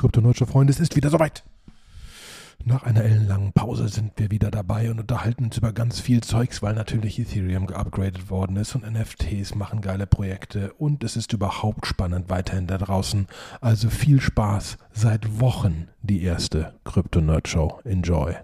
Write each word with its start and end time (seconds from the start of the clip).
kryptoneutsche 0.00 0.46
Freunde, 0.46 0.72
es 0.72 0.80
ist 0.80 0.96
wieder 0.96 1.10
soweit. 1.10 1.44
Nach 2.64 2.84
einer 2.84 3.04
ellenlangen 3.04 3.52
Pause 3.52 3.88
sind 3.88 4.12
wir 4.16 4.30
wieder 4.30 4.50
dabei 4.50 4.90
und 4.90 5.00
unterhalten 5.00 5.44
uns 5.44 5.58
über 5.58 5.72
ganz 5.72 6.00
viel 6.00 6.22
Zeugs, 6.22 6.62
weil 6.62 6.74
natürlich 6.74 7.18
Ethereum 7.18 7.66
geupgradet 7.66 8.30
worden 8.30 8.56
ist 8.56 8.74
und 8.74 8.90
NFTs 8.90 9.54
machen 9.54 9.80
geile 9.80 10.06
Projekte 10.06 10.72
und 10.74 11.04
es 11.04 11.16
ist 11.16 11.32
überhaupt 11.32 11.86
spannend 11.86 12.28
weiterhin 12.28 12.66
da 12.66 12.78
draußen. 12.78 13.26
Also 13.60 13.88
viel 13.88 14.20
Spaß. 14.20 14.78
Seit 14.92 15.40
Wochen 15.40 15.88
die 16.02 16.22
erste 16.22 16.74
Krypto-Nerd-Show. 16.84 17.80
Enjoy. 17.84 18.36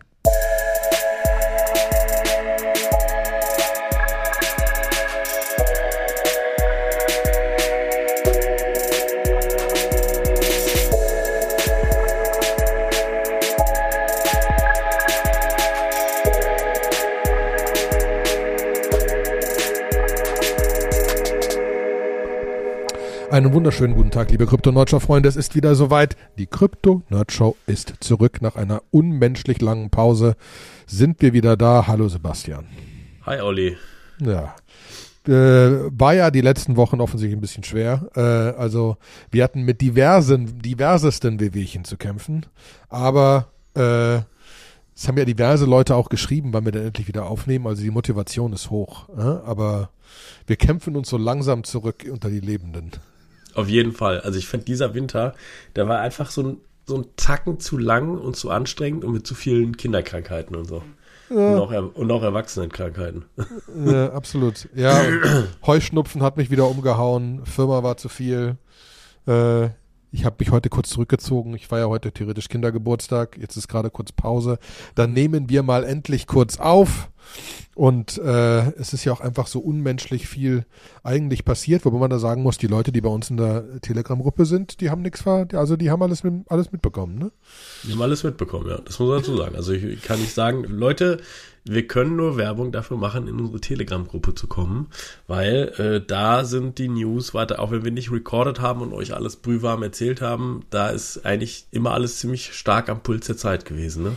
Einen 23.36 23.52
wunderschönen 23.52 23.94
guten 23.94 24.10
Tag, 24.10 24.30
liebe 24.30 24.46
Krypto-Nerdshow-Freunde. 24.46 25.28
Es 25.28 25.36
ist 25.36 25.54
wieder 25.54 25.74
soweit. 25.74 26.16
Die 26.38 26.46
Krypto-Nerdshow 26.46 27.54
ist 27.66 27.92
zurück. 28.00 28.40
Nach 28.40 28.56
einer 28.56 28.82
unmenschlich 28.90 29.60
langen 29.60 29.90
Pause 29.90 30.36
sind 30.86 31.20
wir 31.20 31.34
wieder 31.34 31.58
da. 31.58 31.86
Hallo 31.86 32.08
Sebastian. 32.08 32.66
Hi 33.26 33.42
Olli. 33.42 33.76
Ja. 34.20 34.56
Äh, 35.28 35.90
war 35.90 36.14
ja 36.14 36.30
die 36.30 36.40
letzten 36.40 36.76
Wochen 36.76 36.98
offensichtlich 37.02 37.36
ein 37.36 37.42
bisschen 37.42 37.62
schwer. 37.62 38.08
Äh, 38.16 38.58
also 38.58 38.96
wir 39.30 39.44
hatten 39.44 39.64
mit 39.64 39.82
diversen, 39.82 40.62
diversesten 40.62 41.38
Wehwehchen 41.38 41.84
zu 41.84 41.98
kämpfen. 41.98 42.46
Aber 42.88 43.48
äh, 43.74 44.20
es 44.94 45.06
haben 45.08 45.18
ja 45.18 45.26
diverse 45.26 45.66
Leute 45.66 45.94
auch 45.94 46.08
geschrieben, 46.08 46.54
wann 46.54 46.64
wir 46.64 46.72
dann 46.72 46.86
endlich 46.86 47.06
wieder 47.06 47.26
aufnehmen. 47.26 47.66
Also 47.66 47.82
die 47.82 47.90
Motivation 47.90 48.54
ist 48.54 48.70
hoch. 48.70 49.10
Äh? 49.10 49.20
Aber 49.20 49.90
wir 50.46 50.56
kämpfen 50.56 50.96
uns 50.96 51.10
so 51.10 51.18
langsam 51.18 51.64
zurück 51.64 52.06
unter 52.10 52.30
die 52.30 52.40
Lebenden. 52.40 52.92
Auf 53.56 53.68
jeden 53.68 53.92
Fall. 53.92 54.20
Also 54.20 54.38
ich 54.38 54.46
finde 54.46 54.66
dieser 54.66 54.94
Winter, 54.94 55.34
der 55.74 55.88
war 55.88 56.00
einfach 56.00 56.30
so 56.30 56.42
ein, 56.42 56.56
so 56.86 56.98
ein 56.98 57.06
Tacken 57.16 57.58
zu 57.58 57.78
lang 57.78 58.18
und 58.18 58.36
zu 58.36 58.50
anstrengend 58.50 59.04
und 59.04 59.12
mit 59.12 59.26
zu 59.26 59.34
vielen 59.34 59.76
Kinderkrankheiten 59.76 60.54
und 60.54 60.66
so. 60.66 60.82
Ja. 61.30 61.56
Und, 61.56 61.58
auch, 61.58 61.94
und 61.94 62.10
auch 62.12 62.22
Erwachsenenkrankheiten. 62.22 63.24
Ja, 63.84 64.12
absolut. 64.12 64.68
Ja, 64.74 65.02
Heuschnupfen 65.66 66.22
hat 66.22 66.36
mich 66.36 66.50
wieder 66.50 66.68
umgehauen, 66.68 67.44
Firma 67.46 67.82
war 67.82 67.96
zu 67.96 68.08
viel. 68.08 68.56
Äh, 69.26 69.70
ich 70.12 70.24
habe 70.24 70.36
mich 70.38 70.50
heute 70.50 70.68
kurz 70.68 70.90
zurückgezogen. 70.90 71.54
Ich 71.54 71.66
feiere 71.66 71.88
heute 71.88 72.12
theoretisch 72.12 72.48
Kindergeburtstag. 72.48 73.36
Jetzt 73.38 73.56
ist 73.56 73.68
gerade 73.68 73.90
kurz 73.90 74.12
Pause. 74.12 74.58
Dann 74.94 75.12
nehmen 75.12 75.48
wir 75.48 75.62
mal 75.62 75.84
endlich 75.84 76.26
kurz 76.26 76.58
auf. 76.58 77.10
Und 77.74 78.18
äh, 78.18 78.70
es 78.72 78.92
ist 78.92 79.04
ja 79.04 79.12
auch 79.12 79.20
einfach 79.20 79.46
so 79.48 79.58
unmenschlich 79.58 80.28
viel 80.28 80.64
eigentlich 81.02 81.44
passiert, 81.44 81.84
wobei 81.84 81.98
man 81.98 82.10
da 82.10 82.18
sagen 82.18 82.42
muss, 82.42 82.56
die 82.56 82.68
Leute, 82.68 82.92
die 82.92 83.00
bei 83.00 83.08
uns 83.08 83.28
in 83.30 83.36
der 83.36 83.80
Telegram-Gruppe 83.80 84.46
sind, 84.46 84.80
die 84.80 84.90
haben 84.90 85.02
nichts 85.02 85.22
ver, 85.22 85.48
also 85.52 85.76
die 85.76 85.90
haben 85.90 86.02
alles, 86.02 86.22
mit, 86.22 86.50
alles 86.50 86.72
mitbekommen, 86.72 87.18
ne? 87.18 87.32
Die 87.82 87.92
haben 87.92 88.02
alles 88.02 88.22
mitbekommen, 88.22 88.68
ja. 88.70 88.78
Das 88.78 88.98
muss 88.98 89.08
man 89.08 89.18
dazu 89.18 89.36
sagen. 89.36 89.56
Also 89.56 89.72
ich 89.72 90.02
kann 90.02 90.20
nicht 90.20 90.32
sagen, 90.32 90.64
Leute, 90.64 91.20
wir 91.68 91.86
können 91.86 92.16
nur 92.16 92.36
Werbung 92.36 92.72
dafür 92.72 92.96
machen, 92.96 93.28
in 93.28 93.40
unsere 93.40 93.60
Telegram-Gruppe 93.60 94.34
zu 94.34 94.46
kommen, 94.46 94.88
weil 95.26 95.72
äh, 95.78 96.06
da 96.06 96.44
sind 96.44 96.78
die 96.78 96.88
News 96.88 97.34
weiter, 97.34 97.60
auch 97.60 97.70
wenn 97.70 97.84
wir 97.84 97.92
nicht 97.92 98.10
recorded 98.10 98.60
haben 98.60 98.80
und 98.80 98.92
euch 98.92 99.14
alles 99.14 99.36
brühwarm 99.36 99.82
erzählt 99.82 100.20
haben, 100.20 100.64
da 100.70 100.88
ist 100.88 101.24
eigentlich 101.26 101.66
immer 101.70 101.92
alles 101.92 102.18
ziemlich 102.18 102.54
stark 102.54 102.88
am 102.88 103.02
Puls 103.02 103.26
der 103.26 103.36
Zeit 103.36 103.64
gewesen, 103.64 104.04
ne? 104.04 104.12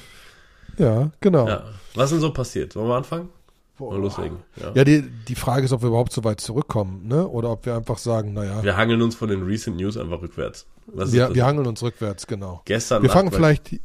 Ja, 0.77 1.11
genau. 1.19 1.47
Ja. 1.47 1.63
Was 1.95 2.05
ist 2.05 2.11
denn 2.13 2.21
so 2.21 2.31
passiert? 2.31 2.75
Wollen 2.75 2.87
wir 2.87 2.95
anfangen? 2.95 3.29
Boah. 3.77 3.97
Loslegen. 3.97 4.39
Ja, 4.57 4.71
ja 4.75 4.83
die, 4.83 5.09
die 5.27 5.35
Frage 5.35 5.65
ist, 5.65 5.71
ob 5.71 5.81
wir 5.81 5.87
überhaupt 5.87 6.11
so 6.11 6.23
weit 6.25 6.41
zurückkommen, 6.41 7.07
ne? 7.07 7.27
Oder 7.27 7.51
ob 7.51 7.65
wir 7.65 7.75
einfach 7.75 7.97
sagen, 7.97 8.33
naja. 8.33 8.61
Wir 8.61 8.75
hangeln 8.75 9.01
uns 9.01 9.15
von 9.15 9.29
den 9.29 9.43
Recent 9.43 9.77
News 9.77 9.97
einfach 9.97 10.21
rückwärts. 10.21 10.67
wir, 10.87 11.33
wir 11.33 11.45
hangeln 11.45 11.65
uns 11.65 11.81
rückwärts, 11.81 12.27
genau. 12.27 12.61
Gestern 12.65 13.01
Wir 13.01 13.07
Nacht 13.07 13.17
fangen 13.17 13.31
vielleicht 13.31 13.79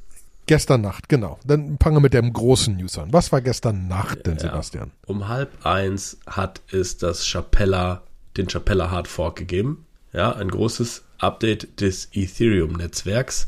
gestern 0.47 0.81
Nacht, 0.81 1.09
genau. 1.09 1.39
Dann 1.45 1.79
fangen 1.83 1.97
wir 1.97 2.01
mit 2.01 2.15
dem 2.15 2.33
großen 2.33 2.77
News 2.77 2.99
an. 2.99 3.13
Was 3.13 3.33
war 3.33 3.41
gestern 3.41 3.89
Nacht 3.89 4.27
denn, 4.27 4.35
ja, 4.37 4.41
Sebastian? 4.41 4.91
Um 5.07 5.29
halb 5.29 5.65
eins 5.65 6.19
hat 6.27 6.61
es 6.71 6.99
das 6.99 7.27
Chapella, 7.27 8.03
den 8.37 8.49
Chapella 8.49 8.91
Hard 8.91 9.09
Fork 9.09 9.37
gegeben. 9.37 9.87
Ja, 10.13 10.33
ein 10.33 10.49
großes 10.49 11.03
Update 11.19 11.81
des 11.81 12.09
Ethereum-Netzwerks 12.13 13.47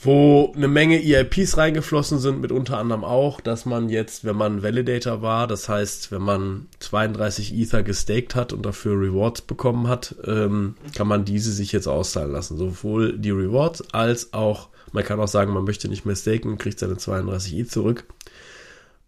wo 0.00 0.52
eine 0.54 0.68
Menge 0.68 1.02
EIPs 1.02 1.56
reingeflossen 1.56 2.18
sind, 2.18 2.40
mit 2.40 2.52
unter 2.52 2.78
anderem 2.78 3.02
auch, 3.02 3.40
dass 3.40 3.66
man 3.66 3.88
jetzt, 3.88 4.24
wenn 4.24 4.36
man 4.36 4.62
Validator 4.62 5.22
war, 5.22 5.48
das 5.48 5.68
heißt, 5.68 6.12
wenn 6.12 6.22
man 6.22 6.68
32 6.78 7.52
Ether 7.54 7.82
gestaked 7.82 8.36
hat 8.36 8.52
und 8.52 8.64
dafür 8.64 8.92
Rewards 8.92 9.42
bekommen 9.42 9.88
hat, 9.88 10.14
ähm, 10.24 10.76
kann 10.94 11.08
man 11.08 11.24
diese 11.24 11.50
sich 11.50 11.72
jetzt 11.72 11.88
auszahlen 11.88 12.30
lassen. 12.30 12.56
Sowohl 12.56 13.18
die 13.18 13.30
Rewards 13.30 13.92
als 13.92 14.32
auch, 14.32 14.68
man 14.92 15.04
kann 15.04 15.20
auch 15.20 15.28
sagen, 15.28 15.52
man 15.52 15.64
möchte 15.64 15.88
nicht 15.88 16.04
mehr 16.04 16.16
staken 16.16 16.58
kriegt 16.58 16.78
seine 16.78 16.96
32 16.96 17.56
ETH 17.58 17.70
zurück. 17.70 18.04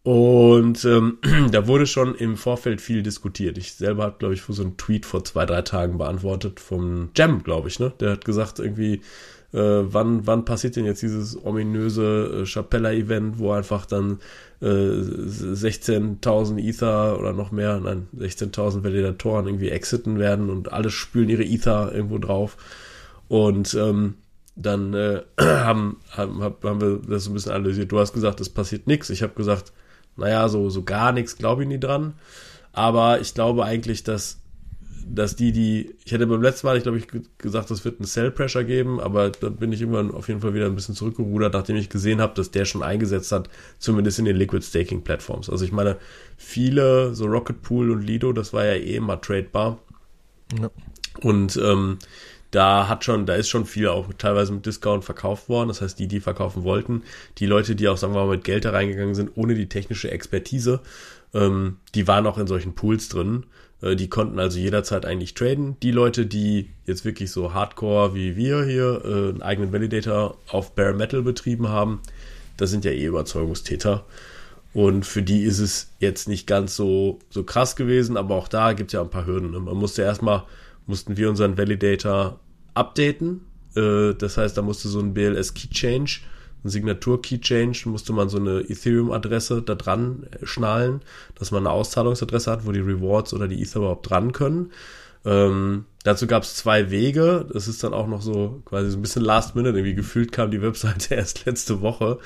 Und 0.03 0.85
ähm, 0.87 1.19
da 1.53 1.67
wurde 1.67 1.87
schon 1.87 2.15
im 2.15 2.37
Vorfeld 2.37 2.81
viel 2.81 3.03
diskutiert. 3.03 3.59
Ich 3.59 3.75
selber 3.75 4.05
habe, 4.05 4.17
glaube 4.19 4.35
ich, 4.35 4.43
so 4.43 4.63
einen 4.63 4.77
Tweet 4.77 5.05
vor 5.05 5.25
zwei, 5.25 5.45
drei 5.45 5.63
Tagen 5.63 5.99
beantwortet 5.99 6.59
vom 6.61 7.11
Jam, 7.15 7.43
glaube 7.43 7.69
ich, 7.69 7.79
ne? 7.79 7.93
Der 8.01 8.13
hat 8.13 8.25
gesagt, 8.25 8.61
irgendwie, 8.61 9.03
äh, 9.53 9.59
wann, 9.59 10.27
wann 10.27 10.47
passiert 10.47 10.77
denn 10.77 10.87
jetzt 10.87 11.03
dieses 11.03 11.45
ominöse 11.45 12.43
äh, 12.43 12.47
Chapella-Event, 12.47 13.39
wo 13.39 13.53
einfach 13.53 13.85
dann 13.85 14.21
äh, 14.63 14.67
16.000 14.67 16.59
Ether 16.59 17.19
oder 17.19 17.35
noch 17.35 17.51
mehr, 17.51 17.79
nein, 17.81 18.09
16.000 18.17 18.85
Validatoren 18.85 19.47
irgendwie 19.47 19.71
exiten 19.71 20.19
werden 20.19 20.49
und 20.49 20.73
alle 20.73 20.91
spülen 20.91 21.29
ihre 21.29 21.45
Ether 21.45 21.93
irgendwo 21.93 22.19
drauf. 22.19 22.57
Und 23.29 23.75
ähm, 23.75 24.15
dann 24.57 24.95
äh, 24.95 25.23
haben, 25.41 25.99
haben, 26.11 26.43
haben 26.43 26.81
wir 26.81 27.01
das 27.09 27.25
so 27.25 27.31
ein 27.31 27.35
bisschen 27.35 27.53
analysiert. 27.53 27.93
Du 27.93 27.99
hast 27.99 28.13
gesagt, 28.13 28.41
es 28.41 28.49
passiert 28.49 28.87
nichts. 28.87 29.11
Ich 29.11 29.23
habe 29.23 29.35
gesagt, 29.35 29.73
naja, 30.17 30.49
so, 30.49 30.71
so 30.71 30.83
gar 30.83 31.13
nichts 31.13 31.37
glaube 31.37 31.63
ich 31.63 31.69
nie 31.69 31.81
dran. 31.81 32.15
Aber 32.73 33.21
ich 33.21 33.35
glaube 33.35 33.65
eigentlich, 33.65 34.05
dass 34.05 34.41
dass 35.13 35.35
die, 35.35 35.51
die, 35.51 35.95
ich 36.05 36.13
hätte 36.13 36.27
beim 36.27 36.43
letzten 36.43 36.67
Mal, 36.67 36.77
ich 36.77 36.85
glaube, 36.85 36.99
ich 36.99 37.09
gesagt, 37.39 37.71
es 37.71 37.85
wird 37.85 37.99
einen 37.99 38.07
Cell 38.07 38.31
Pressure 38.31 38.65
geben, 38.65 39.01
aber 39.01 39.31
da 39.31 39.49
bin 39.49 39.73
ich 39.73 39.81
irgendwann 39.81 40.13
auf 40.13 40.29
jeden 40.29 40.41
Fall 40.41 40.55
wieder 40.55 40.67
ein 40.67 40.75
bisschen 40.75 40.95
zurückgerudert, 40.95 41.53
nachdem 41.53 41.77
ich 41.77 41.89
gesehen 41.89 42.21
habe, 42.21 42.35
dass 42.35 42.51
der 42.51 42.65
schon 42.65 42.83
eingesetzt 42.83 43.33
hat, 43.33 43.51
zumindest 43.79 44.21
in 44.21 44.25
den 44.25 44.37
Liquid 44.37 44.65
Staking 44.65 45.03
Plattforms. 45.03 45.51
Also 45.51 45.65
ich 45.65 45.73
meine, 45.73 45.97
viele, 46.37 47.15
so 47.15 47.27
Rocket 47.27 47.63
Pool 47.63 47.91
und 47.91 48.03
Lido, 48.03 48.33
das 48.33 48.53
war 48.53 48.65
ja 48.65 48.75
eh 48.75 48.97
immer 48.97 49.21
tradebar. 49.21 49.79
Ja. 50.61 50.71
Und 51.23 51.57
ähm, 51.57 51.99
da 52.51 52.89
hat 52.89 53.05
schon, 53.05 53.27
da 53.27 53.35
ist 53.35 53.49
schon 53.49 53.67
viel 53.67 53.89
auch 53.89 54.13
teilweise 54.19 54.53
mit 54.53 54.67
Discount 54.67 55.05
verkauft 55.05 55.49
worden. 55.49 55.69
Das 55.69 55.81
heißt, 55.81 55.99
die, 55.99 56.09
die 56.09 56.21
verkaufen 56.21 56.65
wollten, 56.65 57.03
die 57.39 57.47
Leute, 57.47 57.77
die 57.77 57.89
auch, 57.89 57.97
sagen 57.97 58.15
wir 58.15 58.25
mal, 58.25 58.37
mit 58.37 58.45
Geld 58.45 58.65
da 58.65 58.71
reingegangen 58.71 59.15
sind, 59.15 59.31
ohne 59.37 59.55
die 59.55 59.69
technische 59.69 60.11
Expertise, 60.11 60.81
ähm, 61.33 61.77
die 61.95 62.09
waren 62.09 62.27
auch 62.27 62.39
in 62.39 62.47
solchen 62.47 62.75
Pools 62.75 63.09
drin. 63.09 63.45
Äh, 63.83 63.97
die 63.97 64.09
konnten 64.09 64.39
also 64.39 64.59
jederzeit 64.59 65.07
eigentlich 65.07 65.35
traden. 65.35 65.77
Die 65.81 65.93
Leute, 65.93 66.27
die 66.27 66.71
jetzt 66.87 67.05
wirklich 67.05 67.31
so 67.31 67.55
hardcore 67.55 68.15
wie 68.15 68.37
wir 68.37 68.65
hier 68.65 69.03
äh, 69.05 69.29
einen 69.31 69.43
eigenen 69.43 69.73
Validator 69.73 70.37
auf 70.49 70.75
Bare 70.75 70.95
Metal 70.95 71.23
betrieben 71.23 71.69
haben, 71.69 72.01
das 72.57 72.71
sind 72.71 72.85
ja 72.85 72.91
eh 72.91 73.07
Überzeugungstäter. 73.07 74.05
Und 74.73 75.05
für 75.05 75.23
die 75.23 75.43
ist 75.43 75.59
es 75.59 75.89
jetzt 75.99 76.29
nicht 76.29 76.47
ganz 76.47 76.77
so, 76.77 77.19
so 77.29 77.43
krass 77.43 77.75
gewesen, 77.75 78.17
aber 78.17 78.37
auch 78.37 78.47
da 78.47 78.73
gibt 78.73 78.91
es 78.91 78.93
ja 78.93 79.01
ein 79.01 79.11
paar 79.11 79.27
Hürden. 79.27 79.51
Ne? 79.51 79.59
Man 79.59 79.77
musste 79.77 80.03
erstmal, 80.03 80.45
mussten 80.91 81.17
wir 81.17 81.31
unseren 81.31 81.57
Validator 81.57 82.39
updaten. 82.75 83.41
Äh, 83.75 84.13
das 84.15 84.37
heißt, 84.37 84.59
da 84.59 84.63
musste 84.63 84.89
so 84.89 85.01
ein 85.01 85.15
BLS 85.15 85.55
Key 85.55 85.69
Change 85.69 86.21
ein 86.65 86.69
Signatur-Key-Change, 86.69 87.89
musste 87.89 88.13
man 88.13 88.29
so 88.29 88.39
eine 88.39 88.61
Ethereum-Adresse 88.61 89.63
da 89.63 89.75
dran 89.75 90.27
schnallen, 90.43 91.01
dass 91.35 91.51
man 91.51 91.67
eine 91.67 91.75
Auszahlungsadresse 91.75 92.51
hat, 92.51 92.67
wo 92.67 92.73
die 92.73 92.81
Rewards 92.81 93.33
oder 93.33 93.49
die 93.49 93.63
Ether 93.63 93.79
überhaupt 93.79 94.11
dran 94.11 94.33
können. 94.33 94.73
Ähm, 95.25 95.85
dazu 96.03 96.27
gab 96.27 96.43
es 96.43 96.55
zwei 96.55 96.91
Wege. 96.91 97.47
Das 97.53 97.69
ist 97.69 97.85
dann 97.85 97.95
auch 97.95 98.07
noch 98.07 98.23
so 98.23 98.63
quasi 98.65 98.91
so 98.91 98.99
ein 98.99 99.03
bisschen 99.03 99.23
Last 99.23 99.55
Minute. 99.55 99.79
Irgendwie 99.79 99.95
gefühlt 99.95 100.33
kam 100.33 100.51
die 100.51 100.63
Webseite 100.63 101.15
erst 101.15 101.47
letzte 101.47 101.81
Woche 101.81 102.19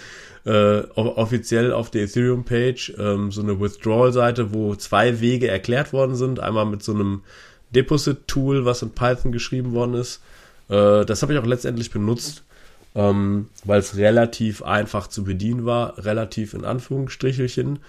äh, 0.45 0.83
offiziell 0.95 1.73
auf 1.73 1.91
der 1.91 2.05
Ethereum-Page 2.05 2.95
ähm, 2.99 3.31
so 3.31 3.43
eine 3.43 3.61
Withdrawal-Seite, 3.61 4.53
wo 4.53 4.75
zwei 4.75 5.21
Wege 5.21 5.49
erklärt 5.49 5.93
worden 5.93 6.17
sind. 6.17 6.41
Einmal 6.41 6.67
mit 6.67 6.83
so 6.83 6.93
einem 6.93 7.23
Deposit-Tool, 7.75 8.65
was 8.65 8.83
in 8.83 8.91
Python 8.91 9.33
geschrieben 9.33 9.73
worden 9.73 9.95
ist. 9.95 10.23
Äh, 10.69 11.05
das 11.05 11.23
habe 11.23 11.35
ich 11.35 11.39
auch 11.39 11.47
letztendlich 11.47 11.91
benutzt 11.91 12.45
ähm, 12.95 13.49
weil 13.65 13.81
es 13.81 13.97
relativ 13.97 14.63
einfach 14.63 15.09
zu 15.09 15.25
bedienen 15.25 15.65
war, 15.65 15.99
relativ 15.99 16.55
in 16.55 16.65
Anführungsstrichelchen. 16.65 17.81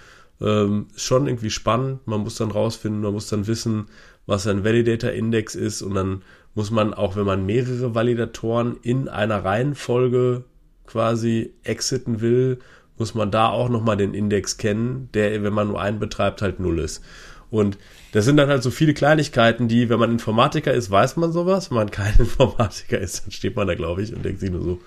Ähm, 0.42 0.88
schon 0.96 1.28
irgendwie 1.28 1.50
spannend. 1.50 2.06
Man 2.08 2.22
muss 2.22 2.36
dann 2.36 2.52
rausfinden, 2.52 3.02
man 3.02 3.14
muss 3.14 3.30
dann 3.30 3.48
wissen, 3.48 3.86
was 4.26 4.48
ein 4.48 4.64
Validator-Index 4.66 5.56
ist 5.56 5.82
und 5.82 5.96
dann 5.96 6.24
muss 6.56 6.72
man, 6.72 6.94
auch 6.94 7.16
wenn 7.16 7.26
man 7.26 7.46
mehrere 7.46 7.96
Validatoren 7.96 8.78
in 8.82 9.08
einer 9.08 9.46
Reihenfolge 9.46 10.44
quasi 10.88 11.54
exiten 11.64 12.22
will, 12.22 12.60
muss 12.98 13.14
man 13.14 13.30
da 13.30 13.50
auch 13.50 13.70
nochmal 13.70 13.98
den 13.98 14.14
Index 14.14 14.58
kennen, 14.58 15.10
der, 15.14 15.44
wenn 15.44 15.54
man 15.54 15.68
nur 15.68 15.82
einen 15.82 16.00
betreibt, 16.00 16.42
halt 16.42 16.60
null 16.60 16.80
ist. 16.80 17.04
Und 17.52 17.78
das 18.16 18.24
sind 18.24 18.38
dann 18.38 18.48
halt 18.48 18.64
so 18.64 18.72
viele 18.72 18.94
Kleinigkeiten, 18.94 19.68
die, 19.68 19.90
wenn 19.90 20.00
man 20.00 20.10
Informatiker 20.10 20.74
ist, 20.74 20.90
weiß 20.90 21.18
man 21.18 21.34
sowas. 21.34 21.70
Wenn 21.70 21.76
man 21.76 21.92
kein 21.92 22.16
Informatiker 22.20 22.98
ist, 22.98 23.26
dann 23.26 23.32
steht 23.32 23.58
man 23.58 23.68
da, 23.68 23.76
glaube 23.76 24.04
ich, 24.04 24.16
und 24.16 24.24
denkt 24.24 24.40
sich 24.40 24.50
nur 24.52 24.62
so, 24.62 24.80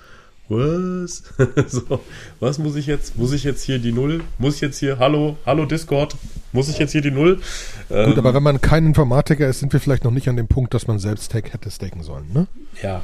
was? 0.48 1.24
so, 1.70 2.00
was 2.40 2.58
muss 2.58 2.74
ich 2.74 2.86
jetzt? 2.86 3.18
Muss 3.18 3.32
ich 3.32 3.44
jetzt 3.44 3.62
hier 3.62 3.78
die 3.80 3.92
Null? 3.92 4.22
Muss 4.38 4.54
ich 4.54 4.60
jetzt 4.62 4.78
hier, 4.78 4.98
hallo, 4.98 5.36
hallo 5.44 5.66
Discord, 5.66 6.16
muss 6.52 6.70
ich 6.70 6.78
jetzt 6.78 6.92
hier 6.92 7.02
die 7.02 7.10
Null? 7.10 7.36
Gut, 7.36 7.44
ähm, 7.90 8.18
aber 8.18 8.32
wenn 8.32 8.42
man 8.42 8.62
kein 8.62 8.86
Informatiker 8.86 9.46
ist, 9.46 9.60
sind 9.60 9.74
wir 9.74 9.80
vielleicht 9.80 10.04
noch 10.04 10.10
nicht 10.10 10.30
an 10.30 10.36
dem 10.36 10.48
Punkt, 10.48 10.72
dass 10.72 10.86
man 10.86 10.98
selbst 10.98 11.26
Stack 11.26 11.52
hätte 11.52 11.70
staken 11.70 12.02
sollen, 12.02 12.32
ne? 12.32 12.46
Ja, 12.82 13.02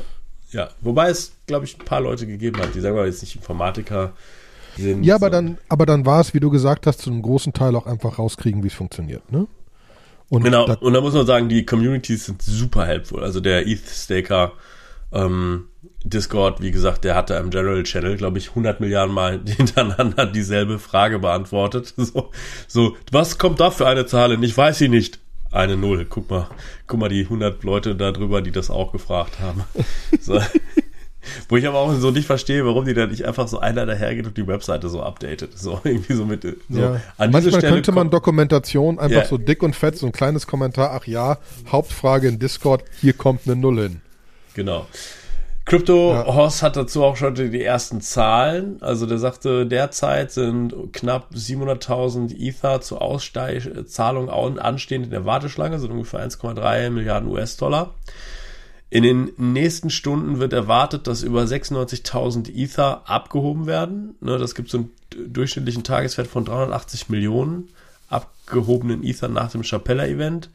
ja. 0.52 0.70
Wobei 0.80 1.10
es, 1.10 1.32
glaube 1.46 1.66
ich, 1.66 1.78
ein 1.78 1.84
paar 1.84 2.00
Leute 2.00 2.26
gegeben 2.26 2.62
hat, 2.62 2.74
die 2.74 2.80
sagen 2.80 2.96
wir 2.96 3.04
jetzt 3.04 3.20
nicht 3.20 3.36
Informatiker 3.36 4.14
sind. 4.78 5.04
Ja, 5.04 5.16
aber 5.16 5.28
dann, 5.28 5.58
aber 5.68 5.84
dann 5.84 6.06
war 6.06 6.22
es, 6.22 6.32
wie 6.32 6.40
du 6.40 6.48
gesagt 6.48 6.86
hast, 6.86 7.02
zu 7.02 7.10
einem 7.10 7.20
großen 7.20 7.52
Teil 7.52 7.76
auch 7.76 7.84
einfach 7.84 8.18
rauskriegen, 8.18 8.62
wie 8.62 8.68
es 8.68 8.74
funktioniert, 8.74 9.30
ne? 9.30 9.46
Und 10.34 10.42
genau, 10.42 10.66
da, 10.66 10.74
und 10.74 10.92
da 10.92 11.00
muss 11.00 11.14
man 11.14 11.26
sagen, 11.26 11.48
die 11.48 11.64
Communities 11.64 12.26
sind 12.26 12.42
super 12.42 12.86
helpful. 12.86 13.22
Also 13.22 13.38
der 13.38 13.68
ETH-Staker, 13.68 14.52
ähm, 15.12 15.66
Discord, 16.02 16.60
wie 16.60 16.72
gesagt, 16.72 17.04
der 17.04 17.14
hatte 17.14 17.34
im 17.34 17.50
General 17.50 17.82
Channel, 17.84 18.16
glaube 18.16 18.38
ich, 18.38 18.48
100 18.48 18.80
Milliarden 18.80 19.14
Mal 19.14 19.40
hintereinander 19.46 20.26
dieselbe 20.26 20.80
Frage 20.80 21.20
beantwortet. 21.20 21.94
So, 22.04 22.30
so, 22.66 22.96
was 23.12 23.38
kommt 23.38 23.60
da 23.60 23.70
für 23.70 23.86
eine 23.86 24.06
Zahl 24.06 24.32
hin? 24.32 24.42
Ich 24.42 24.56
weiß 24.56 24.78
sie 24.78 24.88
nicht. 24.88 25.20
Eine 25.52 25.76
Null. 25.76 26.04
Guck 26.04 26.28
mal, 26.30 26.48
guck 26.88 26.98
mal 26.98 27.08
die 27.08 27.22
100 27.22 27.62
Leute 27.62 27.94
da 27.94 28.10
drüber, 28.10 28.42
die 28.42 28.50
das 28.50 28.70
auch 28.70 28.90
gefragt 28.90 29.38
haben. 29.38 29.62
So. 30.20 30.40
Wo 31.48 31.56
ich 31.56 31.66
aber 31.66 31.78
auch 31.78 31.92
so 31.94 32.10
nicht 32.10 32.26
verstehe, 32.26 32.64
warum 32.64 32.84
die 32.84 32.94
da 32.94 33.06
nicht 33.06 33.24
einfach 33.24 33.48
so 33.48 33.58
einer 33.58 33.86
dahergeht 33.86 34.26
und 34.26 34.36
die 34.36 34.46
Webseite 34.46 34.88
so 34.88 35.02
updatet. 35.02 35.58
So 35.58 35.80
irgendwie 35.84 36.14
so 36.14 36.24
mit. 36.24 36.42
So. 36.42 36.80
Ja. 36.80 37.00
An 37.16 37.30
Manchmal 37.30 37.60
könnte 37.60 37.92
man 37.92 38.10
Dokumentation 38.10 38.98
einfach 38.98 39.16
yeah. 39.16 39.26
so 39.26 39.38
dick 39.38 39.62
und 39.62 39.74
fett, 39.74 39.96
so 39.96 40.06
ein 40.06 40.12
kleines 40.12 40.46
Kommentar, 40.46 40.92
ach 40.92 41.06
ja, 41.06 41.38
Hauptfrage 41.70 42.28
in 42.28 42.38
Discord, 42.38 42.84
hier 43.00 43.12
kommt 43.12 43.42
eine 43.46 43.56
Null 43.56 43.80
hin. 43.80 44.00
Genau. 44.54 44.86
Crypto 45.66 46.12
ja. 46.12 46.26
Horst 46.26 46.62
hat 46.62 46.76
dazu 46.76 47.02
auch 47.02 47.16
schon 47.16 47.34
die 47.34 47.62
ersten 47.62 48.02
Zahlen. 48.02 48.82
Also 48.82 49.06
der 49.06 49.18
sagte, 49.18 49.66
derzeit 49.66 50.30
sind 50.30 50.74
knapp 50.92 51.30
700.000 51.34 52.36
Ether 52.38 52.82
zur 52.82 53.00
Auszahlung 53.00 54.28
anstehend 54.28 55.06
in 55.06 55.10
der 55.10 55.24
Warteschlange, 55.24 55.78
sind 55.78 55.90
ungefähr 55.90 56.20
1,3 56.20 56.90
Milliarden 56.90 57.30
US-Dollar. 57.30 57.94
In 58.94 59.02
den 59.02 59.32
nächsten 59.38 59.90
Stunden 59.90 60.38
wird 60.38 60.52
erwartet, 60.52 61.08
dass 61.08 61.24
über 61.24 61.42
96.000 61.42 62.48
Ether 62.54 63.02
abgehoben 63.10 63.66
werden. 63.66 64.14
Ne, 64.20 64.38
das 64.38 64.54
gibt 64.54 64.70
so 64.70 64.78
einen 64.78 64.90
durchschnittlichen 65.32 65.82
Tageswert 65.82 66.28
von 66.28 66.44
380 66.44 67.08
Millionen 67.08 67.70
abgehobenen 68.08 69.02
Ether 69.02 69.26
nach 69.26 69.50
dem 69.50 69.64
Chapella-Event. 69.64 70.48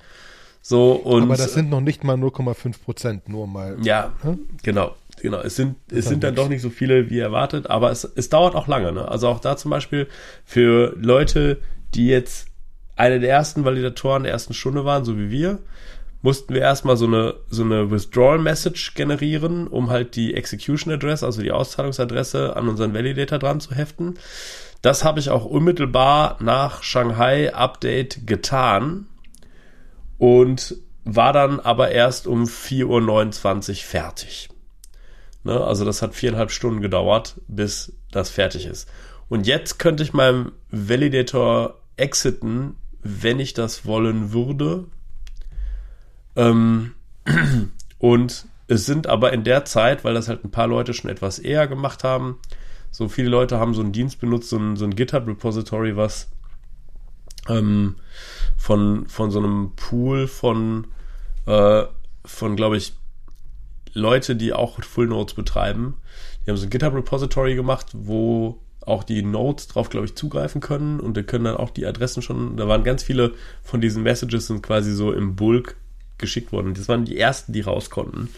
So, 0.62 0.94
und, 0.94 1.24
Aber 1.24 1.36
das 1.36 1.54
sind 1.54 1.70
noch 1.70 1.82
nicht 1.82 2.06
mal 2.06 2.16
0,5 2.16 2.82
Prozent, 2.82 3.28
nur 3.28 3.46
mal. 3.46 3.76
Ja, 3.84 4.14
hm? 4.22 4.48
genau. 4.64 4.96
Genau, 5.22 5.42
es 5.42 5.58
sind, 5.58 5.76
es 5.92 6.06
sind 6.06 6.24
dann 6.24 6.34
doch 6.34 6.48
nicht 6.48 6.62
so 6.62 6.70
viele 6.70 7.10
wie 7.10 7.20
erwartet, 7.20 7.70
aber 7.70 7.92
es, 7.92 8.06
es 8.06 8.30
dauert 8.30 8.56
auch 8.56 8.70
lange. 8.70 8.94
Ne? 8.94 9.06
Also 9.06 9.28
auch 9.28 9.42
da 9.42 9.58
zum 9.58 9.70
Beispiel 9.70 10.08
für 10.46 10.96
Leute, 10.98 11.58
die 11.94 12.08
jetzt 12.08 12.48
eine 12.96 13.20
der 13.20 13.32
ersten 13.32 13.66
Validatoren 13.66 14.24
der 14.24 14.32
ersten 14.32 14.54
Stunde 14.54 14.86
waren, 14.86 15.04
so 15.04 15.18
wie 15.18 15.30
wir, 15.30 15.60
mussten 16.22 16.54
wir 16.54 16.62
erstmal 16.62 16.98
so 16.98 17.06
eine, 17.06 17.36
so 17.50 17.64
eine 17.64 17.92
Withdrawal 17.92 18.40
Message 18.40 18.94
generieren, 18.94 19.68
um 19.68 19.90
halt 19.90 20.16
die 20.16 20.34
Execution 20.34 20.94
Address, 20.94 21.24
also 21.24 21.42
die 21.42 21.52
Auszahlungsadresse 21.52 22.56
an 22.56 22.68
unseren 22.68 22.94
Validator 22.94 23.40
dran 23.40 23.62
zu 23.62 23.74
heften. 23.74 24.16
Das 24.82 25.04
habe 25.04 25.20
ich 25.20 25.30
auch 25.30 25.46
unmittelbar 25.46 26.38
nach 26.42 26.84
Shanghai 26.84 27.54
Update 27.54 28.28
getan 28.28 29.08
und 30.18 30.76
war 31.06 31.34
dann 31.34 31.60
aber 31.60 31.92
erst 31.92 32.28
um 32.28 32.44
4.29 32.44 33.70
Uhr 33.70 33.76
fertig. 33.76 34.50
Ne? 35.44 35.60
Also 35.60 35.86
das 35.86 36.02
hat 36.02 36.16
viereinhalb 36.16 36.52
Stunden 36.52 36.82
gedauert, 36.82 37.36
bis 37.48 37.94
das 38.12 38.30
fertig 38.30 38.66
ist. 38.66 38.90
Und 39.30 39.48
jetzt 39.48 39.80
könnte 39.80 40.04
ich 40.04 40.14
meinem 40.14 40.52
Validator 40.72 41.80
exiten, 41.98 42.76
wenn 43.02 43.40
ich 43.40 43.54
das 43.54 43.86
wollen 43.86 44.34
würde. 44.34 44.86
Ähm, 46.36 46.94
und 48.00 48.46
es 48.68 48.86
sind 48.86 49.08
aber 49.08 49.34
in 49.34 49.44
der 49.44 49.66
Zeit, 49.66 50.04
weil 50.04 50.14
das 50.14 50.28
halt 50.28 50.44
ein 50.44 50.52
paar 50.52 50.68
Leute 50.68 50.94
schon 50.94 51.10
etwas 51.10 51.40
eher 51.40 51.68
gemacht 51.68 52.04
haben, 52.04 52.40
so 52.92 53.08
viele 53.08 53.30
Leute 53.30 53.60
haben 53.60 53.74
so 53.74 53.82
einen 53.82 53.92
Dienst 53.92 54.20
benutzt, 54.20 54.50
so 54.50 54.58
ein, 54.58 54.76
so 54.76 54.86
ein 54.86 54.96
GitHub-Repository, 54.96 55.96
was 55.96 56.30
ähm, 57.48 57.96
von, 58.58 59.08
von 59.08 59.32
so 59.32 59.40
einem 59.40 59.74
Pool 59.76 60.28
von, 60.28 60.88
äh, 61.46 61.84
von 62.26 62.56
glaube 62.56 62.78
ich, 62.78 62.94
Leute, 63.94 64.36
die 64.36 64.54
auch 64.54 64.82
Full 64.84 65.08
Nodes 65.08 65.34
betreiben. 65.34 65.96
Die 66.46 66.52
haben 66.52 66.58
so 66.58 66.66
ein 66.66 66.70
GitHub-Repository 66.70 67.56
gemacht, 67.56 67.88
wo 67.94 68.62
auch 68.82 69.04
die 69.04 69.22
Nodes 69.22 69.68
drauf, 69.68 69.90
glaube 69.90 70.06
ich, 70.06 70.16
zugreifen 70.16 70.62
können 70.62 71.00
und 71.00 71.16
die 71.16 71.24
können 71.24 71.46
dann 71.46 71.58
auch 71.58 71.70
die 71.70 71.86
Adressen 71.86 72.22
schon, 72.22 72.58
da 72.58 72.68
waren 72.68 72.84
ganz 72.84 73.04
viele 73.04 73.34
von 73.62 73.82
diesen 73.82 74.04
Messages 74.04 74.48
sind 74.48 74.64
quasi 74.64 74.94
so 74.94 75.12
im 75.12 75.36
Bulk 75.36 75.76
geschickt 76.20 76.52
worden. 76.52 76.74
Das 76.74 76.88
waren 76.88 77.06
die 77.06 77.18
ersten, 77.18 77.54
die 77.54 77.62
raus 77.62 77.90
konnten. 77.90 78.30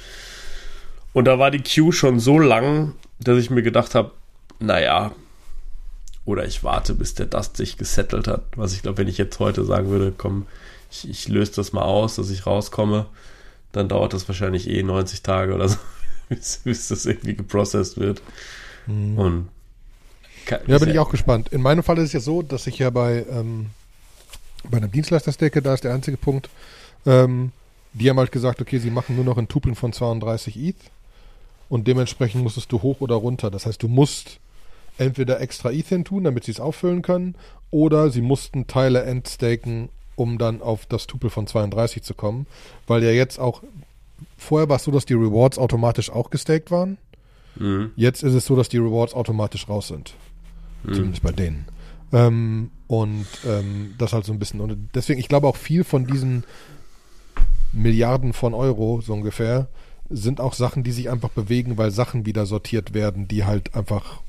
Und 1.13 1.25
da 1.25 1.39
war 1.39 1.51
die 1.51 1.61
Queue 1.61 1.91
schon 1.91 2.19
so 2.19 2.39
lang, 2.39 2.93
dass 3.19 3.37
ich 3.37 3.49
mir 3.49 3.63
gedacht 3.63 3.95
habe, 3.95 4.11
naja, 4.59 5.11
oder 6.25 6.45
ich 6.45 6.63
warte, 6.63 6.93
bis 6.93 7.15
der 7.15 7.25
Dust 7.25 7.57
sich 7.57 7.77
gesettelt 7.77 8.27
hat. 8.27 8.43
Was 8.55 8.73
ich 8.73 8.83
glaube, 8.83 8.99
wenn 8.99 9.07
ich 9.07 9.17
jetzt 9.17 9.39
heute 9.39 9.65
sagen 9.65 9.89
würde, 9.89 10.13
komm, 10.15 10.45
ich, 10.91 11.09
ich 11.09 11.27
löse 11.27 11.53
das 11.55 11.73
mal 11.73 11.83
aus, 11.83 12.15
dass 12.15 12.29
ich 12.29 12.45
rauskomme, 12.45 13.07
dann 13.71 13.89
dauert 13.89 14.13
das 14.13 14.27
wahrscheinlich 14.27 14.69
eh 14.69 14.83
90 14.83 15.23
Tage 15.23 15.53
oder 15.53 15.67
so, 15.67 15.77
bis, 16.29 16.61
bis 16.63 16.87
das 16.89 17.05
irgendwie 17.05 17.35
geprocessed 17.35 17.97
wird. 17.97 18.21
Mhm. 18.87 19.17
Und 19.17 19.49
ja, 20.67 20.77
bin 20.79 20.89
ich 20.89 20.99
auch 20.99 21.09
gespannt. 21.09 21.49
In 21.49 21.61
meinem 21.61 21.83
Fall 21.83 21.97
ist 21.97 22.05
es 22.05 22.13
ja 22.13 22.19
so, 22.19 22.41
dass 22.41 22.67
ich 22.67 22.79
ja 22.79 22.89
bei, 22.89 23.25
ähm, 23.29 23.67
bei 24.69 24.77
einem 24.77 24.91
Dienstleister 24.91 25.31
stecke, 25.31 25.61
da 25.61 25.73
ist 25.73 25.83
der 25.83 25.93
einzige 25.93 26.17
Punkt, 26.17 26.49
ähm, 27.05 27.51
die 27.93 28.09
haben 28.09 28.17
halt 28.17 28.31
gesagt, 28.31 28.61
okay, 28.61 28.79
sie 28.79 28.91
machen 28.91 29.15
nur 29.15 29.25
noch 29.25 29.38
in 29.38 29.47
Tupeln 29.47 29.75
von 29.75 29.93
32 29.93 30.57
ETH 30.57 30.75
und 31.69 31.88
dementsprechend 31.88 32.43
musstest 32.43 32.71
du 32.71 32.81
hoch 32.81 33.01
oder 33.01 33.15
runter. 33.15 33.51
Das 33.51 33.65
heißt, 33.65 33.81
du 33.81 33.88
musst 33.88 34.39
entweder 34.98 35.41
extra 35.41 35.71
ETH 35.71 35.88
hin 35.88 36.05
tun, 36.05 36.24
damit 36.24 36.43
sie 36.43 36.51
es 36.51 36.60
auffüllen 36.60 37.01
können, 37.01 37.36
oder 37.71 38.10
sie 38.10 38.21
mussten 38.21 38.67
Teile 38.67 39.03
entstaken, 39.03 39.89
um 40.15 40.38
dann 40.38 40.62
auf 40.62 40.86
das 40.86 41.07
Tupel 41.07 41.29
von 41.29 41.48
32 41.48 42.03
zu 42.03 42.13
kommen, 42.13 42.45
weil 42.88 43.03
ja 43.03 43.12
jetzt 43.12 43.39
auch 43.39 43.63
vorher 44.38 44.69
war 44.69 44.75
es 44.75 44.83
so, 44.83 44.91
dass 44.91 45.05
die 45.05 45.13
Rewards 45.13 45.57
automatisch 45.57 46.10
auch 46.10 46.29
gestaked 46.29 46.71
waren. 46.71 46.98
Mhm. 47.55 47.91
Jetzt 47.95 48.24
ist 48.24 48.33
es 48.33 48.45
so, 48.45 48.55
dass 48.55 48.69
die 48.69 48.77
Rewards 48.77 49.13
automatisch 49.13 49.67
raus 49.67 49.88
sind. 49.88 50.13
Mhm. 50.83 50.93
Zumindest 50.93 51.24
bei 51.24 51.31
denen. 51.31 51.65
Ähm, 52.13 52.71
und 52.88 53.27
ähm, 53.48 53.95
das 53.98 54.13
halt 54.13 54.25
so 54.25 54.33
ein 54.33 54.39
bisschen. 54.39 54.60
Und 54.60 54.89
deswegen, 54.93 55.19
ich 55.19 55.29
glaube 55.29 55.48
auch 55.48 55.55
viel 55.55 55.83
von 55.83 56.05
diesen 56.05 56.43
Milliarden 57.73 58.33
von 58.33 58.53
Euro, 58.53 59.01
so 59.01 59.13
ungefähr, 59.13 59.69
sind 60.09 60.41
auch 60.41 60.53
Sachen, 60.53 60.83
die 60.83 60.91
sich 60.91 61.09
einfach 61.09 61.29
bewegen, 61.29 61.77
weil 61.77 61.91
Sachen 61.91 62.25
wieder 62.25 62.45
sortiert 62.45 62.93
werden, 62.93 63.27
die 63.27 63.45
halt 63.45 63.75
einfach 63.75 64.21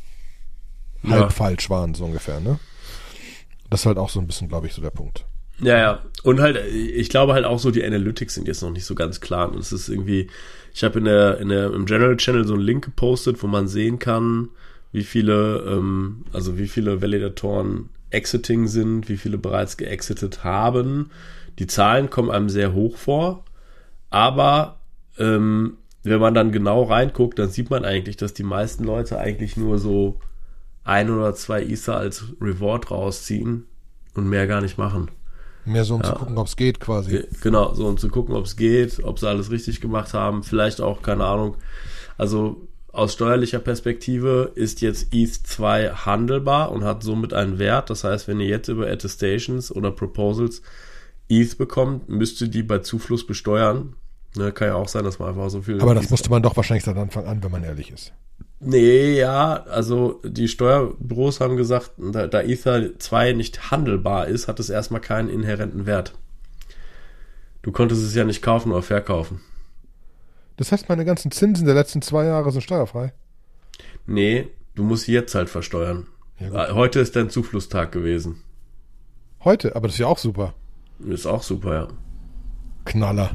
ja. 1.02 1.10
halb 1.10 1.32
falsch 1.32 1.68
waren, 1.70 1.94
so 1.94 2.04
ungefähr, 2.04 2.40
ne? 2.40 2.58
Das 3.68 3.80
ist 3.80 3.86
halt 3.86 3.98
auch 3.98 4.10
so 4.10 4.20
ein 4.20 4.26
bisschen, 4.26 4.48
glaube 4.48 4.66
ich, 4.66 4.74
so 4.74 4.82
der 4.82 4.90
Punkt. 4.90 5.24
Ja, 5.60 5.78
ja. 5.78 6.02
Und 6.24 6.40
halt, 6.40 6.58
ich 6.72 7.08
glaube 7.08 7.32
halt 7.32 7.44
auch 7.44 7.58
so, 7.58 7.70
die 7.70 7.84
Analytics 7.84 8.34
sind 8.34 8.48
jetzt 8.48 8.62
noch 8.62 8.70
nicht 8.70 8.84
so 8.84 8.94
ganz 8.94 9.20
klar. 9.20 9.50
Und 9.50 9.58
es 9.58 9.72
ist 9.72 9.88
irgendwie, 9.88 10.28
ich 10.74 10.84
habe 10.84 10.98
in 10.98 11.06
der, 11.06 11.38
in 11.38 11.48
der, 11.48 11.72
im 11.72 11.86
General 11.86 12.16
Channel 12.16 12.46
so 12.46 12.54
einen 12.54 12.62
Link 12.62 12.84
gepostet, 12.84 13.42
wo 13.42 13.46
man 13.46 13.68
sehen 13.68 13.98
kann, 13.98 14.48
wie 14.92 15.04
viele, 15.04 15.64
ähm, 15.66 16.24
also 16.32 16.58
wie 16.58 16.68
viele 16.68 17.00
Validatoren 17.00 17.88
exiting 18.10 18.66
sind, 18.66 19.08
wie 19.08 19.16
viele 19.16 19.38
bereits 19.38 19.76
geexitet 19.76 20.44
haben. 20.44 21.10
Die 21.58 21.66
Zahlen 21.66 22.10
kommen 22.10 22.30
einem 22.30 22.48
sehr 22.48 22.72
hoch 22.72 22.96
vor, 22.96 23.44
aber 24.10 24.80
ähm, 25.18 25.78
wenn 26.02 26.20
man 26.20 26.34
dann 26.34 26.52
genau 26.52 26.82
reinguckt, 26.82 27.38
dann 27.38 27.50
sieht 27.50 27.70
man 27.70 27.84
eigentlich, 27.84 28.16
dass 28.16 28.34
die 28.34 28.42
meisten 28.42 28.84
Leute 28.84 29.18
eigentlich 29.18 29.56
nur 29.56 29.78
so 29.78 30.18
ein 30.84 31.10
oder 31.10 31.34
zwei 31.34 31.62
Ether 31.62 31.96
als 31.96 32.24
Reward 32.40 32.90
rausziehen 32.90 33.66
und 34.14 34.28
mehr 34.28 34.46
gar 34.46 34.60
nicht 34.60 34.78
machen. 34.78 35.10
Mehr 35.64 35.84
so, 35.84 35.94
um 35.94 36.00
ja. 36.00 36.08
zu 36.08 36.14
gucken, 36.14 36.38
ob 36.38 36.46
es 36.48 36.56
geht, 36.56 36.80
quasi. 36.80 37.24
Genau, 37.40 37.72
so 37.74 37.86
um 37.86 37.96
zu 37.96 38.08
gucken, 38.08 38.34
ob 38.34 38.46
es 38.46 38.56
geht, 38.56 39.04
ob 39.04 39.20
sie 39.20 39.28
alles 39.28 39.52
richtig 39.52 39.80
gemacht 39.80 40.12
haben. 40.12 40.42
Vielleicht 40.42 40.80
auch, 40.80 41.02
keine 41.02 41.24
Ahnung. 41.24 41.56
Also 42.18 42.66
aus 42.90 43.12
steuerlicher 43.12 43.60
Perspektive 43.60 44.50
ist 44.56 44.80
jetzt 44.80 45.14
ETH 45.14 45.34
2 45.34 45.90
handelbar 45.90 46.72
und 46.72 46.82
hat 46.82 47.04
somit 47.04 47.32
einen 47.32 47.60
Wert. 47.60 47.90
Das 47.90 48.02
heißt, 48.02 48.26
wenn 48.26 48.40
ihr 48.40 48.48
jetzt 48.48 48.68
über 48.68 48.88
Attestations 48.88 49.70
oder 49.74 49.92
Proposals 49.92 50.62
ETH 51.40 51.58
bekommt, 51.58 52.08
müsst 52.08 52.40
ihr 52.40 52.48
die 52.48 52.62
bei 52.62 52.78
Zufluss 52.78 53.26
besteuern. 53.26 53.94
Ne, 54.36 54.50
kann 54.52 54.68
ja 54.68 54.74
auch 54.74 54.88
sein, 54.88 55.04
dass 55.04 55.18
man 55.18 55.28
einfach 55.30 55.50
so 55.50 55.62
viel. 55.62 55.80
Aber 55.80 55.94
das 55.94 56.08
musste 56.08 56.30
man 56.30 56.42
doch 56.42 56.56
wahrscheinlich 56.56 56.84
seit 56.84 56.96
Anfang 56.96 57.26
an, 57.26 57.42
wenn 57.42 57.50
man 57.50 57.64
ehrlich 57.64 57.90
ist. 57.90 58.12
Nee, 58.60 59.18
ja, 59.18 59.64
also 59.64 60.20
die 60.24 60.48
Steuerbüros 60.48 61.40
haben 61.40 61.56
gesagt, 61.56 61.92
da, 61.98 62.28
da 62.28 62.40
Ether 62.40 62.98
2 62.98 63.32
nicht 63.32 63.70
handelbar 63.70 64.28
ist, 64.28 64.48
hat 64.48 64.60
es 64.60 64.70
erstmal 64.70 65.00
keinen 65.00 65.28
inhärenten 65.28 65.84
Wert. 65.84 66.14
Du 67.62 67.72
konntest 67.72 68.02
es 68.02 68.14
ja 68.14 68.24
nicht 68.24 68.40
kaufen 68.40 68.72
oder 68.72 68.82
verkaufen. 68.82 69.40
Das 70.56 70.70
heißt, 70.72 70.88
meine 70.88 71.04
ganzen 71.04 71.30
Zinsen 71.30 71.66
der 71.66 71.74
letzten 71.74 72.02
zwei 72.02 72.24
Jahre 72.24 72.52
sind 72.52 72.62
steuerfrei. 72.62 73.12
Nee, 74.06 74.48
du 74.74 74.84
musst 74.84 75.04
sie 75.04 75.12
jetzt 75.12 75.34
halt 75.34 75.50
versteuern. 75.50 76.06
Ja. 76.38 76.68
Äh, 76.68 76.72
Heute 76.72 77.00
ist 77.00 77.16
dein 77.16 77.30
Zuflusstag 77.30 77.92
gewesen. 77.92 78.42
Heute, 79.44 79.74
aber 79.74 79.88
das 79.88 79.96
ist 79.96 80.00
ja 80.00 80.06
auch 80.06 80.18
super. 80.18 80.54
Ist 81.08 81.26
auch 81.26 81.42
super, 81.42 81.74
ja. 81.74 81.88
Knaller. 82.84 83.30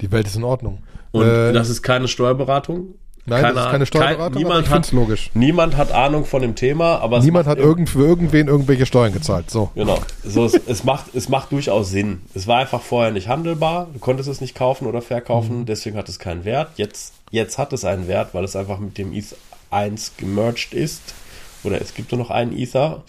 Die 0.00 0.10
Welt 0.10 0.26
ist 0.26 0.36
in 0.36 0.44
Ordnung. 0.44 0.78
Und 1.12 1.26
Äh, 1.26 1.52
das 1.52 1.68
ist 1.68 1.82
keine 1.82 2.08
Steuerberatung. 2.08 2.94
Nein, 3.26 3.54
das 3.54 3.66
ist 3.66 3.70
keine 3.70 3.86
Steuerberatung, 3.86 4.26
aber 4.26 4.38
niemand, 4.38 4.70
hat, 4.70 4.92
logisch. 4.92 5.30
niemand 5.34 5.76
hat 5.76 5.92
Ahnung 5.92 6.24
von 6.24 6.40
dem 6.42 6.54
Thema, 6.56 6.98
aber 7.00 7.20
Niemand 7.20 7.46
hat 7.46 7.58
irgend, 7.58 7.88
für 7.90 8.00
irgendwen 8.00 8.48
irgendwelche 8.48 8.86
Steuern 8.86 9.12
gezahlt. 9.12 9.50
So. 9.50 9.70
Genau. 9.74 10.00
So, 10.24 10.46
es, 10.46 10.54
es, 10.54 10.84
macht, 10.84 11.14
es 11.14 11.28
macht 11.28 11.52
durchaus 11.52 11.90
Sinn. 11.90 12.22
Es 12.34 12.46
war 12.46 12.60
einfach 12.60 12.80
vorher 12.80 13.12
nicht 13.12 13.28
handelbar. 13.28 13.88
Du 13.92 13.98
konntest 13.98 14.28
es 14.28 14.40
nicht 14.40 14.54
kaufen 14.56 14.86
oder 14.86 15.02
verkaufen. 15.02 15.66
Deswegen 15.66 15.96
hat 15.96 16.08
es 16.08 16.18
keinen 16.18 16.44
Wert. 16.44 16.70
Jetzt, 16.76 17.12
jetzt 17.30 17.58
hat 17.58 17.72
es 17.72 17.84
einen 17.84 18.08
Wert, 18.08 18.32
weil 18.32 18.42
es 18.44 18.56
einfach 18.56 18.78
mit 18.78 18.96
dem 18.96 19.12
ETH 19.12 19.36
1 19.70 20.14
gemerged 20.16 20.72
ist. 20.72 21.14
Oder 21.62 21.80
es 21.80 21.94
gibt 21.94 22.10
nur 22.10 22.18
noch 22.18 22.30
einen 22.30 22.56
Ether. 22.56 23.02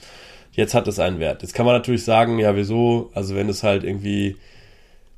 Jetzt 0.52 0.74
hat 0.74 0.88
es 0.88 1.00
einen 1.00 1.20
Wert. 1.20 1.42
Jetzt 1.42 1.54
kann 1.54 1.66
man 1.66 1.76
natürlich 1.76 2.04
sagen, 2.04 2.40
ja, 2.40 2.56
wieso? 2.56 3.10
Also 3.14 3.36
wenn 3.36 3.50
es 3.50 3.64
halt 3.64 3.84
irgendwie... 3.84 4.38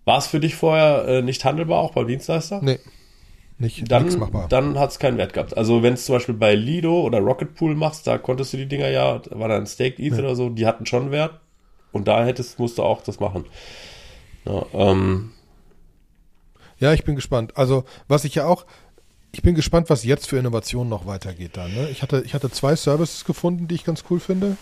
War 0.05 0.17
es 0.17 0.27
für 0.27 0.39
dich 0.39 0.55
vorher 0.55 1.07
äh, 1.07 1.21
nicht 1.21 1.45
handelbar, 1.45 1.79
auch 1.79 1.93
beim 1.93 2.07
Dienstleister? 2.07 2.59
Nee. 2.61 2.79
Nicht, 3.57 3.89
dann, 3.89 4.19
machbar. 4.19 4.47
dann 4.49 4.77
hat 4.77 4.91
es 4.91 4.99
keinen 4.99 5.17
Wert 5.17 5.33
gehabt. 5.33 5.55
Also 5.55 5.83
wenn 5.83 5.93
es 5.93 6.05
zum 6.05 6.15
Beispiel 6.15 6.35
bei 6.35 6.55
Lido 6.55 7.01
oder 7.01 7.19
Rocket 7.19 7.55
Pool 7.55 7.75
machst, 7.75 8.05
da 8.07 8.17
konntest 8.17 8.51
du 8.51 8.57
die 8.57 8.65
Dinger 8.65 8.89
ja, 8.89 9.19
da 9.19 9.39
war 9.39 9.47
da 9.47 9.55
ein 9.55 9.67
Staked 9.67 9.99
ETH 9.99 10.17
oder 10.19 10.35
so, 10.35 10.49
die 10.49 10.65
hatten 10.65 10.85
schon 10.85 11.11
Wert. 11.11 11.39
Und 11.93 12.07
da 12.07 12.25
hättest, 12.25 12.59
musst 12.59 12.77
du 12.77 12.83
auch 12.83 13.01
das 13.03 13.19
machen. 13.19 13.45
Ja, 14.45 14.65
ähm, 14.73 15.31
Ja, 16.79 16.91
ich 16.93 17.05
bin 17.05 17.15
gespannt. 17.15 17.55
Also, 17.55 17.85
was 18.07 18.25
ich 18.25 18.35
ja 18.35 18.45
auch, 18.45 18.65
ich 19.31 19.43
bin 19.43 19.55
gespannt, 19.55 19.89
was 19.89 20.03
jetzt 20.03 20.27
für 20.27 20.37
Innovationen 20.37 20.89
noch 20.89 21.05
weitergeht 21.05 21.51
da. 21.53 21.67
Ne? 21.67 21.89
Ich, 21.89 22.01
hatte, 22.01 22.23
ich 22.25 22.33
hatte 22.33 22.49
zwei 22.51 22.75
Services 22.75 23.23
gefunden, 23.23 23.67
die 23.67 23.75
ich 23.75 23.85
ganz 23.85 24.03
cool 24.09 24.19
finde, 24.19 24.57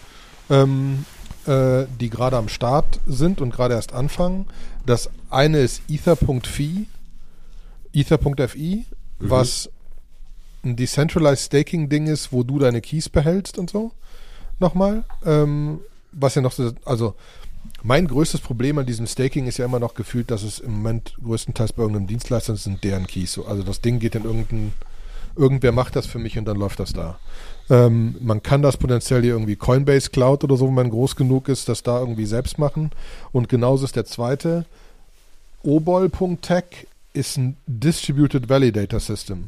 ähm, 0.51 1.05
äh, 1.48 1.86
die 2.00 2.12
gerade 2.12 2.38
am 2.38 2.50
Start 2.50 3.00
sind 3.08 3.41
und 3.41 3.51
gerade 3.51 3.74
erst 3.74 3.93
anfangen. 3.93 4.46
Das 4.86 5.10
eine 5.31 5.60
ist 5.60 5.81
ether.fi, 5.89 6.86
ether.fi, 7.93 8.86
was 9.20 9.70
ein 10.63 10.75
Decentralized 10.75 11.46
Staking 11.46 11.89
Ding 11.89 12.05
ist, 12.05 12.31
wo 12.31 12.43
du 12.43 12.60
deine 12.60 12.81
Keys 12.81 13.10
behältst 13.10 13.58
und 13.58 13.72
so. 13.72 13.91
Nochmal. 14.60 15.03
Ähm, 15.25 15.79
was 16.12 16.36
ja 16.36 16.41
noch 16.41 16.51
so, 16.51 16.72
also 16.86 17.15
mein 17.84 18.08
größtes 18.08 18.41
Problem 18.41 18.77
an 18.77 18.86
diesem 18.86 19.08
Staking 19.08 19.48
ist 19.48 19.58
ja 19.58 19.65
immer 19.65 19.79
noch 19.79 19.93
gefühlt, 19.93 20.29
dass 20.29 20.43
es 20.43 20.60
im 20.60 20.74
Moment 20.74 21.15
größtenteils 21.24 21.74
bei 21.74 21.81
irgendeinem 21.81 22.08
Dienstleister 22.08 22.55
sind 22.55 22.84
deren 22.84 23.08
Keys. 23.08 23.34
So, 23.34 23.46
Also 23.46 23.63
das 23.63 23.81
Ding 23.81 24.00
geht 24.00 24.15
in 24.15 24.25
irgendein, 24.25 24.74
irgendwer 25.35 25.71
macht 25.71 25.95
das 25.95 26.05
für 26.05 26.19
mich 26.19 26.38
und 26.38 26.45
dann 26.45 26.57
läuft 26.57 26.79
das 26.79 26.93
da. 26.93 27.19
Ähm, 27.69 28.15
man 28.19 28.43
kann 28.43 28.61
das 28.61 28.77
potenziell 28.77 29.21
hier 29.21 29.33
irgendwie 29.33 29.55
Coinbase 29.55 30.09
Cloud 30.09 30.43
oder 30.43 30.57
so, 30.57 30.67
wenn 30.67 30.73
man 30.73 30.89
groß 30.89 31.15
genug 31.15 31.47
ist, 31.47 31.69
das 31.69 31.83
da 31.83 32.00
irgendwie 32.00 32.25
selbst 32.25 32.57
machen. 32.57 32.91
Und 33.31 33.50
genauso 33.50 33.85
ist 33.85 33.95
der 33.95 34.05
zweite. 34.05 34.65
Obol.tech 35.63 36.88
ist 37.13 37.38
ein 37.38 37.57
Distributed 37.67 38.50
Validator 38.50 39.00
System, 39.00 39.45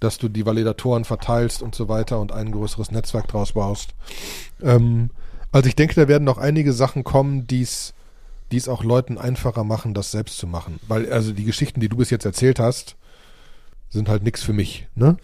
dass 0.00 0.18
du 0.18 0.28
die 0.28 0.46
Validatoren 0.46 1.04
verteilst 1.04 1.62
und 1.62 1.74
so 1.74 1.88
weiter 1.88 2.20
und 2.20 2.32
ein 2.32 2.52
größeres 2.52 2.90
Netzwerk 2.90 3.28
draus 3.28 3.52
baust. 3.52 3.90
Ähm, 4.62 5.10
also 5.50 5.68
ich 5.68 5.76
denke, 5.76 5.94
da 5.94 6.08
werden 6.08 6.24
noch 6.24 6.38
einige 6.38 6.72
Sachen 6.72 7.04
kommen, 7.04 7.46
die 7.46 7.62
es 7.62 7.94
die 8.52 8.58
es 8.58 8.68
auch 8.68 8.84
Leuten 8.84 9.18
einfacher 9.18 9.64
machen, 9.64 9.94
das 9.94 10.10
selbst 10.10 10.38
zu 10.38 10.46
machen. 10.46 10.78
Weil 10.86 11.12
also 11.12 11.32
die 11.32 11.44
Geschichten, 11.44 11.80
die 11.80 11.88
du 11.88 11.96
bis 11.96 12.10
jetzt 12.10 12.24
erzählt 12.24 12.60
hast, 12.60 12.94
sind 13.94 14.08
halt 14.08 14.22
nichts 14.22 14.42
für 14.42 14.52
mich. 14.52 14.86
Ne? 14.94 15.16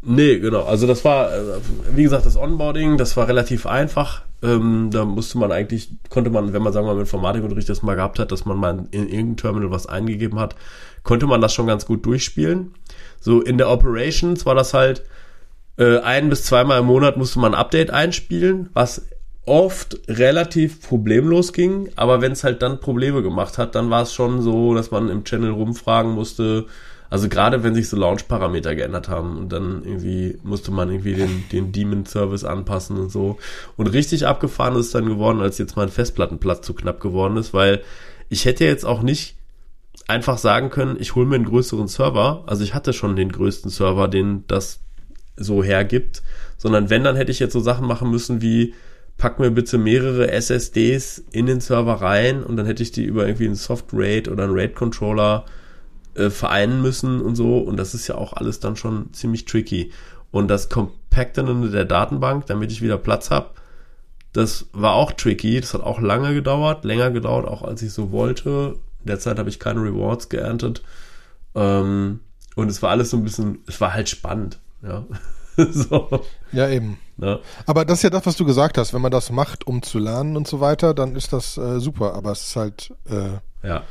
nee, 0.00 0.38
genau. 0.38 0.64
Also 0.64 0.86
das 0.86 1.04
war, 1.04 1.32
äh, 1.32 1.60
wie 1.94 2.04
gesagt, 2.04 2.24
das 2.24 2.36
Onboarding, 2.36 2.96
das 2.96 3.16
war 3.16 3.28
relativ 3.28 3.66
einfach. 3.66 4.22
Ähm, 4.42 4.90
da 4.90 5.04
musste 5.04 5.38
man 5.38 5.52
eigentlich, 5.52 5.90
konnte 6.08 6.30
man, 6.30 6.52
wenn 6.52 6.62
man, 6.62 6.72
sagen 6.72 6.86
wir 6.86 6.94
mal, 6.94 7.00
Informatikunterricht 7.00 7.68
das 7.68 7.82
mal 7.82 7.94
gehabt 7.94 8.18
hat, 8.18 8.32
dass 8.32 8.44
man 8.44 8.56
mal 8.56 8.86
in 8.90 9.08
irgendein 9.08 9.36
Terminal 9.36 9.70
was 9.70 9.86
eingegeben 9.86 10.40
hat, 10.40 10.56
konnte 11.02 11.26
man 11.26 11.40
das 11.40 11.52
schon 11.52 11.66
ganz 11.66 11.86
gut 11.86 12.04
durchspielen. 12.06 12.74
So 13.20 13.40
in 13.40 13.58
der 13.58 13.70
Operations 13.70 14.46
war 14.46 14.54
das 14.54 14.74
halt, 14.74 15.04
äh, 15.76 15.98
ein 15.98 16.28
bis 16.28 16.44
zweimal 16.44 16.80
im 16.80 16.86
Monat 16.86 17.16
musste 17.16 17.38
man 17.38 17.54
ein 17.54 17.60
Update 17.60 17.90
einspielen, 17.90 18.70
was 18.72 19.06
oft 19.44 19.98
relativ 20.08 20.86
problemlos 20.86 21.52
ging, 21.52 21.90
aber 21.96 22.20
wenn 22.20 22.32
es 22.32 22.44
halt 22.44 22.62
dann 22.62 22.80
Probleme 22.80 23.22
gemacht 23.22 23.58
hat, 23.58 23.74
dann 23.74 23.90
war 23.90 24.02
es 24.02 24.12
schon 24.12 24.40
so, 24.40 24.74
dass 24.74 24.90
man 24.90 25.08
im 25.08 25.24
Channel 25.24 25.50
rumfragen 25.50 26.12
musste, 26.12 26.66
also 27.10 27.28
gerade 27.28 27.62
wenn 27.62 27.74
sich 27.74 27.90
so 27.90 27.96
Launch-Parameter 27.98 28.74
geändert 28.74 29.08
haben 29.08 29.36
und 29.36 29.52
dann 29.52 29.82
irgendwie 29.84 30.38
musste 30.44 30.70
man 30.70 30.90
irgendwie 30.90 31.12
den, 31.12 31.44
den 31.52 31.70
Daemon-Service 31.70 32.44
anpassen 32.44 32.96
und 32.96 33.12
so. 33.12 33.36
Und 33.76 33.88
richtig 33.88 34.26
abgefahren 34.26 34.76
ist 34.76 34.86
es 34.86 34.92
dann 34.92 35.04
geworden, 35.04 35.42
als 35.42 35.58
jetzt 35.58 35.76
mein 35.76 35.90
Festplattenplatz 35.90 36.64
zu 36.64 36.72
knapp 36.72 37.00
geworden 37.00 37.36
ist, 37.36 37.52
weil 37.52 37.82
ich 38.30 38.46
hätte 38.46 38.64
jetzt 38.64 38.86
auch 38.86 39.02
nicht 39.02 39.36
einfach 40.08 40.38
sagen 40.38 40.70
können, 40.70 40.96
ich 40.98 41.14
hole 41.14 41.26
mir 41.26 41.34
einen 41.34 41.44
größeren 41.44 41.86
Server. 41.86 42.44
Also 42.46 42.64
ich 42.64 42.72
hatte 42.72 42.94
schon 42.94 43.14
den 43.14 43.30
größten 43.30 43.70
Server, 43.70 44.08
den 44.08 44.44
das 44.46 44.80
so 45.36 45.62
hergibt, 45.62 46.22
sondern 46.56 46.88
wenn, 46.88 47.04
dann 47.04 47.16
hätte 47.16 47.30
ich 47.30 47.40
jetzt 47.40 47.52
so 47.52 47.60
Sachen 47.60 47.86
machen 47.86 48.10
müssen 48.10 48.40
wie, 48.40 48.72
pack 49.18 49.38
mir 49.38 49.50
bitte 49.50 49.78
mehrere 49.78 50.30
SSDs 50.30 51.24
in 51.32 51.46
den 51.46 51.60
Server 51.60 51.94
rein 51.94 52.42
und 52.42 52.56
dann 52.56 52.66
hätte 52.66 52.82
ich 52.82 52.92
die 52.92 53.04
über 53.04 53.26
irgendwie 53.26 53.46
einen 53.46 53.54
Soft-RAID 53.54 54.28
oder 54.28 54.44
einen 54.44 54.54
RAID-Controller 54.54 55.44
äh, 56.14 56.30
vereinen 56.30 56.82
müssen 56.82 57.20
und 57.20 57.36
so 57.36 57.58
und 57.58 57.76
das 57.76 57.94
ist 57.94 58.08
ja 58.08 58.16
auch 58.16 58.32
alles 58.32 58.60
dann 58.60 58.76
schon 58.76 59.12
ziemlich 59.12 59.44
tricky. 59.44 59.92
Und 60.30 60.48
das 60.48 60.70
Compacten 60.70 61.70
der 61.70 61.84
Datenbank, 61.84 62.46
damit 62.46 62.72
ich 62.72 62.82
wieder 62.82 62.96
Platz 62.96 63.30
habe, 63.30 63.50
das 64.32 64.66
war 64.72 64.94
auch 64.94 65.12
tricky. 65.12 65.60
Das 65.60 65.74
hat 65.74 65.82
auch 65.82 66.00
lange 66.00 66.34
gedauert, 66.34 66.84
länger 66.84 67.10
gedauert, 67.10 67.46
auch 67.46 67.62
als 67.62 67.82
ich 67.82 67.92
so 67.92 68.10
wollte. 68.12 68.76
Derzeit 69.04 69.38
habe 69.38 69.50
ich 69.50 69.60
keine 69.60 69.82
Rewards 69.82 70.28
geerntet. 70.28 70.82
Ähm, 71.54 72.20
und 72.56 72.68
es 72.70 72.82
war 72.82 72.90
alles 72.90 73.10
so 73.10 73.18
ein 73.18 73.24
bisschen, 73.24 73.58
es 73.66 73.80
war 73.80 73.92
halt 73.92 74.08
spannend. 74.08 74.58
Ja. 74.82 75.04
so, 75.70 76.22
Ja, 76.52 76.68
eben. 76.68 76.98
ne? 77.16 77.40
Aber 77.66 77.84
das 77.84 77.98
ist 77.98 78.02
ja 78.04 78.10
das, 78.10 78.24
was 78.26 78.36
du 78.36 78.44
gesagt 78.44 78.78
hast. 78.78 78.94
Wenn 78.94 79.02
man 79.02 79.10
das 79.12 79.30
macht, 79.30 79.66
um 79.66 79.82
zu 79.82 79.98
lernen 79.98 80.36
und 80.36 80.46
so 80.48 80.60
weiter, 80.60 80.94
dann 80.94 81.14
ist 81.16 81.32
das 81.32 81.56
äh, 81.58 81.78
super. 81.80 82.14
Aber 82.14 82.32
es 82.32 82.42
ist 82.48 82.56
halt, 82.56 82.92
äh, 83.08 83.66
Ja. 83.66 83.82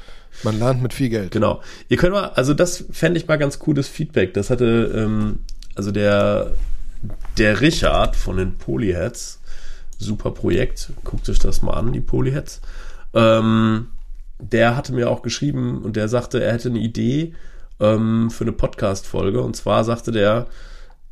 man 0.43 0.57
lernt 0.59 0.81
mit 0.81 0.93
viel 0.93 1.09
Geld. 1.09 1.31
Genau. 1.31 1.61
Ihr 1.89 1.97
könnt 1.97 2.13
mal, 2.13 2.29
also 2.35 2.53
das 2.53 2.85
fände 2.91 3.19
ich 3.19 3.27
mal 3.27 3.37
ganz 3.37 3.59
cooles 3.59 3.87
Feedback. 3.87 4.33
Das 4.33 4.49
hatte, 4.49 4.91
ähm, 4.95 5.39
also 5.75 5.91
der, 5.91 6.51
der 7.37 7.61
Richard 7.61 8.15
von 8.15 8.37
den 8.37 8.57
Polyheads, 8.57 9.39
super 9.97 10.31
Projekt, 10.31 10.91
guckt 11.03 11.29
euch 11.29 11.39
das 11.39 11.61
mal 11.61 11.73
an, 11.73 11.93
die 11.93 12.01
Polyheads. 12.01 12.61
Ähm, 13.13 13.87
der 14.39 14.75
hatte 14.75 14.93
mir 14.93 15.09
auch 15.09 15.21
geschrieben 15.21 15.83
und 15.83 15.95
der 15.95 16.07
sagte, 16.07 16.43
er 16.43 16.53
hätte 16.53 16.69
eine 16.69 16.79
Idee 16.79 17.35
ähm, 17.79 18.31
für 18.31 18.43
eine 18.43 18.51
Podcast-Folge. 18.51 19.41
Und 19.41 19.55
zwar 19.55 19.83
sagte 19.83 20.11
der, 20.11 20.47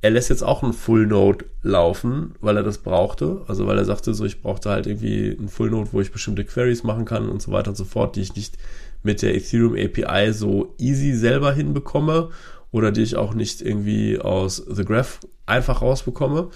er 0.01 0.11
lässt 0.11 0.29
jetzt 0.29 0.43
auch 0.43 0.63
einen 0.63 0.73
Full 0.73 1.07
Node 1.07 1.45
laufen, 1.61 2.35
weil 2.39 2.55
er 2.55 2.63
das 2.63 2.77
brauchte. 2.77 3.41
Also 3.47 3.67
weil 3.67 3.77
er 3.77 3.85
sagte, 3.85 4.13
so 4.13 4.25
ich 4.25 4.41
brauchte 4.41 4.69
halt 4.69 4.87
irgendwie 4.87 5.35
einen 5.37 5.49
Full 5.49 5.71
Node, 5.71 5.89
wo 5.91 5.99
ich 5.99 6.11
bestimmte 6.11 6.45
Queries 6.45 6.83
machen 6.83 7.05
kann 7.05 7.29
und 7.29 7.41
so 7.41 7.51
weiter 7.51 7.71
und 7.71 7.75
so 7.75 7.85
fort, 7.85 8.15
die 8.15 8.21
ich 8.21 8.35
nicht 8.35 8.57
mit 9.03 9.21
der 9.21 9.35
Ethereum 9.35 9.75
API 9.75 10.31
so 10.31 10.73
easy 10.77 11.13
selber 11.13 11.51
hinbekomme 11.51 12.29
oder 12.71 12.91
die 12.91 13.01
ich 13.01 13.15
auch 13.15 13.33
nicht 13.33 13.61
irgendwie 13.61 14.19
aus 14.19 14.57
The 14.57 14.85
Graph 14.85 15.19
einfach 15.45 15.81
rausbekomme. 15.81 16.49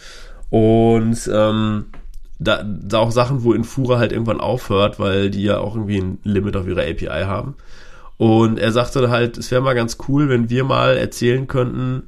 Und 0.50 1.30
ähm, 1.34 1.86
da, 2.40 2.64
da 2.64 3.00
auch 3.00 3.12
Sachen, 3.12 3.44
wo 3.44 3.54
Infura 3.54 3.98
halt 3.98 4.12
irgendwann 4.12 4.40
aufhört, 4.40 5.00
weil 5.00 5.30
die 5.30 5.44
ja 5.44 5.58
auch 5.58 5.76
irgendwie 5.76 6.00
ein 6.00 6.20
Limit 6.24 6.56
auf 6.56 6.68
ihre 6.68 6.84
API 6.84 7.26
haben. 7.26 7.56
Und 8.18 8.58
er 8.58 8.72
sagte 8.72 9.10
halt, 9.10 9.38
es 9.38 9.52
wäre 9.52 9.62
mal 9.62 9.74
ganz 9.74 9.98
cool, 10.08 10.30
wenn 10.30 10.50
wir 10.50 10.64
mal 10.64 10.96
erzählen 10.96 11.48
könnten, 11.48 12.04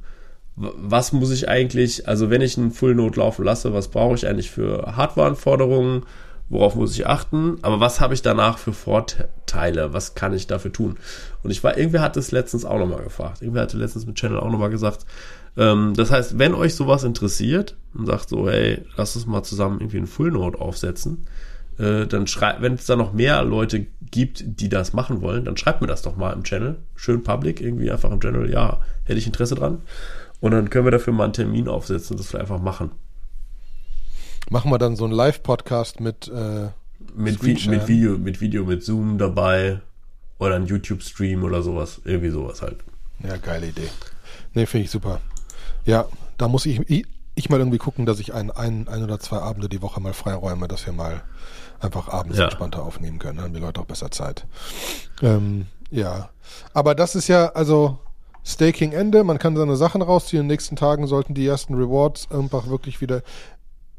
was 0.56 1.12
muss 1.12 1.30
ich 1.30 1.48
eigentlich, 1.48 2.08
also 2.08 2.30
wenn 2.30 2.40
ich 2.40 2.56
einen 2.56 2.70
Full 2.70 2.94
Node 2.94 3.20
laufen 3.20 3.44
lasse, 3.44 3.74
was 3.74 3.88
brauche 3.88 4.14
ich 4.14 4.26
eigentlich 4.26 4.50
für 4.50 4.96
Hardwareanforderungen, 4.96 6.04
worauf 6.48 6.76
muss 6.76 6.94
ich 6.94 7.06
achten, 7.06 7.58
aber 7.62 7.80
was 7.80 8.00
habe 8.00 8.14
ich 8.14 8.22
danach 8.22 8.58
für 8.58 8.72
Vorteile, 8.72 9.92
was 9.92 10.14
kann 10.14 10.32
ich 10.32 10.46
dafür 10.46 10.72
tun? 10.72 10.96
Und 11.42 11.50
ich 11.50 11.62
war, 11.62 11.76
irgendwer 11.76 12.00
hat 12.00 12.16
es 12.16 12.30
letztens 12.30 12.64
auch 12.64 12.78
nochmal 12.78 13.02
gefragt, 13.02 13.42
irgendwer 13.42 13.62
hatte 13.62 13.76
letztens 13.76 14.06
mit 14.06 14.16
Channel 14.16 14.38
auch 14.38 14.50
nochmal 14.50 14.70
gesagt, 14.70 15.04
ähm, 15.56 15.92
das 15.94 16.10
heißt, 16.10 16.38
wenn 16.38 16.54
euch 16.54 16.74
sowas 16.74 17.04
interessiert 17.04 17.76
und 17.94 18.06
sagt 18.06 18.28
so, 18.28 18.48
hey, 18.48 18.82
lass 18.96 19.16
uns 19.16 19.26
mal 19.26 19.42
zusammen 19.42 19.80
irgendwie 19.80 19.98
einen 19.98 20.06
Full 20.06 20.30
Node 20.30 20.60
aufsetzen, 20.60 21.26
äh, 21.78 22.06
dann 22.06 22.26
schreibt, 22.26 22.62
wenn 22.62 22.74
es 22.74 22.86
da 22.86 22.96
noch 22.96 23.12
mehr 23.12 23.42
Leute 23.44 23.86
gibt, 24.10 24.44
die 24.60 24.68
das 24.68 24.92
machen 24.92 25.20
wollen, 25.20 25.44
dann 25.44 25.56
schreibt 25.56 25.80
mir 25.80 25.86
das 25.86 26.02
doch 26.02 26.16
mal 26.16 26.32
im 26.32 26.44
Channel. 26.44 26.76
Schön 26.94 27.22
public, 27.22 27.60
irgendwie 27.60 27.90
einfach 27.90 28.10
im 28.10 28.20
Channel, 28.20 28.50
ja, 28.50 28.80
hätte 29.04 29.18
ich 29.18 29.26
Interesse 29.26 29.56
dran. 29.56 29.82
Und 30.40 30.52
dann 30.52 30.70
können 30.70 30.84
wir 30.84 30.90
dafür 30.90 31.12
mal 31.12 31.24
einen 31.24 31.32
Termin 31.32 31.68
aufsetzen 31.68 32.16
und 32.16 32.20
das 32.20 32.34
einfach 32.34 32.60
machen. 32.60 32.90
Machen 34.50 34.70
wir 34.70 34.78
dann 34.78 34.96
so 34.96 35.04
einen 35.04 35.14
Live-Podcast 35.14 36.00
mit, 36.00 36.28
äh, 36.28 36.68
mit, 37.14 37.42
Vi 37.42 37.68
mit 37.68 37.88
Video, 37.88 38.18
mit 38.18 38.40
Video, 38.40 38.64
mit 38.64 38.84
Zoom 38.84 39.18
dabei 39.18 39.80
oder 40.38 40.54
ein 40.56 40.66
YouTube-Stream 40.66 41.42
oder 41.42 41.62
sowas. 41.62 42.00
Irgendwie 42.04 42.30
sowas 42.30 42.62
halt. 42.62 42.76
Ja, 43.24 43.36
geile 43.38 43.68
Idee. 43.68 43.88
Nee, 44.54 44.66
finde 44.66 44.84
ich 44.84 44.90
super. 44.90 45.20
Ja, 45.84 46.06
da 46.38 46.48
muss 46.48 46.66
ich, 46.66 46.80
ich, 46.88 47.06
ich, 47.34 47.50
mal 47.50 47.58
irgendwie 47.58 47.78
gucken, 47.78 48.06
dass 48.06 48.20
ich 48.20 48.34
ein, 48.34 48.50
ein, 48.50 48.88
ein 48.88 49.02
oder 49.02 49.18
zwei 49.18 49.38
Abende 49.38 49.68
die 49.68 49.82
Woche 49.82 50.00
mal 50.00 50.12
freiräume, 50.12 50.68
dass 50.68 50.86
wir 50.86 50.92
mal 50.92 51.22
einfach 51.80 52.08
abends 52.08 52.38
ja. 52.38 52.44
entspannter 52.44 52.82
aufnehmen 52.82 53.18
können. 53.18 53.36
Dann 53.36 53.46
haben 53.46 53.54
die 53.54 53.60
Leute 53.60 53.80
auch 53.80 53.86
besser 53.86 54.10
Zeit. 54.10 54.46
Ähm, 55.22 55.66
ja. 55.90 56.30
Aber 56.72 56.94
das 56.94 57.14
ist 57.14 57.28
ja, 57.28 57.48
also 57.48 57.98
Staking 58.46 58.92
Ende, 58.92 59.24
man 59.24 59.38
kann 59.38 59.56
seine 59.56 59.76
Sachen 59.76 60.02
rausziehen. 60.02 60.42
In 60.42 60.48
den 60.48 60.52
nächsten 60.52 60.76
Tagen 60.76 61.06
sollten 61.06 61.34
die 61.34 61.46
ersten 61.46 61.74
Rewards 61.74 62.30
einfach 62.30 62.68
wirklich 62.68 63.00
wieder 63.00 63.22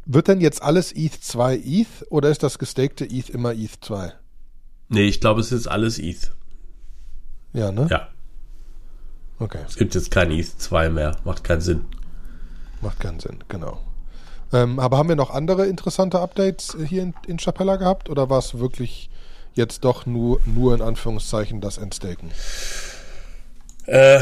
wird 0.10 0.30
denn 0.30 0.40
jetzt 0.40 0.64
alles 0.64 0.94
ETH 0.94 1.22
2 1.22 1.58
ETH 1.58 1.88
oder 2.10 2.30
ist 2.30 2.42
das 2.42 2.60
gestakte 2.60 3.04
ETH 3.04 3.30
immer 3.30 3.54
ETH 3.54 3.78
2? 3.82 4.14
Nee, 4.88 5.04
ich 5.04 5.20
glaube, 5.20 5.42
es 5.42 5.52
ist 5.52 5.68
alles 5.68 6.00
ETH. 6.00 6.32
Ja, 7.52 7.74
ne? 7.74 7.88
Ja. 7.92 8.08
Okay. 9.38 9.60
Es 9.68 9.76
gibt 9.76 9.96
jetzt 9.96 10.10
kein 10.10 10.32
ETH 10.32 10.48
2 10.48 10.90
mehr. 10.90 11.18
Macht 11.26 11.44
keinen 11.44 11.60
Sinn. 11.60 11.86
Macht 12.82 13.02
keinen 13.02 13.20
Sinn, 13.20 13.44
genau. 13.50 13.82
Ähm, 14.54 14.80
aber 14.80 14.98
haben 14.98 15.10
wir 15.10 15.18
noch 15.18 15.32
andere 15.32 15.68
interessante 15.68 16.22
Updates 16.22 16.78
hier 16.88 17.04
in, 17.04 17.14
in 17.28 17.38
Chapella 17.38 17.76
gehabt 17.76 18.10
oder 18.10 18.30
war 18.30 18.40
es 18.40 18.58
wirklich 18.58 19.10
jetzt 19.56 19.84
doch 19.84 20.06
nur, 20.06 20.40
nur 20.46 20.74
in 20.74 20.82
Anführungszeichen 20.82 21.60
das 21.60 21.78
Endstaken? 21.78 22.32
Äh, 23.88 24.20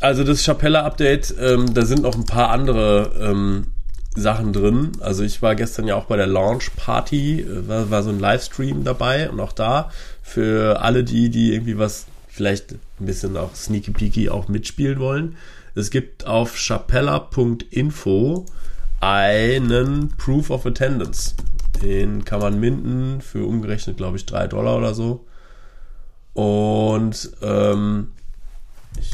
also 0.00 0.24
das 0.24 0.44
Chapella-Update, 0.44 1.34
ähm, 1.40 1.72
da 1.72 1.86
sind 1.86 2.02
noch 2.02 2.14
ein 2.14 2.26
paar 2.26 2.50
andere 2.50 3.12
ähm, 3.18 3.68
Sachen 4.14 4.52
drin. 4.52 4.92
Also 5.00 5.22
ich 5.22 5.40
war 5.40 5.54
gestern 5.54 5.86
ja 5.86 5.94
auch 5.94 6.04
bei 6.04 6.16
der 6.16 6.26
Launch 6.26 6.74
Party, 6.76 7.40
äh, 7.40 7.68
war, 7.68 7.90
war 7.90 8.02
so 8.02 8.10
ein 8.10 8.20
Livestream 8.20 8.84
dabei 8.84 9.30
und 9.30 9.40
auch 9.40 9.52
da 9.52 9.90
für 10.22 10.82
alle 10.82 11.04
die, 11.04 11.30
die 11.30 11.54
irgendwie 11.54 11.78
was 11.78 12.06
vielleicht 12.28 12.72
ein 12.72 13.06
bisschen 13.06 13.36
auch 13.36 13.54
sneaky 13.54 13.92
peaky 13.92 14.28
auch 14.28 14.48
mitspielen 14.48 14.98
wollen. 14.98 15.36
Es 15.74 15.90
gibt 15.90 16.26
auf 16.26 16.56
chapella.info 16.56 18.46
einen 19.00 20.08
Proof 20.16 20.50
of 20.50 20.66
Attendance. 20.66 21.34
Den 21.82 22.24
kann 22.24 22.40
man 22.40 22.58
minden 22.58 23.20
für 23.20 23.46
umgerechnet, 23.46 23.98
glaube 23.98 24.16
ich, 24.16 24.26
drei 24.26 24.46
Dollar 24.46 24.76
oder 24.76 24.94
so. 24.94 25.26
Und 26.32 27.30
ähm, 27.42 28.12
ich 28.98 29.12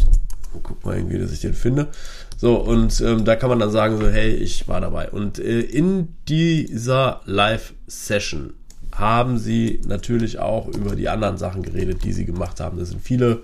guck 0.62 0.84
mal 0.84 0.96
irgendwie, 0.96 1.18
dass 1.18 1.32
ich 1.32 1.40
den 1.40 1.54
finde. 1.54 1.88
So, 2.36 2.56
und 2.56 3.00
ähm, 3.00 3.24
da 3.24 3.36
kann 3.36 3.50
man 3.50 3.58
dann 3.58 3.70
sagen, 3.70 3.98
so, 3.98 4.08
hey, 4.08 4.34
ich 4.34 4.68
war 4.68 4.80
dabei. 4.80 5.10
Und 5.10 5.38
äh, 5.38 5.60
in 5.60 6.16
dieser 6.28 7.20
Live-Session 7.24 8.54
haben 8.94 9.38
sie 9.38 9.80
natürlich 9.86 10.38
auch 10.38 10.68
über 10.68 10.96
die 10.96 11.08
anderen 11.08 11.38
Sachen 11.38 11.62
geredet, 11.62 12.04
die 12.04 12.12
sie 12.12 12.24
gemacht 12.24 12.60
haben. 12.60 12.78
Da 12.78 12.84
sind 12.84 13.00
viele 13.00 13.42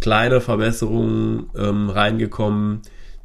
kleine 0.00 0.40
Verbesserungen 0.40 1.50
ähm, 1.56 1.90
reingekommen, 1.90 2.82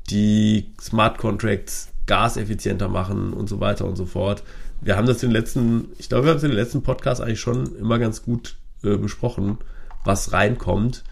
die 0.09 0.71
Smart 0.81 1.17
Contracts 1.17 1.89
gaseffizienter 2.07 2.87
machen 2.87 3.33
und 3.33 3.47
so 3.47 3.59
weiter 3.59 3.85
und 3.85 3.95
so 3.95 4.05
fort. 4.05 4.43
Wir 4.81 4.97
haben 4.97 5.05
das 5.05 5.21
in 5.21 5.29
den 5.29 5.35
letzten, 5.35 5.89
ich 5.99 6.09
glaube, 6.09 6.25
wir 6.25 6.31
haben 6.31 6.37
es 6.37 6.43
in 6.43 6.49
den 6.49 6.57
letzten 6.57 6.81
Podcast 6.81 7.21
eigentlich 7.21 7.39
schon 7.39 7.75
immer 7.75 7.99
ganz 7.99 8.23
gut 8.23 8.55
äh, 8.83 8.97
besprochen, 8.97 9.59
was 10.03 10.33
reinkommt. 10.33 11.03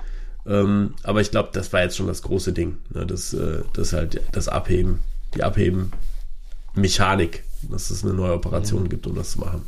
Ähm, 0.49 0.95
aber 1.03 1.21
ich 1.21 1.29
glaube, 1.29 1.49
das 1.53 1.71
war 1.71 1.83
jetzt 1.83 1.95
schon 1.95 2.07
das 2.07 2.23
große 2.23 2.53
Ding. 2.53 2.77
Ne? 2.89 3.05
Das, 3.05 3.33
äh, 3.33 3.61
das 3.73 3.93
halt 3.93 4.21
das 4.31 4.47
Abheben, 4.47 4.99
die 5.35 5.43
Abheben-Mechanik, 5.43 7.43
dass 7.69 7.91
es 7.91 8.03
eine 8.03 8.13
neue 8.13 8.33
Operation 8.33 8.83
mhm. 8.83 8.89
gibt, 8.89 9.05
um 9.05 9.15
das 9.15 9.31
zu 9.31 9.39
machen. 9.39 9.61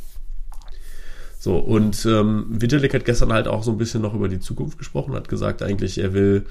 So, 1.38 1.56
und 1.56 2.04
ähm, 2.06 2.46
Vitalik 2.48 2.94
hat 2.94 3.04
gestern 3.04 3.32
halt 3.32 3.48
auch 3.48 3.62
so 3.62 3.72
ein 3.72 3.78
bisschen 3.78 4.02
noch 4.02 4.14
über 4.14 4.28
die 4.28 4.40
Zukunft 4.40 4.78
gesprochen, 4.78 5.14
hat 5.14 5.28
gesagt, 5.28 5.62
eigentlich, 5.62 5.98
er 5.98 6.14
will, 6.14 6.46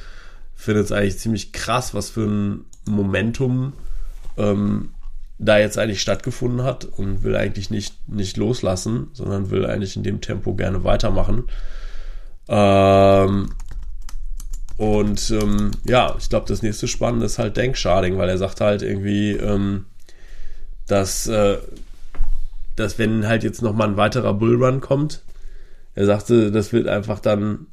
findet 0.54 0.86
es 0.86 0.92
eigentlich 0.92 1.18
ziemlich 1.18 1.52
krass, 1.52 1.94
was 1.94 2.10
für 2.10 2.26
ein 2.26 2.66
Momentum 2.86 3.74
ähm, 4.38 4.92
da 5.40 5.58
jetzt 5.58 5.78
eigentlich 5.78 6.02
stattgefunden 6.02 6.64
hat 6.64 6.86
und 6.86 7.24
will 7.24 7.36
eigentlich 7.36 7.70
nicht, 7.70 8.08
nicht 8.10 8.38
loslassen, 8.38 9.08
sondern 9.14 9.50
will 9.50 9.66
eigentlich 9.66 9.96
in 9.96 10.04
dem 10.04 10.22
Tempo 10.22 10.56
gerne 10.56 10.84
weitermachen. 10.84 11.46
Ähm, 12.48 13.50
und 14.82 15.30
ähm, 15.30 15.70
ja, 15.84 16.16
ich 16.18 16.28
glaube, 16.28 16.48
das 16.48 16.64
nächste 16.64 16.88
Spannende 16.88 17.28
ist 17.28 17.38
halt 17.38 17.56
Denksharding, 17.56 18.18
weil 18.18 18.30
er 18.30 18.40
sagt 18.40 18.62
halt 18.62 18.82
irgendwie, 18.82 19.34
ähm, 19.34 19.86
dass, 20.88 21.28
äh, 21.28 21.60
dass 22.76 22.98
wenn 22.98 23.28
halt 23.28 23.44
jetzt 23.44 23.62
nochmal 23.62 23.90
ein 23.90 23.98
weiterer 23.98 24.34
Bullrun 24.34 24.82
kommt, 24.82 25.22
er 25.94 26.08
sagte, 26.08 26.50
das 26.52 26.74
wird 26.74 26.88
einfach 26.88 27.20
dann, 27.20 27.68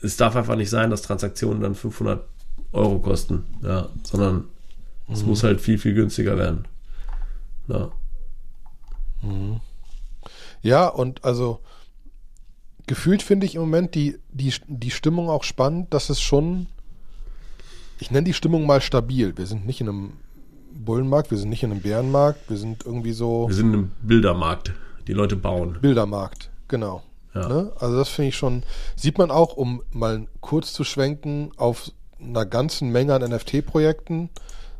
es 0.00 0.16
darf 0.16 0.34
einfach 0.34 0.56
nicht 0.56 0.70
sein, 0.70 0.88
dass 0.88 1.02
Transaktionen 1.02 1.60
dann 1.60 1.74
500 1.74 2.24
Euro 2.72 3.00
kosten, 3.00 3.44
ja, 3.62 3.90
sondern 4.02 4.36
mhm. 5.08 5.14
es 5.14 5.26
muss 5.26 5.42
halt 5.42 5.60
viel, 5.60 5.76
viel 5.76 5.92
günstiger 5.92 6.38
werden. 6.38 6.66
Ja. 7.68 7.92
Mhm. 9.20 9.60
Ja, 10.62 10.88
und 10.88 11.22
also 11.22 11.60
gefühlt 12.86 13.22
finde 13.22 13.46
ich 13.46 13.54
im 13.54 13.62
Moment 13.62 13.94
die, 13.94 14.18
die, 14.30 14.52
die 14.66 14.90
Stimmung 14.90 15.28
auch 15.28 15.44
spannend, 15.44 15.92
dass 15.92 16.10
es 16.10 16.20
schon, 16.20 16.66
ich 17.98 18.10
nenne 18.10 18.24
die 18.24 18.34
Stimmung 18.34 18.66
mal 18.66 18.80
stabil. 18.80 19.36
Wir 19.36 19.46
sind 19.46 19.66
nicht 19.66 19.80
in 19.80 19.88
einem 19.88 20.12
Bullenmarkt, 20.72 21.30
wir 21.30 21.38
sind 21.38 21.48
nicht 21.48 21.62
in 21.62 21.72
einem 21.72 21.80
Bärenmarkt, 21.80 22.48
wir 22.50 22.56
sind 22.56 22.84
irgendwie 22.84 23.12
so. 23.12 23.48
Wir 23.48 23.54
sind 23.54 23.68
in 23.68 23.74
einem 23.74 23.92
Bildermarkt. 24.02 24.72
Die 25.06 25.12
Leute 25.12 25.36
bauen. 25.36 25.78
Bildermarkt, 25.80 26.50
genau. 26.68 27.02
Ja. 27.34 27.48
Ne? 27.48 27.72
Also 27.78 27.96
das 27.96 28.08
finde 28.08 28.30
ich 28.30 28.36
schon, 28.36 28.62
sieht 28.96 29.18
man 29.18 29.30
auch, 29.30 29.56
um 29.56 29.82
mal 29.92 30.26
kurz 30.40 30.72
zu 30.72 30.84
schwenken, 30.84 31.50
auf 31.56 31.92
einer 32.20 32.46
ganzen 32.46 32.90
Menge 32.90 33.14
an 33.14 33.22
NFT-Projekten, 33.22 34.30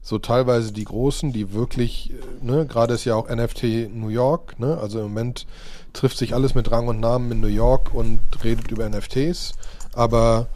so 0.06 0.20
teilweise 0.20 0.70
die 0.70 0.84
großen, 0.84 1.32
die 1.32 1.52
wirklich, 1.52 2.12
ne, 2.40 2.64
gerade 2.64 2.94
ist 2.94 3.04
ja 3.06 3.16
auch 3.16 3.28
NFT 3.28 3.90
New 3.92 4.06
York, 4.06 4.56
ne, 4.60 4.78
also 4.78 4.98
im 5.00 5.06
Moment 5.06 5.48
trifft 5.94 6.16
sich 6.16 6.32
alles 6.32 6.54
mit 6.54 6.70
Rang 6.70 6.86
und 6.86 7.00
Namen 7.00 7.32
in 7.32 7.40
New 7.40 7.48
York 7.48 7.92
und 7.92 8.20
redet 8.44 8.70
über 8.70 8.88
NFTs. 8.88 9.54
Aber 9.94 10.46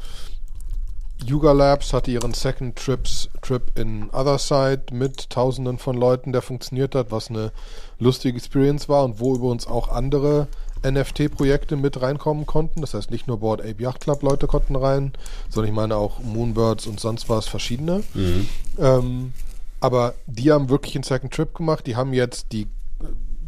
Yuga 1.27 1.51
Labs 1.51 1.93
hatte 1.93 2.13
ihren 2.13 2.33
Second 2.33 2.77
Trips, 2.77 3.29
Trip 3.43 3.77
in 3.77 4.09
Otherside 4.11 4.85
mit 4.93 5.31
Tausenden 5.31 5.79
von 5.79 5.97
Leuten, 5.97 6.31
der 6.31 6.43
funktioniert 6.43 6.95
hat, 6.95 7.11
was 7.11 7.29
eine 7.29 7.51
lustige 7.99 8.37
Experience 8.39 8.89
war 8.89 9.03
und 9.03 9.19
wo 9.19 9.35
übrigens 9.35 9.67
auch 9.67 9.89
andere 9.89 10.47
NFT-Projekte 10.85 11.77
mit 11.77 12.01
reinkommen 12.01 12.47
konnten. 12.47 12.81
Das 12.81 12.95
heißt, 12.95 13.11
nicht 13.11 13.27
nur 13.27 13.41
Board 13.41 13.61
Ape 13.61 13.83
Yacht 13.83 14.01
Club 14.01 14.23
Leute 14.23 14.47
konnten 14.47 14.77
rein, 14.77 15.13
sondern 15.49 15.71
ich 15.71 15.77
meine 15.77 15.97
auch 15.97 16.21
Moonbirds 16.21 16.87
und 16.87 17.01
sonst 17.01 17.29
was 17.29 17.47
verschiedene. 17.47 18.03
Mhm. 18.15 18.49
Ähm, 18.79 19.33
aber 19.81 20.15
die 20.27 20.53
haben 20.53 20.69
wirklich 20.69 20.95
einen 20.95 21.05
Second 21.05 21.33
Trip 21.33 21.55
gemacht. 21.55 21.87
Die 21.87 21.97
haben 21.97 22.13
jetzt 22.13 22.53
die 22.53 22.67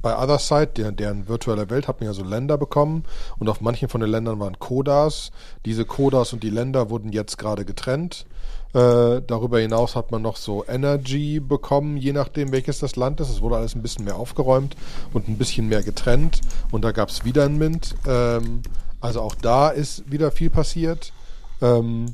bei 0.02 0.18
Otherside, 0.18 0.66
deren, 0.66 0.96
deren 0.96 1.28
virtuelle 1.28 1.70
Welt, 1.70 1.88
hat 1.88 2.00
man 2.00 2.08
ja 2.08 2.12
so 2.12 2.24
Länder 2.24 2.58
bekommen 2.58 3.04
und 3.38 3.48
auf 3.48 3.60
manchen 3.60 3.88
von 3.88 4.00
den 4.00 4.10
Ländern 4.10 4.40
waren 4.40 4.58
Kodas. 4.58 5.30
Diese 5.64 5.84
Kodas 5.84 6.32
und 6.32 6.42
die 6.42 6.50
Länder 6.50 6.90
wurden 6.90 7.12
jetzt 7.12 7.38
gerade 7.38 7.64
getrennt. 7.64 8.26
Äh, 8.74 9.20
darüber 9.26 9.60
hinaus 9.60 9.94
hat 9.94 10.10
man 10.10 10.22
noch 10.22 10.36
so 10.36 10.64
Energy 10.66 11.40
bekommen, 11.40 11.96
je 11.98 12.12
nachdem 12.12 12.52
welches 12.52 12.78
das 12.78 12.96
Land 12.96 13.20
ist. 13.20 13.28
Es 13.28 13.40
wurde 13.40 13.56
alles 13.56 13.74
ein 13.74 13.82
bisschen 13.82 14.04
mehr 14.04 14.16
aufgeräumt 14.16 14.76
und 15.12 15.28
ein 15.28 15.38
bisschen 15.38 15.68
mehr 15.68 15.82
getrennt 15.82 16.40
und 16.70 16.82
da 16.82 16.92
gab 16.92 17.10
es 17.10 17.24
wieder 17.24 17.44
ein 17.44 17.58
Mint. 17.58 17.94
Ähm, 18.06 18.62
also 19.00 19.20
auch 19.20 19.34
da 19.34 19.68
ist 19.68 20.10
wieder 20.10 20.30
viel 20.30 20.48
passiert. 20.50 21.12
Ähm, 21.60 22.12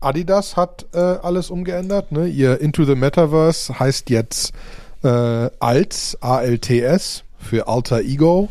Adidas 0.00 0.56
hat 0.56 0.86
äh, 0.92 0.98
alles 0.98 1.50
umgeändert. 1.50 2.12
Ne? 2.12 2.28
Ihr 2.28 2.60
Into 2.60 2.84
the 2.84 2.94
Metaverse 2.94 3.78
heißt 3.78 4.10
jetzt 4.10 4.52
äh, 5.02 5.50
als 5.60 6.16
ALTS 6.20 7.24
für 7.38 7.68
Alter 7.68 8.00
Ego. 8.00 8.48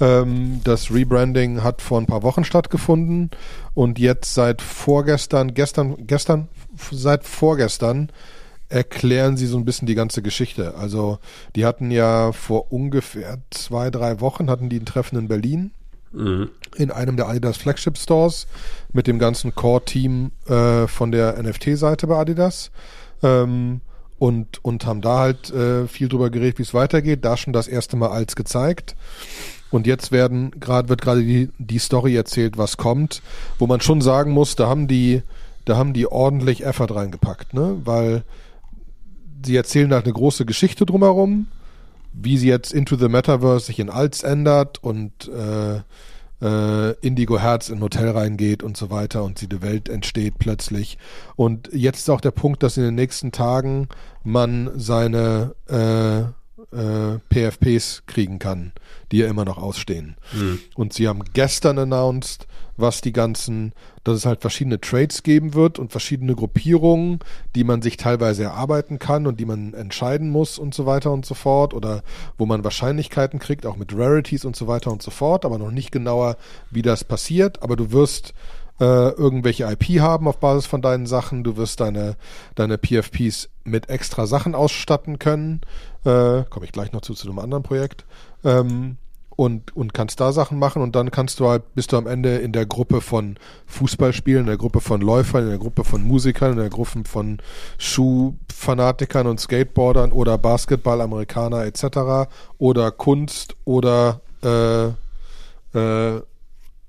Ähm, 0.00 0.60
das 0.64 0.92
Rebranding 0.92 1.62
hat 1.62 1.80
vor 1.80 2.00
ein 2.00 2.06
paar 2.06 2.22
Wochen 2.22 2.44
stattgefunden 2.44 3.30
und 3.74 3.98
jetzt 3.98 4.34
seit 4.34 4.60
vorgestern, 4.60 5.54
gestern, 5.54 6.06
gestern, 6.06 6.48
seit 6.90 7.24
vorgestern 7.24 8.10
erklären 8.68 9.36
sie 9.36 9.46
so 9.46 9.56
ein 9.56 9.64
bisschen 9.64 9.86
die 9.86 9.94
ganze 9.94 10.20
Geschichte. 10.20 10.74
Also 10.74 11.18
die 11.54 11.64
hatten 11.64 11.90
ja 11.90 12.32
vor 12.32 12.72
ungefähr 12.72 13.38
zwei, 13.50 13.90
drei 13.90 14.20
Wochen 14.20 14.50
hatten 14.50 14.68
die 14.68 14.80
ein 14.80 14.86
Treffen 14.86 15.16
in 15.16 15.28
Berlin 15.28 15.70
mhm. 16.14 16.50
in 16.76 16.90
einem 16.90 17.16
der 17.16 17.28
Adidas 17.28 17.56
Flagship 17.56 17.98
Stores 17.98 18.46
mit 18.92 19.06
dem 19.06 19.18
ganzen 19.18 19.54
Core-Team 19.54 20.32
äh, 20.48 20.86
von 20.86 21.12
der 21.12 21.40
NFT-Seite 21.42 22.06
bei 22.06 22.16
Adidas. 22.16 22.70
Ähm, 23.22 23.80
und, 24.18 24.64
und 24.64 24.86
haben 24.86 25.00
da 25.00 25.18
halt 25.18 25.50
äh, 25.52 25.86
viel 25.86 26.08
drüber 26.08 26.30
geredet, 26.30 26.58
wie 26.58 26.62
es 26.62 26.74
weitergeht. 26.74 27.24
Da 27.24 27.36
schon 27.36 27.52
das 27.52 27.68
erste 27.68 27.96
Mal 27.96 28.10
als 28.10 28.36
gezeigt. 28.36 28.94
Und 29.70 29.86
jetzt 29.86 30.12
werden 30.12 30.52
gerade 30.60 30.88
wird 30.88 31.02
gerade 31.02 31.22
die, 31.22 31.50
die 31.58 31.78
Story 31.78 32.14
erzählt, 32.14 32.56
was 32.56 32.76
kommt, 32.76 33.22
wo 33.58 33.66
man 33.66 33.80
schon 33.80 34.00
sagen 34.00 34.30
muss, 34.30 34.54
da 34.54 34.68
haben 34.68 34.86
die, 34.86 35.22
da 35.64 35.76
haben 35.76 35.92
die 35.92 36.06
ordentlich 36.06 36.64
Effort 36.64 36.94
reingepackt, 36.94 37.54
ne? 37.54 37.80
Weil 37.84 38.22
sie 39.44 39.56
erzählen 39.56 39.92
halt 39.92 40.04
eine 40.04 40.14
große 40.14 40.46
Geschichte 40.46 40.86
drumherum, 40.86 41.48
wie 42.12 42.38
sie 42.38 42.48
jetzt 42.48 42.72
Into 42.72 42.96
the 42.96 43.08
Metaverse 43.08 43.66
sich 43.66 43.80
in 43.80 43.90
Alts 43.90 44.22
ändert 44.22 44.82
und 44.82 45.28
äh, 45.28 45.80
äh, 46.44 46.92
Indigo 47.00 47.38
Herz 47.38 47.70
in 47.70 47.78
ein 47.78 47.82
Hotel 47.82 48.10
reingeht 48.10 48.62
und 48.62 48.76
so 48.76 48.90
weiter 48.90 49.24
und 49.24 49.40
die 49.40 49.62
Welt 49.62 49.88
entsteht 49.88 50.38
plötzlich. 50.38 50.98
Und 51.36 51.70
jetzt 51.72 52.00
ist 52.00 52.10
auch 52.10 52.20
der 52.20 52.32
Punkt, 52.32 52.62
dass 52.62 52.76
in 52.76 52.84
den 52.84 52.94
nächsten 52.94 53.32
Tagen 53.32 53.88
man 54.22 54.70
seine 54.76 55.54
äh, 55.68 56.20
äh, 56.76 57.18
PFPs 57.30 58.02
kriegen 58.06 58.38
kann, 58.38 58.72
die 59.14 59.20
ja 59.20 59.28
immer 59.28 59.44
noch 59.44 59.58
ausstehen. 59.58 60.16
Mhm. 60.32 60.58
Und 60.74 60.92
sie 60.92 61.06
haben 61.06 61.22
gestern 61.34 61.78
announced, 61.78 62.48
was 62.76 63.00
die 63.00 63.12
ganzen, 63.12 63.72
dass 64.02 64.16
es 64.16 64.26
halt 64.26 64.40
verschiedene 64.40 64.80
Trades 64.80 65.22
geben 65.22 65.54
wird 65.54 65.78
und 65.78 65.92
verschiedene 65.92 66.34
Gruppierungen, 66.34 67.20
die 67.54 67.62
man 67.62 67.80
sich 67.80 67.96
teilweise 67.96 68.42
erarbeiten 68.42 68.98
kann 68.98 69.28
und 69.28 69.38
die 69.38 69.44
man 69.44 69.72
entscheiden 69.72 70.30
muss 70.30 70.58
und 70.58 70.74
so 70.74 70.84
weiter 70.84 71.12
und 71.12 71.24
so 71.24 71.34
fort 71.34 71.74
oder 71.74 72.02
wo 72.38 72.44
man 72.44 72.64
Wahrscheinlichkeiten 72.64 73.38
kriegt, 73.38 73.66
auch 73.66 73.76
mit 73.76 73.96
Rarities 73.96 74.44
und 74.44 74.56
so 74.56 74.66
weiter 74.66 74.90
und 74.90 75.00
so 75.00 75.12
fort, 75.12 75.44
aber 75.44 75.58
noch 75.58 75.70
nicht 75.70 75.92
genauer, 75.92 76.36
wie 76.72 76.82
das 76.82 77.04
passiert. 77.04 77.62
Aber 77.62 77.76
du 77.76 77.92
wirst 77.92 78.34
äh, 78.80 79.10
irgendwelche 79.10 79.70
IP 79.70 80.00
haben 80.00 80.26
auf 80.26 80.38
Basis 80.38 80.66
von 80.66 80.82
deinen 80.82 81.06
Sachen. 81.06 81.44
Du 81.44 81.56
wirst 81.56 81.78
deine, 81.78 82.16
deine 82.56 82.78
PFPs 82.78 83.48
mit 83.62 83.88
extra 83.88 84.26
Sachen 84.26 84.56
ausstatten 84.56 85.20
können. 85.20 85.60
Äh, 86.04 86.42
Komme 86.50 86.64
ich 86.64 86.72
gleich 86.72 86.92
noch 86.92 87.02
zu, 87.02 87.14
zu 87.14 87.28
einem 87.28 87.38
anderen 87.38 87.62
Projekt. 87.62 88.04
Ähm, 88.42 88.96
und, 89.36 89.76
und 89.76 89.94
kannst 89.94 90.20
da 90.20 90.32
Sachen 90.32 90.58
machen 90.58 90.82
und 90.82 90.94
dann 90.94 91.10
kannst 91.10 91.40
du 91.40 91.48
halt, 91.48 91.74
bist 91.74 91.92
du 91.92 91.96
am 91.96 92.06
Ende 92.06 92.36
in 92.36 92.52
der 92.52 92.66
Gruppe 92.66 93.00
von 93.00 93.36
Fußballspielen, 93.66 94.42
in 94.42 94.46
der 94.46 94.56
Gruppe 94.56 94.80
von 94.80 95.00
Läufern, 95.00 95.44
in 95.44 95.50
der 95.50 95.58
Gruppe 95.58 95.84
von 95.84 96.02
Musikern, 96.04 96.52
in 96.52 96.58
der 96.58 96.70
Gruppe 96.70 97.02
von 97.04 97.38
Schuhfanatikern 97.78 99.26
und 99.26 99.40
Skateboardern 99.40 100.12
oder 100.12 100.38
Basketball-Amerikaner 100.38 101.64
etc. 101.64 102.30
oder 102.58 102.90
Kunst 102.90 103.56
oder 103.64 104.20
äh, 104.42 104.86
äh, 105.78 106.22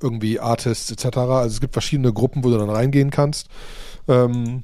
irgendwie 0.02 0.40
Artists 0.40 0.92
etc. 0.92 1.18
Also 1.18 1.56
es 1.56 1.62
gibt 1.62 1.74
verschiedene 1.74 2.14
Gruppen, 2.14 2.44
wo 2.44 2.50
du 2.50 2.58
dann 2.58 2.70
reingehen 2.70 3.10
kannst. 3.10 3.48
Ähm, 4.08 4.64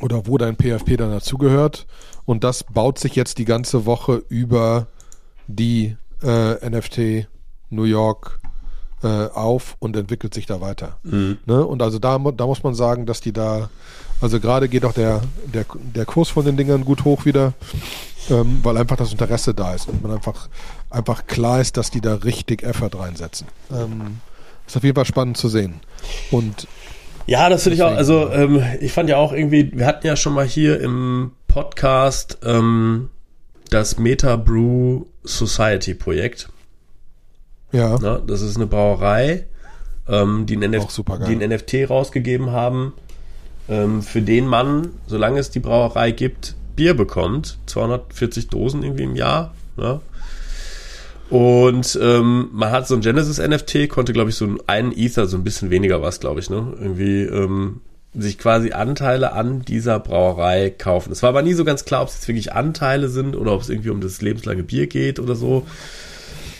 oder 0.00 0.26
wo 0.26 0.38
dein 0.38 0.56
PFP 0.56 0.96
dann 0.96 1.10
dazugehört. 1.10 1.86
Und 2.24 2.44
das 2.44 2.64
baut 2.64 2.98
sich 2.98 3.16
jetzt 3.16 3.38
die 3.38 3.44
ganze 3.44 3.84
Woche 3.84 4.22
über 4.28 4.86
die 5.48 5.96
äh, 6.22 6.68
NFT 6.68 7.28
New 7.70 7.84
York 7.84 8.40
äh, 9.02 9.06
auf 9.06 9.76
und 9.78 9.96
entwickelt 9.96 10.34
sich 10.34 10.46
da 10.46 10.60
weiter. 10.60 10.98
Mhm. 11.02 11.38
Ne? 11.46 11.64
Und 11.64 11.82
also 11.82 11.98
da, 11.98 12.18
da 12.18 12.46
muss 12.46 12.62
man 12.62 12.74
sagen, 12.74 13.06
dass 13.06 13.20
die 13.20 13.32
da, 13.32 13.70
also 14.20 14.40
gerade 14.40 14.68
geht 14.68 14.84
auch 14.84 14.92
der, 14.92 15.22
der, 15.46 15.64
der 15.94 16.04
Kurs 16.04 16.28
von 16.30 16.44
den 16.44 16.56
Dingern 16.56 16.84
gut 16.84 17.04
hoch 17.04 17.24
wieder, 17.24 17.52
ähm, 18.30 18.60
weil 18.62 18.76
einfach 18.76 18.96
das 18.96 19.12
Interesse 19.12 19.54
da 19.54 19.74
ist 19.74 19.88
und 19.88 20.02
man 20.02 20.12
einfach, 20.12 20.48
einfach 20.90 21.26
klar 21.26 21.60
ist, 21.60 21.76
dass 21.76 21.90
die 21.90 22.00
da 22.00 22.14
richtig 22.14 22.62
Effort 22.62 22.90
reinsetzen. 22.94 23.46
Ähm, 23.70 24.20
ist 24.66 24.76
auf 24.76 24.84
jeden 24.84 24.96
Fall 24.96 25.04
spannend 25.04 25.36
zu 25.36 25.48
sehen. 25.48 25.80
Und 26.30 26.66
ja, 27.26 27.48
das 27.50 27.62
finde 27.62 27.76
ich 27.76 27.82
auch. 27.82 27.94
Also 27.94 28.30
ähm, 28.30 28.62
ich 28.80 28.92
fand 28.92 29.10
ja 29.10 29.18
auch 29.18 29.32
irgendwie, 29.32 29.70
wir 29.74 29.86
hatten 29.86 30.06
ja 30.06 30.16
schon 30.16 30.32
mal 30.32 30.46
hier 30.46 30.80
im 30.80 31.32
Podcast 31.46 32.38
ähm, 32.42 33.10
das 33.70 33.98
Meta 33.98 34.36
Brew 34.36 35.04
Society 35.24 35.94
Projekt. 35.94 36.48
Ja. 37.72 37.98
Na, 38.00 38.18
das 38.18 38.40
ist 38.40 38.56
eine 38.56 38.66
Brauerei, 38.66 39.46
ähm, 40.08 40.46
die, 40.46 40.56
ein 40.56 40.62
NF 40.62 40.86
NFT 40.86 41.90
rausgegeben 41.90 42.50
haben, 42.50 42.94
ähm, 43.68 44.02
für 44.02 44.22
den 44.22 44.46
man, 44.46 44.90
solange 45.06 45.38
es 45.38 45.50
die 45.50 45.60
Brauerei 45.60 46.12
gibt, 46.12 46.54
Bier 46.76 46.94
bekommt. 46.94 47.58
240 47.66 48.48
Dosen 48.48 48.82
irgendwie 48.82 49.02
im 49.04 49.16
Jahr. 49.16 49.54
Ja. 49.76 50.00
Und 51.28 51.98
ähm, 52.00 52.48
man 52.52 52.70
hat 52.70 52.88
so 52.88 52.94
ein 52.94 53.02
Genesis-NFT, 53.02 53.88
konnte, 53.90 54.14
glaube 54.14 54.30
ich, 54.30 54.36
so 54.36 54.48
einen 54.66 54.92
Ether, 54.96 55.26
so 55.26 55.36
ein 55.36 55.44
bisschen 55.44 55.68
weniger 55.68 56.00
was, 56.00 56.20
glaube 56.20 56.40
ich, 56.40 56.48
ne? 56.48 56.74
Irgendwie 56.80 57.22
ähm, 57.24 57.80
sich 58.14 58.38
quasi 58.38 58.72
Anteile 58.72 59.32
an 59.32 59.62
dieser 59.62 60.00
Brauerei 60.00 60.70
kaufen. 60.70 61.12
Es 61.12 61.22
war 61.22 61.30
aber 61.30 61.42
nie 61.42 61.54
so 61.54 61.64
ganz 61.64 61.84
klar, 61.84 62.02
ob 62.02 62.08
es 62.08 62.14
jetzt 62.14 62.28
wirklich 62.28 62.52
Anteile 62.52 63.08
sind 63.08 63.36
oder 63.36 63.52
ob 63.52 63.62
es 63.62 63.68
irgendwie 63.68 63.90
um 63.90 64.00
das 64.00 64.22
lebenslange 64.22 64.62
Bier 64.62 64.86
geht 64.86 65.20
oder 65.20 65.34
so. 65.34 65.66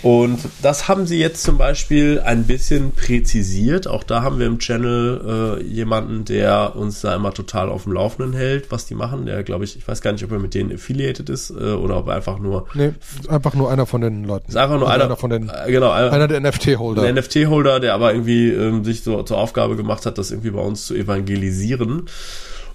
Und 0.03 0.39
das 0.63 0.87
haben 0.87 1.07
sie 1.07 1.19
jetzt 1.19 1.43
zum 1.43 1.59
Beispiel 1.59 2.21
ein 2.25 2.45
bisschen 2.45 2.93
präzisiert. 2.93 3.89
Auch 3.89 4.05
da 4.05 4.23
haben 4.23 4.39
wir 4.39 4.47
im 4.47 4.59
Channel 4.59 5.59
äh, 5.61 5.65
jemanden, 5.65 6.25
der 6.25 6.77
uns 6.77 7.01
da 7.01 7.15
immer 7.17 7.35
total 7.35 7.69
auf 7.69 7.83
dem 7.83 7.93
Laufenden 7.93 8.33
hält, 8.33 8.71
was 8.71 8.87
die 8.87 8.95
machen. 8.95 9.27
Der, 9.27 9.43
glaube 9.43 9.65
ich, 9.65 9.77
ich 9.77 9.87
weiß 9.87 10.01
gar 10.01 10.13
nicht, 10.13 10.25
ob 10.25 10.31
er 10.31 10.39
mit 10.39 10.55
denen 10.55 10.73
affiliated 10.73 11.29
ist 11.29 11.51
äh, 11.51 11.73
oder 11.73 11.97
ob 11.97 12.09
er 12.09 12.15
einfach 12.15 12.39
nur. 12.39 12.67
Nee, 12.75 12.93
einfach 13.29 13.55
nur 13.55 13.71
einer 13.71 13.87
von 13.87 14.01
den 14.01 14.25
Leuten. 14.25 14.49
Ist 14.49 14.57
einfach 14.57 14.79
nur 14.79 14.89
also 14.89 14.95
einer, 14.95 15.05
einer, 15.07 15.17
von 15.17 15.31
den. 15.31 15.49
Äh, 15.49 15.73
genau, 15.73 15.91
einer, 15.91 16.13
einer 16.13 16.29
der 16.29 16.41
NFT-Holder. 16.41 17.03
Der 17.03 17.13
NFT-Holder, 17.15 17.81
der 17.81 17.95
aber 17.95 18.13
irgendwie 18.13 18.51
ähm, 18.51 18.85
sich 18.85 19.03
so 19.03 19.23
zur 19.25 19.39
Aufgabe 19.39 19.75
gemacht 19.75 20.07
hat, 20.07 20.17
das 20.17 20.31
irgendwie 20.31 20.51
bei 20.51 20.61
uns 20.61 20.87
zu 20.87 20.95
evangelisieren. 20.95 22.07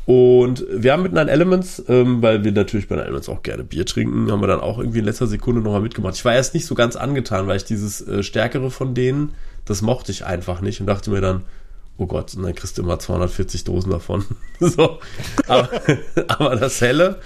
Und 0.05 0.65
wir 0.69 0.91
haben 0.91 1.03
mit 1.03 1.13
Nine 1.13 1.31
Elements, 1.31 1.81
ähm, 1.87 2.21
weil 2.21 2.43
wir 2.43 2.51
natürlich 2.51 2.89
bei 2.89 2.95
Nine 2.95 3.05
Elements 3.05 3.29
auch 3.29 3.41
gerne 3.41 3.63
Bier 3.63 3.85
trinken, 3.85 4.31
haben 4.31 4.41
wir 4.41 4.47
dann 4.47 4.59
auch 4.59 4.77
irgendwie 4.77 4.99
in 4.99 5.05
letzter 5.05 5.27
Sekunde 5.27 5.61
nochmal 5.61 5.81
mitgemacht. 5.81 6.15
Ich 6.15 6.25
war 6.25 6.33
erst 6.33 6.53
nicht 6.53 6.65
so 6.65 6.75
ganz 6.75 6.95
angetan, 6.95 7.47
weil 7.47 7.57
ich 7.57 7.63
dieses 7.63 8.05
äh, 8.05 8.21
Stärkere 8.21 8.69
von 8.69 8.93
denen, 8.95 9.33
das 9.65 9.81
mochte 9.81 10.11
ich 10.11 10.25
einfach 10.25 10.59
nicht 10.59 10.81
und 10.81 10.87
dachte 10.87 11.09
mir 11.09 11.21
dann, 11.21 11.43
oh 11.97 12.05
Gott, 12.05 12.35
und 12.35 12.43
dann 12.43 12.53
kriegst 12.53 12.77
du 12.77 12.81
immer 12.81 12.99
240 12.99 13.63
Dosen 13.63 13.91
davon. 13.91 14.25
so. 14.59 14.99
Aber, 15.47 15.69
aber, 16.27 16.55
das 16.57 16.81
Helle, 16.81 17.19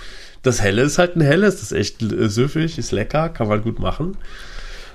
das 0.43 0.61
Helle 0.61 0.83
ist 0.83 0.99
halt 0.99 1.15
ein 1.15 1.21
Helles, 1.21 1.55
das 1.55 1.71
ist 1.71 1.77
echt 1.77 2.03
äh, 2.03 2.29
süffig, 2.29 2.77
ist 2.77 2.91
lecker, 2.91 3.29
kann 3.29 3.47
man 3.47 3.63
gut 3.63 3.79
machen. 3.79 4.17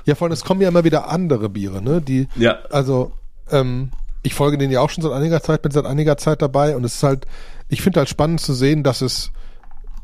Ja, 0.05 0.15
vor 0.15 0.27
allem, 0.27 0.33
es 0.33 0.45
kommen 0.45 0.61
ja 0.61 0.69
immer 0.69 0.85
wieder 0.85 1.09
andere 1.09 1.49
Biere, 1.49 1.83
ne? 1.83 2.01
Die, 2.01 2.29
ja. 2.37 2.59
also, 2.71 3.13
ähm, 3.51 3.91
ich 4.23 4.35
folge 4.35 4.59
denen 4.59 4.73
ja 4.73 4.81
auch 4.81 4.91
schon 4.91 5.03
seit 5.03 5.13
einiger 5.13 5.43
Zeit, 5.43 5.63
bin 5.63 5.73
seit 5.73 5.85
einiger 5.85 6.17
Zeit 6.17 6.43
dabei 6.43 6.77
und 6.77 6.85
es 6.85 6.97
ist 6.97 7.03
halt, 7.03 7.27
ich 7.73 7.81
finde 7.81 8.01
halt 8.01 8.09
spannend 8.11 8.41
zu 8.41 8.53
sehen, 8.53 8.83
dass 8.83 9.01
es, 9.01 9.33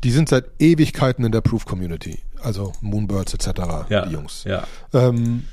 die 0.03 0.09
sind 0.09 0.27
seit 0.27 0.45
Ewigkeiten 0.57 1.23
in 1.23 1.31
der 1.31 1.41
Proof-Community. 1.41 2.17
Also 2.41 2.73
Moonbirds 2.81 3.35
etc., 3.35 3.49
ja, 3.89 4.05
die 4.07 4.13
Jungs. 4.13 4.43
Ja. 4.43 4.63
Ähm, 4.91 5.45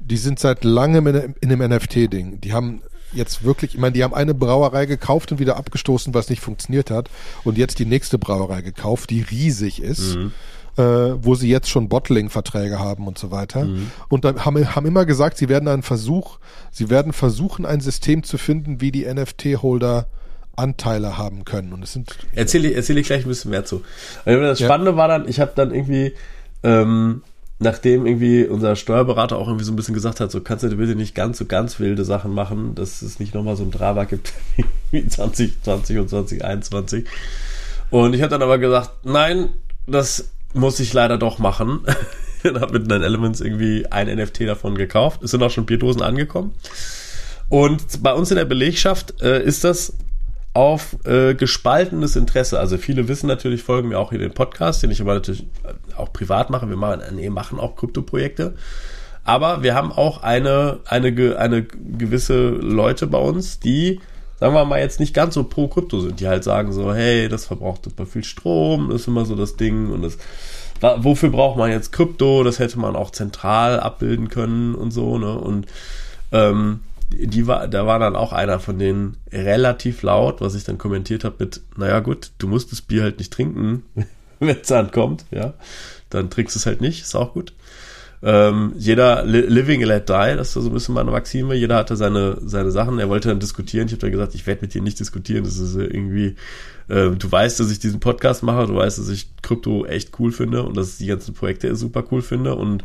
die 0.00 0.16
sind 0.16 0.40
seit 0.40 0.64
langem 0.64 1.06
in, 1.06 1.34
in 1.40 1.48
dem 1.50 1.60
NFT-Ding. 1.60 2.40
Die 2.40 2.52
haben 2.52 2.82
jetzt 3.12 3.44
wirklich, 3.44 3.74
ich 3.74 3.80
meine, 3.80 3.92
die 3.92 4.02
haben 4.02 4.12
eine 4.12 4.34
Brauerei 4.34 4.86
gekauft 4.86 5.30
und 5.30 5.38
wieder 5.38 5.56
abgestoßen, 5.56 6.12
was 6.14 6.30
nicht 6.30 6.40
funktioniert 6.40 6.90
hat. 6.90 7.08
Und 7.44 7.56
jetzt 7.58 7.78
die 7.78 7.86
nächste 7.86 8.18
Brauerei 8.18 8.62
gekauft, 8.62 9.10
die 9.10 9.22
riesig 9.22 9.80
ist. 9.80 10.16
Mhm. 10.16 10.32
Äh, 10.78 11.22
wo 11.22 11.34
sie 11.34 11.50
jetzt 11.50 11.68
schon 11.68 11.90
Bottling-Verträge 11.90 12.78
haben 12.78 13.06
und 13.06 13.18
so 13.18 13.30
weiter. 13.30 13.66
Mhm. 13.66 13.90
Und 14.08 14.24
dann 14.24 14.46
haben, 14.46 14.74
haben 14.74 14.86
immer 14.86 15.04
gesagt, 15.04 15.36
sie 15.36 15.50
werden 15.50 15.68
einen 15.68 15.82
Versuch, 15.82 16.38
sie 16.70 16.88
werden 16.88 17.12
versuchen, 17.12 17.66
ein 17.66 17.80
System 17.80 18.22
zu 18.22 18.38
finden, 18.38 18.80
wie 18.80 18.90
die 18.90 19.04
NFT-Holder 19.04 20.06
Anteile 20.56 21.18
haben 21.18 21.44
können. 21.44 21.72
Und 21.72 21.82
es 21.82 21.92
sind 21.92 22.16
erzähle 22.32 22.72
erzähl 22.72 22.98
ich 22.98 23.06
gleich 23.06 23.24
ein 23.24 23.28
bisschen 23.28 23.50
mehr 23.50 23.64
zu. 23.64 23.82
Das 24.24 24.60
Spannende 24.60 24.92
ja. 24.92 24.96
war 24.96 25.08
dann, 25.08 25.28
ich 25.28 25.40
habe 25.40 25.52
dann 25.54 25.74
irgendwie 25.74 26.14
ähm, 26.62 27.22
nachdem 27.62 28.06
irgendwie 28.06 28.44
unser 28.44 28.76
Steuerberater 28.76 29.38
auch 29.38 29.46
irgendwie 29.46 29.64
so 29.64 29.72
ein 29.72 29.76
bisschen 29.76 29.94
gesagt 29.94 30.20
hat, 30.20 30.30
so 30.30 30.40
kannst 30.40 30.64
du 30.64 30.76
bitte 30.76 30.94
nicht 30.94 31.14
ganz 31.14 31.38
so 31.38 31.46
ganz 31.46 31.80
wilde 31.80 32.04
Sachen 32.04 32.34
machen, 32.34 32.74
dass 32.74 33.02
es 33.02 33.20
nicht 33.20 33.34
nochmal 33.34 33.56
so 33.56 33.62
ein 33.62 33.70
Drama 33.70 34.04
gibt 34.04 34.32
wie 34.90 35.06
2020 35.06 35.98
und 35.98 36.10
2021. 36.10 37.06
Und 37.90 38.14
ich 38.14 38.22
habe 38.22 38.30
dann 38.30 38.42
aber 38.42 38.58
gesagt, 38.58 38.90
nein, 39.04 39.50
das 39.86 40.30
muss 40.54 40.80
ich 40.80 40.92
leider 40.92 41.18
doch 41.18 41.38
machen. 41.38 41.80
und 42.44 42.60
habe 42.60 42.78
mit 42.78 42.88
Nine 42.88 43.04
Elements 43.04 43.40
irgendwie 43.40 43.86
ein 43.90 44.08
NFT 44.08 44.42
davon 44.42 44.74
gekauft. 44.74 45.22
Es 45.22 45.30
sind 45.30 45.42
auch 45.42 45.50
schon 45.50 45.66
Bierdosen 45.66 46.02
angekommen. 46.02 46.52
Und 47.48 48.02
bei 48.02 48.12
uns 48.12 48.30
in 48.30 48.36
der 48.36 48.44
Belegschaft 48.44 49.20
äh, 49.20 49.42
ist 49.42 49.62
das 49.62 49.92
auf 50.54 50.96
äh, 51.04 51.34
gespaltenes 51.34 52.16
Interesse. 52.16 52.60
Also 52.60 52.76
viele 52.76 53.08
wissen 53.08 53.26
natürlich, 53.26 53.62
folgen 53.62 53.88
mir 53.88 53.98
auch 53.98 54.10
hier 54.10 54.18
den 54.18 54.34
Podcast, 54.34 54.82
den 54.82 54.90
ich 54.90 55.00
aber 55.00 55.14
natürlich 55.14 55.46
auch 55.96 56.12
privat 56.12 56.50
mache. 56.50 56.68
Wir 56.68 56.76
machen, 56.76 57.00
nee, 57.14 57.30
machen 57.30 57.58
auch 57.58 57.76
Krypto-Projekte. 57.76 58.54
Aber 59.24 59.62
wir 59.62 59.74
haben 59.74 59.92
auch 59.92 60.22
eine, 60.22 60.80
eine, 60.84 61.36
eine 61.38 61.62
gewisse 61.62 62.48
Leute 62.48 63.06
bei 63.06 63.18
uns, 63.18 63.60
die, 63.60 64.00
sagen 64.38 64.54
wir 64.54 64.64
mal, 64.64 64.80
jetzt 64.80 65.00
nicht 65.00 65.14
ganz 65.14 65.34
so 65.34 65.44
pro 65.44 65.68
Krypto 65.68 66.00
sind, 66.00 66.20
die 66.20 66.28
halt 66.28 66.44
sagen 66.44 66.72
so, 66.72 66.92
hey, 66.92 67.28
das 67.28 67.46
verbraucht 67.46 67.84
super 67.84 68.04
viel 68.04 68.24
Strom, 68.24 68.90
das 68.90 69.02
ist 69.02 69.08
immer 69.08 69.24
so 69.24 69.36
das 69.36 69.56
Ding 69.56 69.90
und 69.90 70.02
das, 70.02 70.18
wofür 70.98 71.30
braucht 71.30 71.56
man 71.56 71.70
jetzt 71.70 71.92
Krypto? 71.92 72.42
Das 72.42 72.58
hätte 72.58 72.78
man 72.80 72.96
auch 72.96 73.10
zentral 73.10 73.78
abbilden 73.78 74.28
können 74.28 74.74
und 74.74 74.90
so, 74.90 75.16
ne? 75.18 75.38
Und 75.38 75.66
ähm, 76.32 76.80
die 77.12 77.46
war, 77.46 77.68
da 77.68 77.86
war 77.86 77.98
dann 77.98 78.16
auch 78.16 78.32
einer 78.32 78.58
von 78.60 78.78
denen 78.78 79.16
relativ 79.32 80.02
laut, 80.02 80.40
was 80.40 80.54
ich 80.54 80.64
dann 80.64 80.78
kommentiert 80.78 81.24
habe 81.24 81.36
mit, 81.40 81.60
naja 81.76 82.00
gut, 82.00 82.32
du 82.38 82.48
musst 82.48 82.72
das 82.72 82.82
Bier 82.82 83.02
halt 83.02 83.18
nicht 83.18 83.32
trinken, 83.32 83.84
wenn 84.40 84.56
es 84.60 84.72
ankommt, 84.72 85.24
ja. 85.30 85.54
Dann 86.10 86.30
trinkst 86.30 86.54
du 86.54 86.58
es 86.58 86.66
halt 86.66 86.80
nicht, 86.80 87.02
ist 87.02 87.14
auch 87.14 87.32
gut. 87.32 87.54
Ähm, 88.24 88.74
jeder 88.78 89.24
li 89.24 89.40
living 89.40 89.82
let 89.82 90.08
die, 90.08 90.36
das 90.36 90.48
ist 90.48 90.54
so 90.54 90.70
ein 90.70 90.72
bisschen 90.72 90.94
meine 90.94 91.10
Maxime. 91.10 91.54
Jeder 91.54 91.76
hatte 91.76 91.96
seine, 91.96 92.38
seine 92.44 92.70
Sachen. 92.70 93.00
Er 93.00 93.08
wollte 93.08 93.28
dann 93.28 93.40
diskutieren. 93.40 93.86
Ich 93.86 93.92
habe 93.92 94.00
dann 94.02 94.12
gesagt, 94.12 94.34
ich 94.36 94.46
werde 94.46 94.62
mit 94.62 94.74
dir 94.74 94.82
nicht 94.82 95.00
diskutieren. 95.00 95.42
Das 95.42 95.58
ist 95.58 95.74
irgendwie, 95.74 96.36
äh, 96.88 97.10
du 97.10 97.32
weißt, 97.32 97.58
dass 97.58 97.70
ich 97.72 97.80
diesen 97.80 97.98
Podcast 97.98 98.44
mache. 98.44 98.68
Du 98.68 98.76
weißt, 98.76 98.98
dass 98.98 99.08
ich 99.08 99.28
Krypto 99.42 99.86
echt 99.86 100.20
cool 100.20 100.30
finde 100.30 100.62
und 100.62 100.76
dass 100.76 100.92
ich 100.92 100.98
die 100.98 101.06
ganzen 101.06 101.34
Projekte 101.34 101.74
super 101.74 102.04
cool 102.12 102.22
finde. 102.22 102.54
Und 102.54 102.84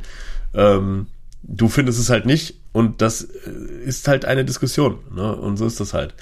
ähm, 0.56 1.06
du 1.44 1.68
findest 1.68 2.00
es 2.00 2.10
halt 2.10 2.26
nicht. 2.26 2.56
Und 2.71 3.01
das 3.01 3.23
äh, 3.23 3.49
ist 3.86 4.08
halt 4.08 4.25
eine 4.25 4.45
Diskussion. 4.45 4.99
Ne? 5.13 5.36
Und 5.36 5.58
so 5.58 5.65
ist 5.65 5.80
das 5.80 5.93
halt. 5.93 6.13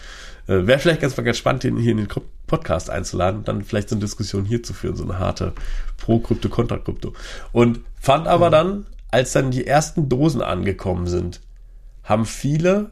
Äh, 0.48 0.68
Wäre 0.68 0.80
vielleicht 0.80 1.02
ganz, 1.02 1.16
ganz 1.16 1.38
spannend, 1.38 1.64
den 1.64 1.78
hier 1.78 1.92
in 1.92 1.98
den 1.98 2.08
Podcast 2.48 2.90
einzuladen 2.90 3.44
dann 3.44 3.64
vielleicht 3.64 3.90
so 3.90 3.96
eine 3.96 4.02
Diskussion 4.02 4.46
hier 4.46 4.62
zu 4.62 4.74
führen, 4.74 4.96
so 4.96 5.04
eine 5.04 5.20
harte 5.20 5.54
Pro-Krypto, 5.98 6.50
Kontra-Krypto. 6.50 7.14
Und 7.52 7.82
fand 8.00 8.28
aber 8.28 8.50
dann 8.50 8.86
als 9.16 9.32
dann 9.32 9.50
die 9.50 9.66
ersten 9.66 10.10
Dosen 10.10 10.42
angekommen 10.42 11.08
sind, 11.08 11.40
haben 12.04 12.26
viele, 12.26 12.92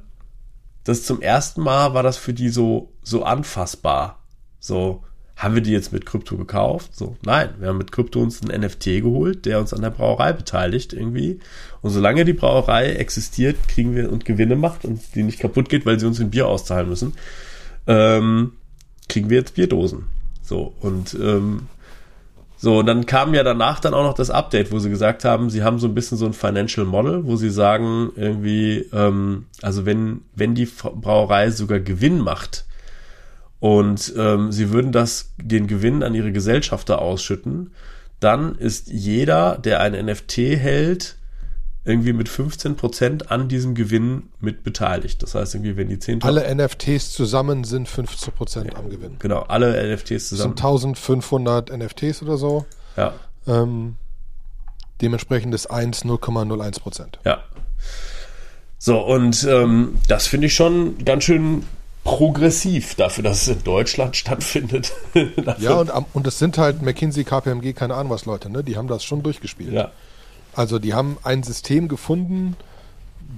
das 0.86 1.04
zum 1.04 1.22
ersten 1.22 1.62
Mal 1.62 1.94
war 1.94 2.02
das 2.02 2.16
für 2.16 2.34
die 2.34 2.48
so, 2.48 2.94
so 3.02 3.24
anfassbar. 3.24 4.20
So, 4.60 5.04
haben 5.36 5.56
wir 5.56 5.62
die 5.62 5.72
jetzt 5.72 5.92
mit 5.92 6.06
Krypto 6.06 6.38
gekauft? 6.38 6.96
So, 6.96 7.18
nein, 7.26 7.50
wir 7.60 7.70
haben 7.70 7.78
mit 7.78 7.92
Krypto 7.92 8.22
uns 8.22 8.42
einen 8.42 8.64
NFT 8.64 8.86
geholt, 9.02 9.46
der 9.46 9.60
uns 9.60 9.74
an 9.74 9.82
der 9.82 9.90
Brauerei 9.90 10.32
beteiligt 10.32 10.94
irgendwie. 10.94 11.40
Und 11.82 11.90
solange 11.92 12.24
die 12.24 12.34
Brauerei 12.34 12.94
existiert, 12.94 13.68
kriegen 13.68 13.96
wir 13.96 14.12
und 14.12 14.26
Gewinne 14.26 14.56
macht 14.56 14.86
und 14.86 15.02
die 15.16 15.24
nicht 15.24 15.40
kaputt 15.40 15.70
geht, 15.70 15.86
weil 15.86 16.00
sie 16.00 16.06
uns 16.06 16.20
ein 16.20 16.30
Bier 16.30 16.48
auszahlen 16.48 16.88
müssen, 16.88 17.14
ähm, 17.88 18.54
kriegen 19.10 19.30
wir 19.30 19.38
jetzt 19.38 19.56
Bierdosen. 19.56 20.06
So, 20.42 20.74
und 20.82 21.16
ähm, 21.16 21.68
so, 22.58 22.80
und 22.80 22.86
dann 22.86 23.06
kam 23.06 23.34
ja 23.34 23.44
danach 23.44 23.82
dann 23.82 23.94
auch 23.94 24.04
noch 24.04 24.14
das 24.14 24.30
Update, 24.30 24.72
wo 24.72 24.80
sie 24.80 24.90
gesagt 24.90 25.26
haben, 25.26 25.50
sie 25.50 25.64
haben 25.64 25.80
so 25.80 25.88
ein 25.88 25.94
bisschen 25.94 26.18
so 26.18 26.26
ein 26.26 26.32
Financial 26.32 26.86
Model, 26.86 27.26
wo 27.26 27.36
sie 27.36 27.50
sagen, 27.50 28.12
irgendwie, 28.16 28.88
ähm, 28.94 29.48
also 29.62 29.86
wenn, 29.86 30.22
wenn 30.34 30.56
die 30.56 30.66
Brauerei 30.66 31.50
sogar 31.50 31.82
Gewinn 31.82 32.20
macht 32.20 32.66
und 33.64 34.14
ähm, 34.18 34.52
sie 34.52 34.72
würden 34.72 34.92
das, 34.92 35.32
den 35.38 35.68
Gewinn 35.68 36.04
an 36.04 36.14
ihre 36.14 36.34
Gesellschafter 36.34 37.02
ausschütten, 37.02 37.72
dann 38.20 38.56
ist 38.56 38.90
jeder, 38.90 39.58
der 39.58 39.80
ein 39.80 39.94
NFT 39.94 40.38
hält, 40.38 41.16
irgendwie 41.86 42.12
mit 42.12 42.28
15% 42.28 43.28
an 43.28 43.48
diesem 43.48 43.74
Gewinn 43.74 44.24
mit 44.42 44.66
beteiligt. 44.66 45.24
Das 45.24 45.34
heißt 45.34 45.56
irgendwie, 45.56 45.78
wenn 45.78 45.88
die 45.88 45.96
10.000... 45.96 46.26
Alle 46.26 46.54
NFTs 46.54 47.14
zusammen 47.14 47.64
sind 47.64 47.88
15% 47.88 48.66
ja, 48.66 48.76
am 48.76 48.90
Gewinn. 48.90 49.16
Genau, 49.20 49.44
alle 49.44 49.96
NFTs 49.96 50.28
zusammen. 50.28 50.56
Das 50.56 50.62
sind 50.62 50.90
1500 50.90 51.78
NFTs 51.78 52.22
oder 52.22 52.36
so. 52.36 52.66
Ja. 52.98 53.14
Ähm, 53.48 53.96
dementsprechend 55.00 55.56
ist 55.56 55.68
1 55.68 56.04
0,01%. 56.04 57.06
Ja. 57.24 57.42
So, 58.78 59.00
und 59.00 59.48
ähm, 59.50 60.00
das 60.10 60.28
finde 60.28 60.48
ich 60.48 60.54
schon 60.54 60.98
ganz 61.06 61.24
schön 61.24 61.64
progressiv 62.04 62.96
dafür, 62.96 63.24
dass 63.24 63.44
es 63.44 63.48
in 63.48 63.64
Deutschland 63.64 64.16
stattfindet. 64.16 64.94
ja, 65.60 65.76
und, 65.76 65.90
und 66.14 66.28
es 66.28 66.38
sind 66.38 66.58
halt 66.58 66.82
McKinsey, 66.82 67.24
KPMG, 67.24 67.74
keine 67.74 67.96
Ahnung 67.96 68.12
was 68.12 68.26
Leute, 68.26 68.50
ne? 68.50 68.64
Die 68.64 68.78
haben 68.78 68.88
das 68.88 69.04
schon 69.04 69.24
durchgespielt. 69.24 69.74
Ja. 69.74 69.92
Also 70.54 70.80
die 70.80 70.94
haben 70.94 71.18
ein 71.24 71.44
System 71.44 71.88
gefunden, 71.88 72.56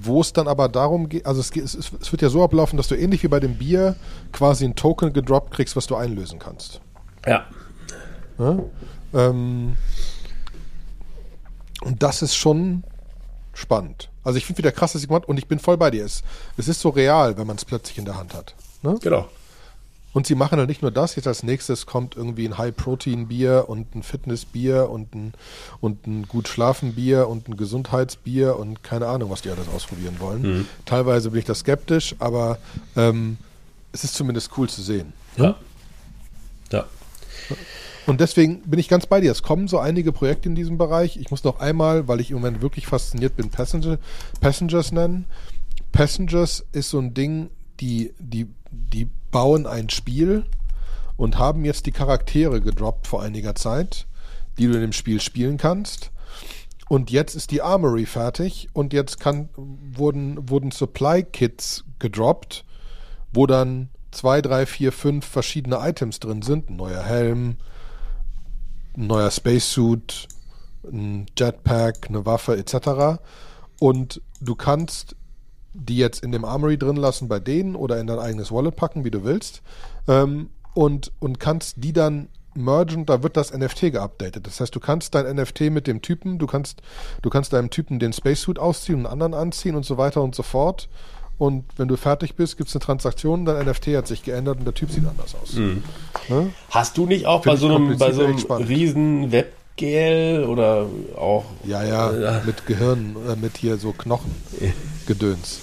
wo 0.02 0.20
es 0.20 0.34
dann 0.34 0.48
aber 0.48 0.68
darum 0.68 1.10
geht, 1.10 1.26
also 1.26 1.40
es, 1.40 1.56
es, 1.56 1.94
es, 2.02 2.12
wird 2.12 2.22
ja 2.22 2.30
so 2.30 2.44
ablaufen, 2.44 2.76
dass 2.78 2.88
du 2.88 2.96
ähnlich 2.96 3.24
wie 3.24 3.28
bei 3.28 3.40
dem 3.40 3.56
Bier 3.56 3.96
quasi 4.32 4.66
ein 4.66 4.76
Token 4.76 5.14
gedroppt 5.14 5.52
kriegst, 5.52 5.76
was 5.76 5.88
du 5.88 5.96
einlösen 5.96 6.40
kannst. 6.40 6.82
Ja. 7.26 7.46
ja? 8.38 8.60
Ähm, 9.14 9.78
und 11.82 12.04
das 12.04 12.22
ist 12.22 12.36
schon 12.36 12.84
spannend. 13.54 14.10
Also 14.26 14.38
ich 14.38 14.46
finde 14.46 14.58
wieder 14.58 14.74
krass, 14.74 14.92
dass 14.92 15.02
ich 15.02 15.08
gemacht 15.08 15.28
und 15.30 15.38
ich 15.38 15.48
bin 15.48 15.60
voll 15.60 15.78
bei 15.78 15.92
dir. 15.92 16.04
Es, 16.04 16.24
es 16.58 16.68
ist 16.68 16.82
so 16.82 16.90
real, 16.90 17.38
wenn 17.38 17.48
man 17.48 17.56
es 17.56 17.64
plötzlich 17.64 17.98
in 17.98 18.06
der 18.06 18.18
Hand 18.18 18.34
hat. 18.34 18.54
Ne? 18.82 18.98
Genau. 19.02 19.30
Und 20.16 20.26
sie 20.26 20.36
machen 20.36 20.58
halt 20.58 20.70
nicht 20.70 20.82
nur 20.82 20.92
das, 20.92 21.18
jetzt 21.18 21.28
als 21.28 21.44
nächstes 21.44 21.86
kommt 21.86 22.16
irgendwie 22.16 22.48
ein 22.48 22.58
High-Protein-Bier 22.58 23.66
und 23.68 23.96
ein 23.96 24.02
Fitness-Bier 24.02 24.90
und 24.90 25.14
ein, 25.14 25.34
und 25.82 26.08
ein 26.08 26.26
gut 26.30 26.48
Schlafen-Bier 26.48 27.28
und 27.28 27.50
ein 27.50 27.58
Gesundheitsbier 27.58 28.56
und 28.56 28.82
keine 28.82 29.08
Ahnung, 29.08 29.30
was 29.30 29.42
die 29.42 29.50
alles 29.50 29.68
ausprobieren 29.68 30.16
wollen. 30.20 30.42
Mhm. 30.42 30.68
Teilweise 30.86 31.32
bin 31.32 31.40
ich 31.40 31.46
da 31.46 31.54
skeptisch, 31.54 32.16
aber 32.20 32.60
ähm, 32.96 33.38
es 33.92 34.06
ist 34.06 34.16
zumindest 34.16 34.52
cool 34.58 34.70
zu 34.70 34.82
sehen. 34.82 35.12
Ne? 35.36 35.56
Ja. 36.72 36.80
Ja. 36.80 36.86
Und 38.06 38.22
deswegen 38.22 38.62
bin 38.62 38.80
ich 38.80 38.88
ganz 38.88 39.08
bei 39.08 39.20
dir. 39.20 39.32
Es 39.32 39.42
kommen 39.42 39.68
so 39.68 39.80
einige 39.80 40.12
Projekte 40.12 40.50
in 40.50 40.56
diesem 40.56 40.78
Bereich. 40.78 41.18
Ich 41.18 41.32
muss 41.32 41.44
noch 41.44 41.60
einmal, 41.60 42.08
weil 42.08 42.20
ich 42.20 42.32
im 42.32 42.38
Moment 42.38 42.62
wirklich 42.62 42.88
fasziniert 42.88 43.36
bin, 43.36 43.50
Passenger, 43.50 43.98
Passengers 44.42 44.92
nennen. 44.92 45.26
Passengers 45.92 46.66
ist 46.72 46.90
so 46.90 47.00
ein 47.00 47.14
Ding, 47.14 47.50
die, 47.80 48.14
die, 48.20 48.48
die 48.72 49.10
bauen 49.32 49.66
ein 49.66 49.90
Spiel 49.90 50.46
und 51.18 51.38
haben 51.38 51.66
jetzt 51.66 51.86
die 51.86 51.92
Charaktere 51.92 52.62
gedroppt 52.62 53.08
vor 53.08 53.22
einiger 53.22 53.56
Zeit, 53.56 54.06
die 54.58 54.68
du 54.68 54.74
in 54.74 54.82
dem 54.82 54.94
Spiel 54.94 55.20
spielen 55.20 55.58
kannst. 55.58 56.12
Und 56.88 57.10
jetzt 57.10 57.36
ist 57.36 57.50
die 57.50 57.62
Armory 57.62 58.06
fertig 58.06 58.70
und 58.74 58.94
jetzt 58.94 59.20
kann, 59.20 59.50
wurden, 59.56 60.50
wurden 60.50 60.72
Supply 60.72 61.24
Kits 61.24 61.84
gedroppt, 61.98 62.64
wo 63.34 63.48
dann 63.48 63.90
zwei, 64.12 64.42
drei, 64.42 64.66
vier, 64.66 64.92
fünf 64.92 65.26
verschiedene 65.26 65.78
Items 65.78 66.20
drin 66.20 66.44
sind. 66.44 66.70
Ein 66.70 66.76
neuer 66.76 67.04
Helm, 67.04 67.58
ein 68.98 69.08
neuer 69.08 69.32
Spacesuit, 69.32 70.28
ein 70.84 71.26
Jetpack, 71.38 72.08
eine 72.10 72.26
Waffe 72.26 72.58
etc. 72.58 73.20
Und 73.80 74.22
du 74.40 74.56
kannst 74.56 75.16
die 75.76 75.98
jetzt 75.98 76.24
in 76.24 76.32
dem 76.32 76.46
Armory 76.46 76.78
drin 76.78 76.96
lassen 76.96 77.28
bei 77.28 77.40
denen 77.40 77.76
oder 77.76 78.00
in 78.00 78.08
dein 78.08 78.20
eigenes 78.20 78.52
Wallet 78.52 78.76
packen, 78.76 79.04
wie 79.04 79.12
du 79.12 79.24
willst. 79.24 79.62
Ähm, 80.08 80.50
und, 80.74 81.12
und 81.20 81.40
kannst 81.40 81.84
die 81.84 81.94
dann 81.94 82.30
mergen, 82.54 83.06
da 83.06 83.22
wird 83.22 83.36
das 83.36 83.54
NFT 83.54 83.92
geupdatet. 83.92 84.48
Das 84.48 84.60
heißt, 84.60 84.74
du 84.74 84.80
kannst 84.80 85.14
dein 85.16 85.36
NFT 85.36 85.62
mit 85.72 85.88
dem 85.88 86.02
Typen, 86.02 86.40
du 86.40 86.48
kannst, 86.48 86.82
du 87.22 87.30
kannst 87.30 87.52
deinem 87.52 87.70
Typen 87.70 88.00
den 88.00 88.14
Spacesuit 88.14 88.60
ausziehen 88.60 89.00
und 89.00 89.06
einen 89.06 89.22
anderen 89.22 89.34
anziehen 89.34 89.76
und 89.76 89.86
so 89.86 89.98
weiter 89.98 90.22
und 90.22 90.36
so 90.36 90.44
fort. 90.44 90.88
Und 91.38 91.66
wenn 91.78 91.88
du 91.88 91.98
fertig 91.98 92.36
bist, 92.36 92.58
gibt 92.58 92.70
es 92.70 92.76
eine 92.76 92.82
Transaktion, 92.82 93.46
dein 93.46 93.66
NFT 93.66 93.88
hat 93.88 94.08
sich 94.08 94.24
geändert 94.24 94.60
und 94.60 94.66
der 94.66 94.74
Typ 94.74 94.90
sieht 94.92 95.06
anders 95.06 95.36
aus. 95.36 95.54
Mhm. 95.54 95.84
Ne? 96.30 96.54
Hast 96.70 96.98
du 96.98 97.06
nicht 97.06 97.26
auch 97.26 97.44
Find 97.44 97.56
bei 97.56 97.58
so 97.60 97.68
einem, 97.68 97.98
bei 97.98 98.12
so 98.14 98.24
einem 98.24 98.38
riesen 98.64 99.32
Web 99.32 99.54
Gel 99.76 100.46
oder 100.46 100.86
auch. 101.18 101.46
Ja, 101.66 101.84
ja, 101.84 102.42
mit 102.46 102.66
Gehirn, 102.66 103.16
äh, 103.28 103.36
mit 103.36 103.58
hier 103.58 103.78
so 103.78 103.92
Knochengedöns. 103.92 105.60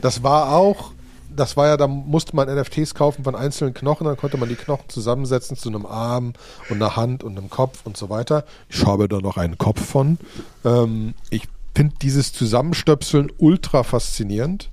Das 0.00 0.22
war 0.22 0.52
auch, 0.52 0.92
das 1.34 1.56
war 1.56 1.68
ja, 1.68 1.76
da 1.76 1.86
musste 1.86 2.34
man 2.34 2.48
NFTs 2.48 2.94
kaufen 2.94 3.24
von 3.24 3.34
einzelnen 3.34 3.74
Knochen, 3.74 4.06
dann 4.06 4.16
konnte 4.16 4.36
man 4.36 4.48
die 4.48 4.56
Knochen 4.56 4.88
zusammensetzen 4.88 5.56
zu 5.56 5.68
einem 5.68 5.86
Arm 5.86 6.32
und 6.68 6.76
einer 6.76 6.96
Hand 6.96 7.24
und 7.24 7.38
einem 7.38 7.50
Kopf 7.50 7.80
und 7.84 7.96
so 7.96 8.08
weiter. 8.08 8.44
Ich 8.68 8.84
habe 8.86 9.08
da 9.08 9.18
noch 9.18 9.36
einen 9.36 9.58
Kopf 9.58 9.84
von. 9.84 10.18
Ähm, 10.64 11.14
ich 11.30 11.48
finde 11.74 11.94
dieses 12.02 12.32
Zusammenstöpseln 12.32 13.30
ultra 13.38 13.82
faszinierend. 13.82 14.70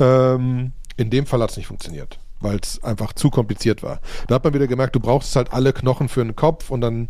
Ähm, 0.00 0.72
in 0.96 1.10
dem 1.10 1.26
Fall 1.26 1.42
hat 1.42 1.50
es 1.50 1.56
nicht 1.56 1.66
funktioniert 1.66 2.18
weil 2.40 2.58
es 2.62 2.82
einfach 2.82 3.12
zu 3.12 3.30
kompliziert 3.30 3.82
war. 3.82 4.00
Da 4.28 4.36
hat 4.36 4.44
man 4.44 4.54
wieder 4.54 4.66
gemerkt, 4.66 4.94
du 4.94 5.00
brauchst 5.00 5.34
halt 5.36 5.52
alle 5.52 5.72
Knochen 5.72 6.08
für 6.08 6.20
einen 6.20 6.36
Kopf 6.36 6.70
und 6.70 6.80
dann 6.80 7.08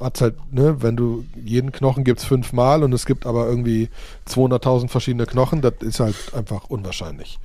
hat's 0.00 0.20
halt, 0.20 0.34
ne, 0.52 0.82
wenn 0.82 0.96
du 0.96 1.24
jeden 1.42 1.72
Knochen 1.72 2.04
gibt's 2.04 2.24
fünfmal 2.24 2.82
und 2.82 2.92
es 2.92 3.06
gibt 3.06 3.26
aber 3.26 3.46
irgendwie 3.48 3.88
200.000 4.28 4.88
verschiedene 4.88 5.26
Knochen, 5.26 5.60
das 5.60 5.74
ist 5.80 6.00
halt 6.00 6.16
einfach 6.34 6.64
unwahrscheinlich. 6.68 7.38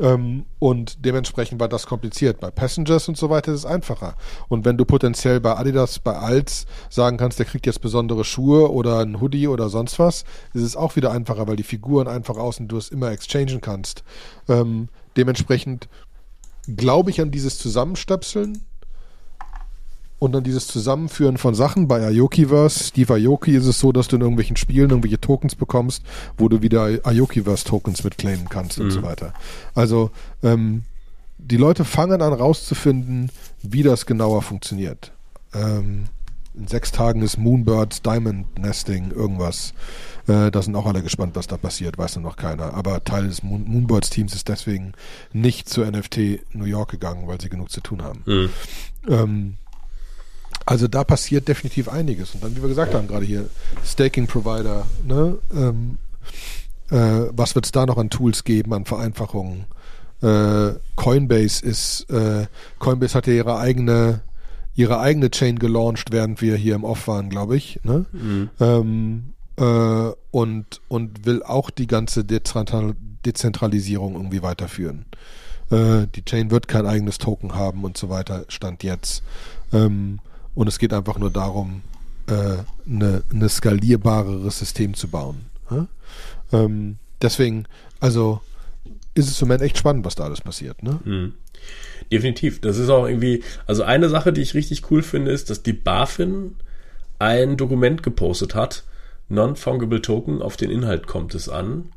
Ähm, 0.00 0.44
und 0.58 1.04
dementsprechend 1.04 1.60
war 1.60 1.68
das 1.68 1.86
kompliziert. 1.86 2.40
Bei 2.40 2.50
Passengers 2.50 3.08
und 3.08 3.16
so 3.16 3.30
weiter 3.30 3.52
ist 3.52 3.60
es 3.60 3.66
einfacher. 3.66 4.14
Und 4.48 4.64
wenn 4.64 4.76
du 4.76 4.84
potenziell 4.84 5.40
bei 5.40 5.56
Adidas, 5.56 5.98
bei 5.98 6.16
Alts 6.16 6.66
sagen 6.90 7.16
kannst, 7.16 7.38
der 7.38 7.46
kriegt 7.46 7.66
jetzt 7.66 7.80
besondere 7.80 8.24
Schuhe 8.24 8.70
oder 8.70 9.00
ein 9.00 9.20
Hoodie 9.20 9.48
oder 9.48 9.68
sonst 9.68 9.98
was, 9.98 10.24
ist 10.52 10.62
es 10.62 10.76
auch 10.76 10.96
wieder 10.96 11.12
einfacher, 11.12 11.46
weil 11.46 11.56
die 11.56 11.62
Figuren 11.62 12.08
einfach 12.08 12.36
aus 12.36 12.58
und 12.58 12.68
du 12.68 12.76
es 12.76 12.88
immer 12.88 13.10
exchangen 13.10 13.60
kannst. 13.60 14.02
Ähm, 14.48 14.88
dementsprechend 15.16 15.88
glaube 16.66 17.10
ich 17.10 17.20
an 17.20 17.30
dieses 17.30 17.58
Zusammenstöpseln 17.58 18.64
und 20.18 20.32
dann 20.32 20.44
dieses 20.44 20.66
Zusammenführen 20.66 21.36
von 21.36 21.54
Sachen 21.54 21.88
bei 21.88 22.00
Ayokiverse. 22.00 22.84
Steve 22.84 23.14
Ayoki 23.14 23.54
ist 23.54 23.66
es 23.66 23.78
so, 23.78 23.92
dass 23.92 24.08
du 24.08 24.16
in 24.16 24.22
irgendwelchen 24.22 24.56
Spielen 24.56 24.90
irgendwelche 24.90 25.20
Tokens 25.20 25.54
bekommst, 25.54 26.02
wo 26.38 26.48
du 26.48 26.62
wieder 26.62 26.84
Ayokiverse-Tokens 27.04 28.04
mitclaimen 28.04 28.48
kannst 28.48 28.78
mhm. 28.78 28.84
und 28.84 28.90
so 28.90 29.00
mhm. 29.00 29.04
weiter. 29.04 29.34
Also 29.74 30.10
ähm, 30.42 30.82
die 31.38 31.56
Leute 31.56 31.84
fangen 31.84 32.22
an 32.22 32.32
rauszufinden, 32.32 33.30
wie 33.62 33.82
das 33.82 34.06
genauer 34.06 34.42
funktioniert. 34.42 35.12
Ähm, 35.52 36.04
in 36.56 36.68
sechs 36.68 36.92
Tagen 36.92 37.22
ist 37.22 37.36
Moonbirds 37.36 38.02
Diamond 38.02 38.58
Nesting 38.58 39.10
irgendwas. 39.10 39.74
Äh, 40.28 40.52
da 40.52 40.62
sind 40.62 40.76
auch 40.76 40.86
alle 40.86 41.02
gespannt, 41.02 41.34
was 41.34 41.48
da 41.48 41.56
passiert, 41.56 41.98
weiß 41.98 42.16
noch 42.16 42.36
keiner. 42.36 42.74
Aber 42.74 43.02
Teil 43.02 43.26
des 43.26 43.42
Moon 43.42 43.64
Moonbirds 43.66 44.10
Teams 44.10 44.34
ist 44.34 44.48
deswegen 44.48 44.92
nicht 45.32 45.68
zur 45.68 45.90
NFT 45.90 46.54
New 46.54 46.64
York 46.64 46.92
gegangen, 46.92 47.26
weil 47.26 47.40
sie 47.40 47.48
genug 47.48 47.70
zu 47.70 47.80
tun 47.80 48.02
haben. 48.02 48.22
Mhm. 48.24 48.50
Ähm, 49.08 49.54
also 50.66 50.88
da 50.88 51.04
passiert 51.04 51.48
definitiv 51.48 51.88
einiges. 51.88 52.34
Und 52.34 52.42
dann, 52.42 52.56
wie 52.56 52.62
wir 52.62 52.68
gesagt 52.68 52.94
haben, 52.94 53.08
gerade 53.08 53.24
hier 53.24 53.48
Staking 53.84 54.26
Provider, 54.26 54.86
ne? 55.06 55.38
Ähm, 55.54 55.98
äh, 56.90 57.28
was 57.32 57.54
wird 57.54 57.66
es 57.66 57.72
da 57.72 57.86
noch 57.86 57.98
an 57.98 58.10
Tools 58.10 58.44
geben, 58.44 58.72
an 58.72 58.84
Vereinfachungen? 58.84 59.64
Äh, 60.22 60.74
Coinbase 60.96 61.64
ist, 61.64 62.08
äh, 62.10 62.46
Coinbase 62.78 63.14
hat 63.14 63.26
ja 63.26 63.34
ihre 63.34 63.58
eigene, 63.58 64.20
ihre 64.74 65.00
eigene 65.00 65.30
Chain 65.30 65.58
gelauncht, 65.58 66.12
während 66.12 66.40
wir 66.40 66.56
hier 66.56 66.74
im 66.74 66.84
Off 66.84 67.08
waren, 67.08 67.28
glaube 67.28 67.56
ich. 67.56 67.80
Ne? 67.84 68.06
Mhm. 68.12 68.50
Ähm, 68.60 69.34
äh, 69.56 70.12
und, 70.30 70.80
und 70.88 71.26
will 71.26 71.42
auch 71.42 71.70
die 71.70 71.86
ganze 71.86 72.24
Dezentral 72.24 72.94
Dezentralisierung 73.24 74.14
irgendwie 74.14 74.42
weiterführen. 74.42 75.06
Äh, 75.70 76.06
die 76.14 76.24
Chain 76.24 76.50
wird 76.50 76.68
kein 76.68 76.86
eigenes 76.86 77.18
Token 77.18 77.54
haben 77.54 77.84
und 77.84 77.96
so 77.96 78.10
weiter, 78.10 78.44
stand 78.48 78.82
jetzt. 78.82 79.22
Ähm, 79.72 80.18
und 80.54 80.68
es 80.68 80.78
geht 80.78 80.92
einfach 80.92 81.18
nur 81.18 81.30
darum, 81.30 81.82
äh, 82.26 82.56
eine, 82.88 83.22
eine 83.32 83.48
skalierbareres 83.48 84.58
System 84.58 84.94
zu 84.94 85.08
bauen. 85.08 85.46
Ähm, 86.52 86.96
deswegen, 87.20 87.66
also 88.00 88.40
ist 89.14 89.28
es 89.28 89.40
im 89.40 89.48
Moment 89.48 89.62
echt 89.62 89.78
spannend, 89.78 90.04
was 90.04 90.14
da 90.14 90.24
alles 90.24 90.40
passiert. 90.40 90.82
Ne? 90.82 91.00
Mhm. 91.04 91.34
Definitiv. 92.12 92.60
Das 92.60 92.78
ist 92.78 92.90
auch 92.90 93.06
irgendwie, 93.06 93.42
also 93.66 93.82
eine 93.82 94.08
Sache, 94.08 94.32
die 94.32 94.42
ich 94.42 94.54
richtig 94.54 94.90
cool 94.90 95.02
finde, 95.02 95.30
ist, 95.30 95.50
dass 95.50 95.62
die 95.62 95.72
BaFin 95.72 96.56
ein 97.18 97.56
Dokument 97.56 98.02
gepostet 98.02 98.54
hat, 98.54 98.84
Non-Fungible 99.28 100.02
Token, 100.02 100.42
auf 100.42 100.56
den 100.56 100.70
Inhalt 100.70 101.06
kommt 101.06 101.34
es 101.34 101.48
an, 101.48 101.90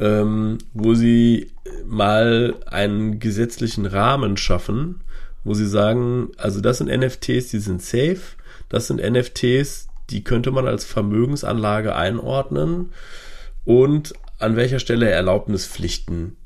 ähm, 0.00 0.58
wo 0.72 0.94
sie 0.94 1.52
mal 1.86 2.56
einen 2.66 3.20
gesetzlichen 3.20 3.86
Rahmen 3.86 4.36
schaffen, 4.36 5.02
wo 5.44 5.54
sie 5.54 5.68
sagen, 5.68 6.30
also 6.36 6.60
das 6.60 6.78
sind 6.78 6.88
NFTs, 6.88 7.48
die 7.48 7.58
sind 7.58 7.82
safe, 7.82 8.20
das 8.68 8.86
sind 8.86 9.00
NFTs, 9.00 9.88
die 10.10 10.24
könnte 10.24 10.50
man 10.50 10.66
als 10.66 10.84
Vermögensanlage 10.84 11.94
einordnen 11.94 12.92
und 13.64 14.14
an 14.38 14.56
welcher 14.56 14.78
Stelle 14.78 15.08
Erlaubnispflichten 15.08 16.36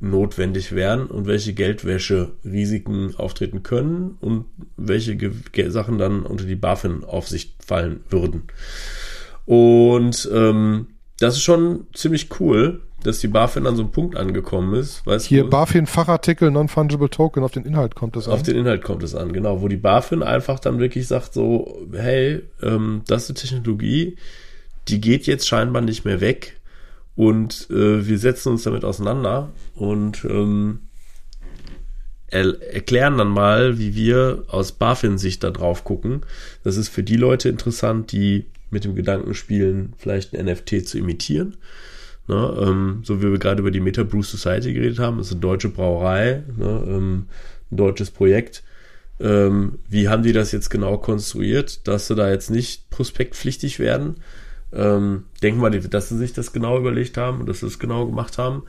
notwendig 0.00 0.72
wären 0.72 1.06
und 1.06 1.26
welche 1.26 1.54
Geldwäsche-Risiken 1.54 3.14
auftreten 3.16 3.62
können 3.62 4.16
und 4.20 4.46
welche 4.76 5.16
Ge 5.16 5.70
Sachen 5.70 5.98
dann 5.98 6.24
unter 6.24 6.44
die 6.44 6.56
BaFin-Aufsicht 6.56 7.64
fallen 7.64 8.00
würden. 8.10 8.42
Und 9.46 10.28
ähm, 10.32 10.88
das 11.18 11.36
ist 11.36 11.42
schon 11.42 11.86
ziemlich 11.94 12.40
cool, 12.40 12.82
dass 13.02 13.20
die 13.20 13.28
BaFin 13.28 13.66
an 13.66 13.76
so 13.76 13.82
einem 13.82 13.92
Punkt 13.92 14.16
angekommen 14.16 14.74
ist. 14.74 15.06
Weißt 15.06 15.26
Hier 15.26 15.48
BaFin-Fachartikel 15.48 16.50
Non-Fungible 16.50 17.10
Token, 17.10 17.42
auf 17.42 17.52
den 17.52 17.64
Inhalt 17.64 17.94
kommt 17.94 18.16
es 18.16 18.26
an. 18.26 18.34
Auf 18.34 18.42
den 18.42 18.56
Inhalt 18.56 18.82
kommt 18.82 19.02
es 19.02 19.14
an, 19.14 19.32
genau. 19.32 19.60
Wo 19.62 19.68
die 19.68 19.76
BaFin 19.76 20.22
einfach 20.22 20.58
dann 20.58 20.78
wirklich 20.78 21.06
sagt 21.06 21.34
so, 21.34 21.86
hey, 21.92 22.42
ähm, 22.62 23.02
das 23.06 23.24
ist 23.24 23.30
eine 23.30 23.38
Technologie, 23.38 24.16
die 24.88 25.00
geht 25.00 25.26
jetzt 25.26 25.46
scheinbar 25.46 25.82
nicht 25.82 26.04
mehr 26.04 26.20
weg 26.20 26.60
und 27.14 27.68
äh, 27.70 28.06
wir 28.06 28.18
setzen 28.18 28.50
uns 28.50 28.62
damit 28.62 28.84
auseinander 28.84 29.50
und 29.74 30.24
ähm, 30.24 30.80
er 32.28 32.62
erklären 32.72 33.18
dann 33.18 33.28
mal, 33.28 33.78
wie 33.78 33.94
wir 33.94 34.44
aus 34.48 34.72
BaFin-Sicht 34.72 35.44
da 35.44 35.50
drauf 35.50 35.84
gucken. 35.84 36.22
Das 36.64 36.78
ist 36.78 36.88
für 36.88 37.02
die 37.02 37.16
Leute 37.16 37.50
interessant, 37.50 38.10
die 38.10 38.46
mit 38.70 38.84
dem 38.84 38.94
Gedanken 38.94 39.34
spielen, 39.34 39.92
vielleicht 39.98 40.34
ein 40.34 40.46
NFT 40.46 40.88
zu 40.88 40.96
imitieren. 40.96 41.58
Ne, 42.32 42.56
ähm, 42.62 43.00
so 43.04 43.20
wie 43.20 43.30
wir 43.30 43.38
gerade 43.38 43.60
über 43.60 43.70
die 43.70 43.80
Meta 43.80 44.04
Brew 44.04 44.22
Society 44.22 44.72
geredet 44.72 44.98
haben, 44.98 45.18
das 45.18 45.26
ist 45.26 45.32
eine 45.34 45.42
deutsche 45.42 45.68
Brauerei, 45.68 46.42
ne, 46.56 46.82
ähm, 46.88 47.26
ein 47.70 47.76
deutsches 47.76 48.10
Projekt. 48.10 48.62
Ähm, 49.20 49.80
wie 49.90 50.08
haben 50.08 50.22
die 50.22 50.32
das 50.32 50.50
jetzt 50.50 50.70
genau 50.70 50.96
konstruiert, 50.96 51.86
dass 51.86 52.06
sie 52.06 52.14
da 52.14 52.30
jetzt 52.30 52.50
nicht 52.50 52.88
prospektpflichtig 52.88 53.78
werden? 53.78 54.16
Ähm, 54.72 55.24
denken 55.42 55.60
wir, 55.60 55.70
dass 55.70 56.08
sie 56.08 56.16
sich 56.16 56.32
das 56.32 56.54
genau 56.54 56.78
überlegt 56.78 57.18
haben 57.18 57.40
und 57.40 57.50
dass 57.50 57.60
sie 57.60 57.66
es 57.66 57.78
genau 57.78 58.06
gemacht 58.06 58.38
haben. 58.38 58.62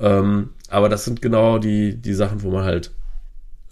Ähm, 0.00 0.48
aber 0.70 0.88
das 0.88 1.04
sind 1.04 1.20
genau 1.20 1.58
die, 1.58 1.96
die 1.96 2.14
Sachen, 2.14 2.42
wo 2.42 2.50
man 2.50 2.64
halt 2.64 2.92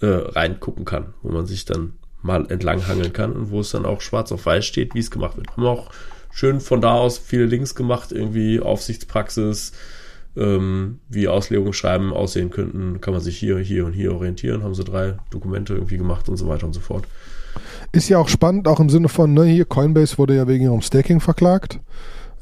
äh, 0.03 0.07
reingucken 0.07 0.85
kann, 0.85 1.15
wo 1.23 1.33
man 1.33 1.47
sich 1.47 1.65
dann 1.65 1.95
mal 2.21 2.45
entlanghangeln 2.51 3.15
kann 3.15 3.33
und 3.33 3.51
wo 3.51 3.61
es 3.61 3.71
dann 3.71 3.87
auch 3.87 4.03
schwarz 4.03 4.33
auf 4.33 4.45
weiß 4.45 4.67
steht, 4.67 4.95
wie 4.95 4.99
es 4.99 5.11
gemacht 5.11 5.39
wird. 5.39 5.57
Haben 5.57 5.65
auch 5.65 5.91
schön 6.31 6.61
von 6.61 6.81
da 6.81 6.95
aus 6.95 7.19
viele 7.19 7.47
Links 7.47 7.75
gemacht, 7.75 8.13
irgendwie 8.13 8.61
Aufsichtspraxis, 8.61 9.73
ähm, 10.37 11.01
wie 11.09 11.29
Auslegungsschreiben 11.29 12.13
aussehen 12.13 12.51
könnten, 12.51 13.01
kann 13.01 13.15
man 13.15 13.23
sich 13.23 13.37
hier, 13.37 13.59
hier 13.59 13.85
und 13.85 13.93
hier 13.93 14.15
orientieren, 14.15 14.63
haben 14.63 14.75
sie 14.75 14.85
drei 14.85 15.15
Dokumente 15.31 15.75
irgendwie 15.75 15.99
gemacht 15.99 16.29
und 16.29 16.37
so 16.37 16.49
weiter 16.49 16.67
und 16.67 16.73
so 16.73 16.81
fort. 16.81 17.05
Ist 17.93 18.09
ja 18.09 18.19
auch 18.19 18.29
spannend, 18.29 18.69
auch 18.69 18.79
im 18.79 18.91
Sinne 18.91 19.09
von, 19.09 19.35
ne, 19.35 19.45
hier 19.45 19.65
Coinbase 19.65 20.19
wurde 20.19 20.37
ja 20.37 20.47
wegen 20.47 20.65
ihrem 20.65 20.83
Staking 20.83 21.21
verklagt. 21.21 21.81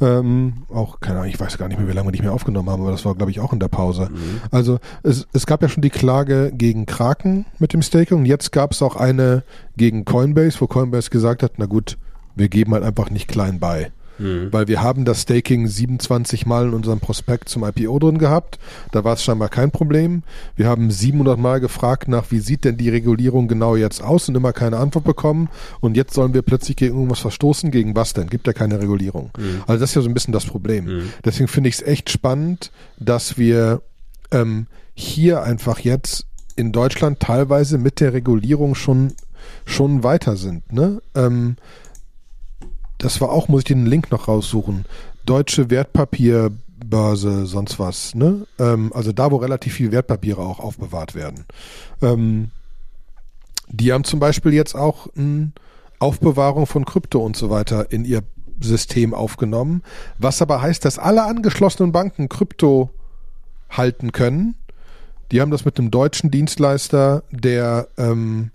Ähm, 0.01 0.64
auch, 0.68 1.01
keine 1.01 1.18
Ahnung, 1.18 1.31
ich 1.31 1.40
weiß 1.40 1.59
gar 1.59 1.66
nicht 1.66 1.79
mehr, 1.79 1.88
wie 1.88 1.92
lange 1.92 2.07
wir 2.07 2.12
nicht 2.12 2.22
mehr 2.22 2.33
aufgenommen 2.33 2.70
haben, 2.70 2.83
aber 2.83 2.92
das 2.92 3.05
war, 3.05 3.16
glaube 3.16 3.33
ich, 3.33 3.40
auch 3.40 3.53
in 3.53 3.59
der 3.59 3.68
Pause. 3.68 4.09
Mhm. 4.11 4.40
Also 4.53 4.79
es, 5.03 5.27
es 5.33 5.46
gab 5.46 5.61
ja 5.61 5.68
schon 5.68 5.83
die 5.83 5.90
Klage 5.90 6.53
gegen 6.55 6.87
Kraken 6.87 7.46
mit 7.59 7.72
dem 7.72 7.83
Staking 7.83 8.18
und 8.18 8.27
jetzt 8.27 8.53
gab 8.53 8.72
es 8.72 8.83
auch 8.83 8.94
eine 8.94 9.42
gegen 9.77 10.05
Coinbase, 10.05 10.61
wo 10.61 10.68
Coinbase 10.68 11.11
gesagt 11.11 11.42
hat, 11.42 11.53
na 11.57 11.66
gut, 11.66 11.98
wir 12.38 12.48
geben 12.48 12.72
halt 12.74 12.85
einfach 12.85 13.11
nicht 13.11 13.29
klein 13.29 13.59
bei. 13.61 13.92
Mhm. 14.18 14.53
Weil 14.53 14.68
wir 14.68 14.83
haben 14.83 15.05
das 15.05 15.22
Staking 15.22 15.66
27 15.66 16.46
Mal 16.46 16.66
in 16.66 16.74
unserem 16.74 17.01
Prospekt 17.01 17.48
zum 17.48 17.64
IPO 17.64 17.98
drin 17.98 18.18
gehabt. 18.18 18.59
Da 18.92 19.05
war 19.05 19.14
es 19.14 19.22
scheinbar 19.22 19.48
kein 19.48 19.70
Problem. 19.70 20.22
Wir 20.57 20.66
haben 20.66 20.90
700 20.90 21.38
Mal 21.38 21.61
gefragt 21.61 22.09
nach, 22.09 22.31
wie 22.31 22.40
sieht 22.40 22.64
denn 22.64 22.77
die 22.77 22.90
Regulierung 22.90 23.48
genau 23.48 23.77
jetzt 23.77 24.03
aus 24.03 24.29
und 24.29 24.35
immer 24.35 24.53
keine 24.53 24.79
Antwort 24.79 25.05
bekommen. 25.05 25.48
Und 25.81 25.96
jetzt 25.96 26.14
sollen 26.14 26.35
wir 26.35 26.42
plötzlich 26.42 26.77
gegen 26.77 26.94
irgendwas 26.96 27.20
verstoßen. 27.20 27.70
Gegen 27.70 27.94
was 27.94 28.12
denn? 28.12 28.29
Gibt 28.29 28.46
ja 28.46 28.53
keine 28.53 28.81
Regulierung. 28.81 29.31
Mhm. 29.38 29.62
Also 29.66 29.81
das 29.81 29.90
ist 29.90 29.96
ja 29.96 30.03
so 30.03 30.09
ein 30.09 30.14
bisschen 30.14 30.33
das 30.33 30.46
Problem. 30.46 30.85
Mhm. 30.85 31.12
Deswegen 31.24 31.48
finde 31.48 31.68
ich 31.68 31.77
es 31.77 31.83
echt 31.83 32.11
spannend, 32.11 32.72
dass 32.98 33.38
wir 33.38 33.83
ähm, 34.31 34.66
hier 34.94 35.42
einfach 35.42 35.79
jetzt 35.79 36.27
in 36.57 36.72
Deutschland 36.72 37.20
teilweise 37.20 37.79
mit 37.79 38.01
der 38.01 38.12
Regulierung 38.12 38.74
schon 38.74 39.12
schon 39.64 40.03
weiter 40.03 40.37
sind. 40.37 40.72
Ne? 40.72 41.01
Ähm, 41.14 41.57
das 42.99 43.21
war 43.21 43.31
auch, 43.31 43.49
muss 43.49 43.61
ich 43.61 43.65
den 43.67 43.87
Link 43.87 44.11
noch 44.11 44.29
raussuchen. 44.29 44.85
Deutsche 45.25 45.71
Wertpapierbörse, 45.71 47.47
sonst 47.47 47.79
was, 47.79 48.15
ne? 48.15 48.47
Ähm, 48.59 48.93
also 48.95 49.13
da, 49.13 49.31
wo 49.31 49.37
relativ 49.37 49.75
viel 49.75 49.93
Wertpapiere 49.93 50.43
auch 50.43 50.59
aufbewahrt 50.59 51.15
werden. 51.15 51.45
Ähm, 52.03 52.51
die 53.71 53.93
haben 53.93 54.05
zum 54.05 54.19
Beispiel 54.19 54.53
jetzt 54.53 54.75
auch 54.75 55.09
eine 55.17 55.53
Aufbewahrung 55.99 56.67
von 56.67 56.85
Krypto 56.85 57.25
und 57.25 57.37
so 57.37 57.51
weiter 57.51 57.93
in 57.93 58.05
ihr 58.05 58.23
System 58.61 59.15
aufgenommen, 59.15 59.83
was 60.19 60.43
aber 60.43 60.61
heißt, 60.63 60.85
dass 60.85 60.99
alle 60.99 61.25
angeschlossenen 61.25 61.93
Banken 61.93 62.29
Krypto 62.29 62.91
halten 63.71 64.13
können. 64.13 64.57
Die 65.31 65.41
haben 65.41 65.51
das 65.51 65.65
mit 65.65 65.79
einem 65.79 65.91
deutschen 65.91 66.31
Dienstleister, 66.31 67.23
der 67.31 67.89
ähm, 67.99 68.51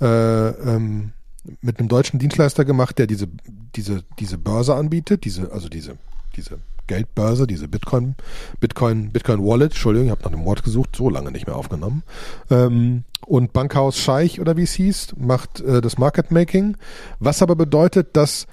äh, 0.00 0.48
ähm, 0.48 1.12
mit 1.60 1.78
einem 1.78 1.88
deutschen 1.88 2.18
Dienstleister 2.18 2.64
gemacht, 2.64 2.98
der 2.98 3.06
diese, 3.06 3.28
diese, 3.74 4.04
diese 4.18 4.38
Börse 4.38 4.74
anbietet, 4.74 5.24
diese, 5.24 5.52
also 5.52 5.68
diese, 5.68 5.96
diese 6.36 6.58
Geldbörse, 6.86 7.46
diese 7.46 7.68
Bitcoin, 7.68 8.14
Bitcoin, 8.60 9.10
Bitcoin 9.10 9.40
Wallet, 9.40 9.72
Entschuldigung, 9.72 10.06
ich 10.06 10.10
habe 10.12 10.22
nach 10.22 10.30
dem 10.30 10.44
Wort 10.44 10.62
gesucht, 10.62 10.94
so 10.96 11.10
lange 11.10 11.32
nicht 11.32 11.46
mehr 11.46 11.56
aufgenommen. 11.56 12.02
Ähm, 12.50 13.04
und 13.26 13.52
Bankhaus 13.52 13.98
Scheich 13.98 14.40
oder 14.40 14.56
wie 14.56 14.62
es 14.62 14.72
hieß, 14.74 15.14
macht 15.18 15.60
äh, 15.60 15.80
das 15.80 15.98
Market 15.98 16.30
Making, 16.30 16.76
was 17.18 17.42
aber 17.42 17.56
bedeutet, 17.56 18.16
dass 18.16 18.46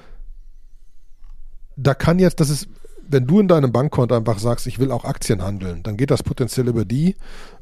da 1.75 1.93
kann 1.93 2.19
jetzt, 2.19 2.39
das 2.39 2.49
ist 2.49 2.67
wenn 3.07 3.27
du 3.27 3.39
in 3.39 3.47
deinem 3.47 3.71
Bankkonto 3.71 4.15
einfach 4.15 4.39
sagst, 4.39 4.67
ich 4.67 4.79
will 4.79 4.91
auch 4.91 5.05
Aktien 5.05 5.43
handeln, 5.43 5.83
dann 5.83 5.97
geht 5.97 6.11
das 6.11 6.23
potenziell 6.23 6.67
über 6.67 6.85
die 6.85 7.15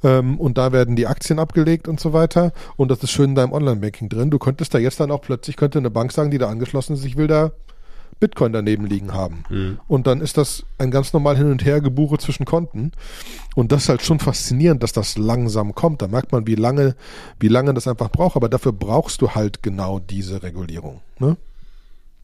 ähm, 0.03 0.39
und 0.39 0.57
da 0.57 0.71
werden 0.71 0.95
die 0.95 1.07
Aktien 1.07 1.39
abgelegt 1.39 1.87
und 1.87 1.99
so 1.99 2.13
weiter 2.13 2.53
und 2.77 2.89
das 2.89 3.03
ist 3.03 3.11
schön 3.11 3.31
in 3.31 3.35
deinem 3.35 3.53
Online-Banking 3.53 4.09
drin. 4.09 4.29
Du 4.29 4.39
könntest 4.39 4.73
da 4.73 4.77
jetzt 4.77 4.99
dann 4.99 5.11
auch 5.11 5.21
plötzlich, 5.21 5.57
könnte 5.57 5.79
eine 5.79 5.89
Bank 5.89 6.11
sagen, 6.11 6.31
die 6.31 6.37
da 6.37 6.49
angeschlossen 6.49 6.93
ist, 6.93 7.05
ich 7.05 7.17
will 7.17 7.27
da 7.27 7.51
Bitcoin 8.21 8.53
daneben 8.53 8.85
liegen 8.85 9.13
haben. 9.13 9.43
Mhm. 9.49 9.79
Und 9.87 10.07
dann 10.07 10.21
ist 10.21 10.37
das 10.37 10.63
ein 10.77 10.91
ganz 10.91 11.11
normal 11.11 11.35
hin 11.35 11.51
und 11.51 11.65
her 11.65 11.81
Gebuche 11.81 12.19
zwischen 12.19 12.45
Konten. 12.45 12.91
Und 13.55 13.71
das 13.71 13.83
ist 13.83 13.89
halt 13.89 14.03
schon 14.03 14.19
faszinierend, 14.19 14.83
dass 14.83 14.93
das 14.93 15.17
langsam 15.17 15.73
kommt. 15.73 16.01
Da 16.01 16.07
merkt 16.07 16.31
man, 16.31 16.45
wie 16.45 16.55
lange, 16.55 16.95
wie 17.39 17.47
lange 17.47 17.73
das 17.73 17.87
einfach 17.87 18.09
braucht. 18.09 18.35
Aber 18.35 18.47
dafür 18.47 18.73
brauchst 18.73 19.21
du 19.21 19.31
halt 19.31 19.63
genau 19.63 19.99
diese 19.99 20.43
Regulierung. 20.43 21.01
Ne? 21.17 21.35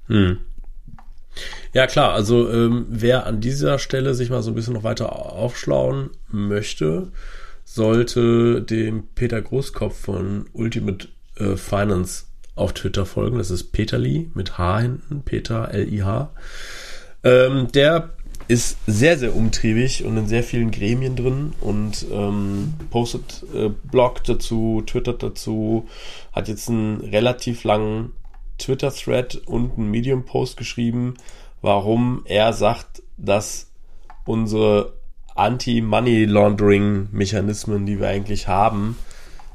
Mhm. 0.08 0.38
Ja, 1.74 1.88
klar. 1.88 2.14
Also 2.14 2.52
ähm, 2.52 2.86
wer 2.90 3.26
an 3.26 3.42
dieser 3.42 3.80
Stelle 3.80 4.14
sich 4.14 4.30
mal 4.30 4.42
so 4.42 4.52
ein 4.52 4.56
bisschen 4.56 4.74
noch 4.74 4.84
weiter 4.84 5.16
aufschlauen 5.16 6.12
möchte, 6.30 7.12
sollte 7.64 8.62
dem 8.62 9.08
Peter 9.14 9.42
Großkopf 9.42 10.00
von 10.00 10.46
Ultimate 10.54 11.10
äh, 11.36 11.56
Finance 11.56 12.26
auf 12.56 12.74
Twitter 12.74 13.06
folgen. 13.06 13.38
Das 13.38 13.52
ist 13.52 13.72
Peterli 13.72 14.32
mit 14.34 14.58
H 14.58 14.80
hinten, 14.80 15.22
Peter 15.24 15.70
L-I-H. 15.72 16.32
Ähm, 17.24 17.68
der 17.74 18.12
ist 18.48 18.78
sehr, 18.88 19.18
sehr 19.18 19.36
umtriebig 19.36 20.06
und 20.06 20.16
in 20.18 20.28
sehr 20.28 20.44
vielen 20.44 20.72
Gremien 20.72 21.16
drin 21.16 21.54
und 21.60 22.06
ähm, 22.12 22.74
postet 22.90 23.44
äh, 23.54 23.70
Blog 23.92 24.24
dazu, 24.24 24.84
twittert 24.86 25.22
dazu, 25.22 25.88
hat 26.32 26.48
jetzt 26.48 26.70
einen 26.70 27.02
relativ 27.02 27.66
langen 27.66 28.14
Twitter-Thread 28.58 29.36
und 29.46 29.78
einen 29.78 29.92
Medium-Post 29.92 30.58
geschrieben, 30.58 31.14
warum 31.62 32.24
er 32.26 32.54
sagt, 32.54 33.04
dass 33.18 33.68
unsere 34.26 34.94
Anti-Money-Laundering-Mechanismen, 35.36 37.86
die 37.86 38.00
wir 38.00 38.08
eigentlich 38.08 38.48
haben, 38.48 38.98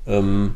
ähm, 0.07 0.55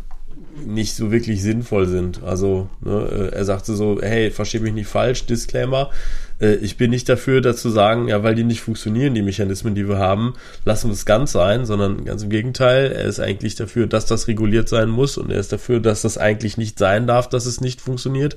nicht 0.64 0.94
so 0.94 1.12
wirklich 1.12 1.42
sinnvoll 1.42 1.86
sind. 1.86 2.22
Also 2.22 2.68
ne, 2.80 3.30
er 3.32 3.44
sagte 3.44 3.74
so, 3.74 4.00
hey, 4.00 4.30
verstehe 4.30 4.60
mich 4.60 4.74
nicht 4.74 4.88
falsch, 4.88 5.26
Disclaimer, 5.26 5.90
äh, 5.90 5.94
ich 6.38 6.76
bin 6.76 6.90
nicht 6.90 7.08
dafür, 7.08 7.40
dazu 7.40 7.70
sagen, 7.70 8.08
ja, 8.08 8.22
weil 8.22 8.34
die 8.34 8.44
nicht 8.44 8.60
funktionieren, 8.60 9.14
die 9.14 9.22
Mechanismen, 9.22 9.74
die 9.74 9.88
wir 9.88 9.98
haben, 9.98 10.34
lassen 10.64 10.88
wir 10.88 10.92
es 10.92 11.06
ganz 11.06 11.32
sein, 11.32 11.64
sondern 11.64 12.04
ganz 12.04 12.22
im 12.22 12.30
Gegenteil, 12.30 12.92
er 12.92 13.04
ist 13.04 13.20
eigentlich 13.20 13.54
dafür, 13.54 13.86
dass 13.86 14.04
das 14.04 14.28
reguliert 14.28 14.68
sein 14.68 14.90
muss 14.90 15.16
und 15.16 15.30
er 15.30 15.38
ist 15.38 15.52
dafür, 15.52 15.80
dass 15.80 16.02
das 16.02 16.18
eigentlich 16.18 16.58
nicht 16.58 16.78
sein 16.78 17.06
darf, 17.06 17.28
dass 17.28 17.46
es 17.46 17.60
nicht 17.60 17.80
funktioniert. 17.80 18.36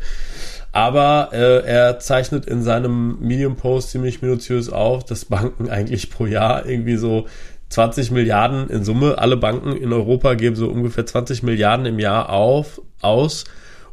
Aber 0.71 1.29
äh, 1.33 1.65
er 1.65 1.99
zeichnet 1.99 2.45
in 2.45 2.63
seinem 2.63 3.19
Medium-Post 3.19 3.91
ziemlich 3.91 4.21
minutiös 4.21 4.69
auf, 4.69 5.03
dass 5.03 5.25
Banken 5.25 5.69
eigentlich 5.69 6.09
pro 6.09 6.25
Jahr 6.25 6.65
irgendwie 6.65 6.95
so 6.95 7.27
20 7.69 8.11
Milliarden 8.11 8.69
in 8.69 8.83
Summe. 8.83 9.17
Alle 9.17 9.35
Banken 9.35 9.75
in 9.75 9.91
Europa 9.91 10.35
geben 10.35 10.55
so 10.55 10.69
ungefähr 10.69 11.05
20 11.05 11.43
Milliarden 11.43 11.85
im 11.85 11.99
Jahr 11.99 12.29
auf, 12.29 12.81
aus, 13.01 13.45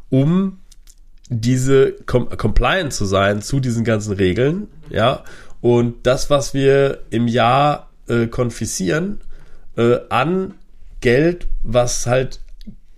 um 0.09 0.59
diese 1.29 1.93
Com 2.05 2.29
compliant 2.29 2.93
zu 2.93 3.05
sein 3.05 3.41
zu 3.41 3.59
diesen 3.59 3.83
ganzen 3.83 4.13
Regeln, 4.13 4.67
ja. 4.89 5.23
Und 5.61 6.05
das, 6.05 6.29
was 6.29 6.53
wir 6.53 6.99
im 7.09 7.27
Jahr 7.27 7.89
äh, 8.07 8.27
konfiszieren 8.27 9.21
äh, 9.75 9.97
an 10.09 10.53
Geld, 11.01 11.47
was 11.63 12.07
halt 12.07 12.39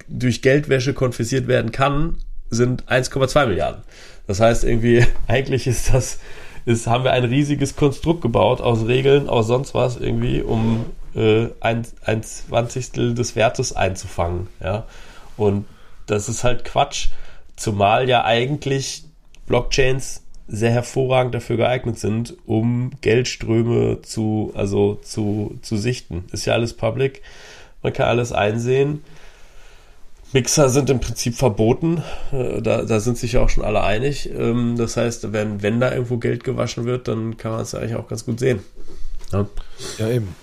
durch 0.08 0.42
Geldwäsche 0.42 0.94
konfisziert 0.94 1.48
werden 1.48 1.72
kann, 1.72 2.18
sind 2.50 2.84
1,2 2.86 3.48
Milliarden. 3.48 3.84
Das 4.28 4.40
heißt 4.40 4.64
irgendwie, 4.64 5.06
eigentlich 5.28 5.68
ist 5.68 5.94
das, 5.94 6.20
ist, 6.66 6.88
haben 6.88 7.04
wir 7.04 7.12
ein 7.12 7.24
riesiges 7.24 7.76
Konstrukt 7.76 8.22
gebaut 8.22 8.62
aus 8.62 8.88
Regeln, 8.88 9.30
aus 9.30 9.48
sonst 9.48 9.74
was 9.74 9.98
irgendwie, 9.98 10.42
um 10.42 10.86
äh, 11.16 11.48
ein, 11.60 11.86
ein 12.04 12.24
Zwanzigstel 12.24 13.14
des 13.14 13.36
Wertes 13.36 13.74
einzufangen, 13.74 14.48
ja. 14.62 14.86
Und 15.38 15.66
das 16.06 16.28
ist 16.28 16.44
halt 16.44 16.66
Quatsch, 16.66 17.10
zumal 17.60 18.10
ja 18.10 18.24
eigentlich 18.26 19.04
Blockchains 19.46 20.24
sehr 20.48 20.72
hervorragend 20.72 21.36
dafür 21.36 21.58
geeignet 21.58 22.00
sind, 22.00 22.36
um 22.46 22.92
Geldströme 23.02 24.02
zu, 24.02 24.52
also 24.56 24.96
zu, 25.04 25.60
zu 25.62 25.78
sichten. 25.78 26.26
Ist 26.32 26.46
ja 26.46 26.54
alles 26.54 26.74
public. 26.74 27.22
Man 27.84 27.94
kann 27.94 28.08
alles 28.08 28.32
einsehen. 28.32 29.04
Mixer 30.32 30.70
sind 30.70 30.90
im 30.90 31.00
Prinzip 31.00 31.36
verboten. 31.36 32.04
Äh, 32.32 32.62
da, 32.62 32.84
da 32.84 33.00
sind 33.00 33.18
sich 33.18 33.34
ja 33.34 33.42
auch 33.42 33.50
schon 33.50 33.64
alle 33.64 33.84
einig. 33.84 34.30
Ähm, 34.32 34.76
das 34.78 34.98
heißt, 34.98 35.34
wenn, 35.34 35.62
wenn 35.62 35.80
da 35.80 35.92
irgendwo 35.92 36.18
Geld 36.18 36.44
gewaschen 36.44 36.86
wird, 36.86 37.08
dann 37.08 37.38
kann 37.38 37.52
man 37.52 37.62
es 37.62 37.76
eigentlich 37.76 37.96
auch 37.96 38.08
ganz 38.08 38.26
gut 38.26 38.40
sehen. 38.40 38.60
Ja, 39.32 39.48
ja 39.98 40.10
eben. 40.10 40.36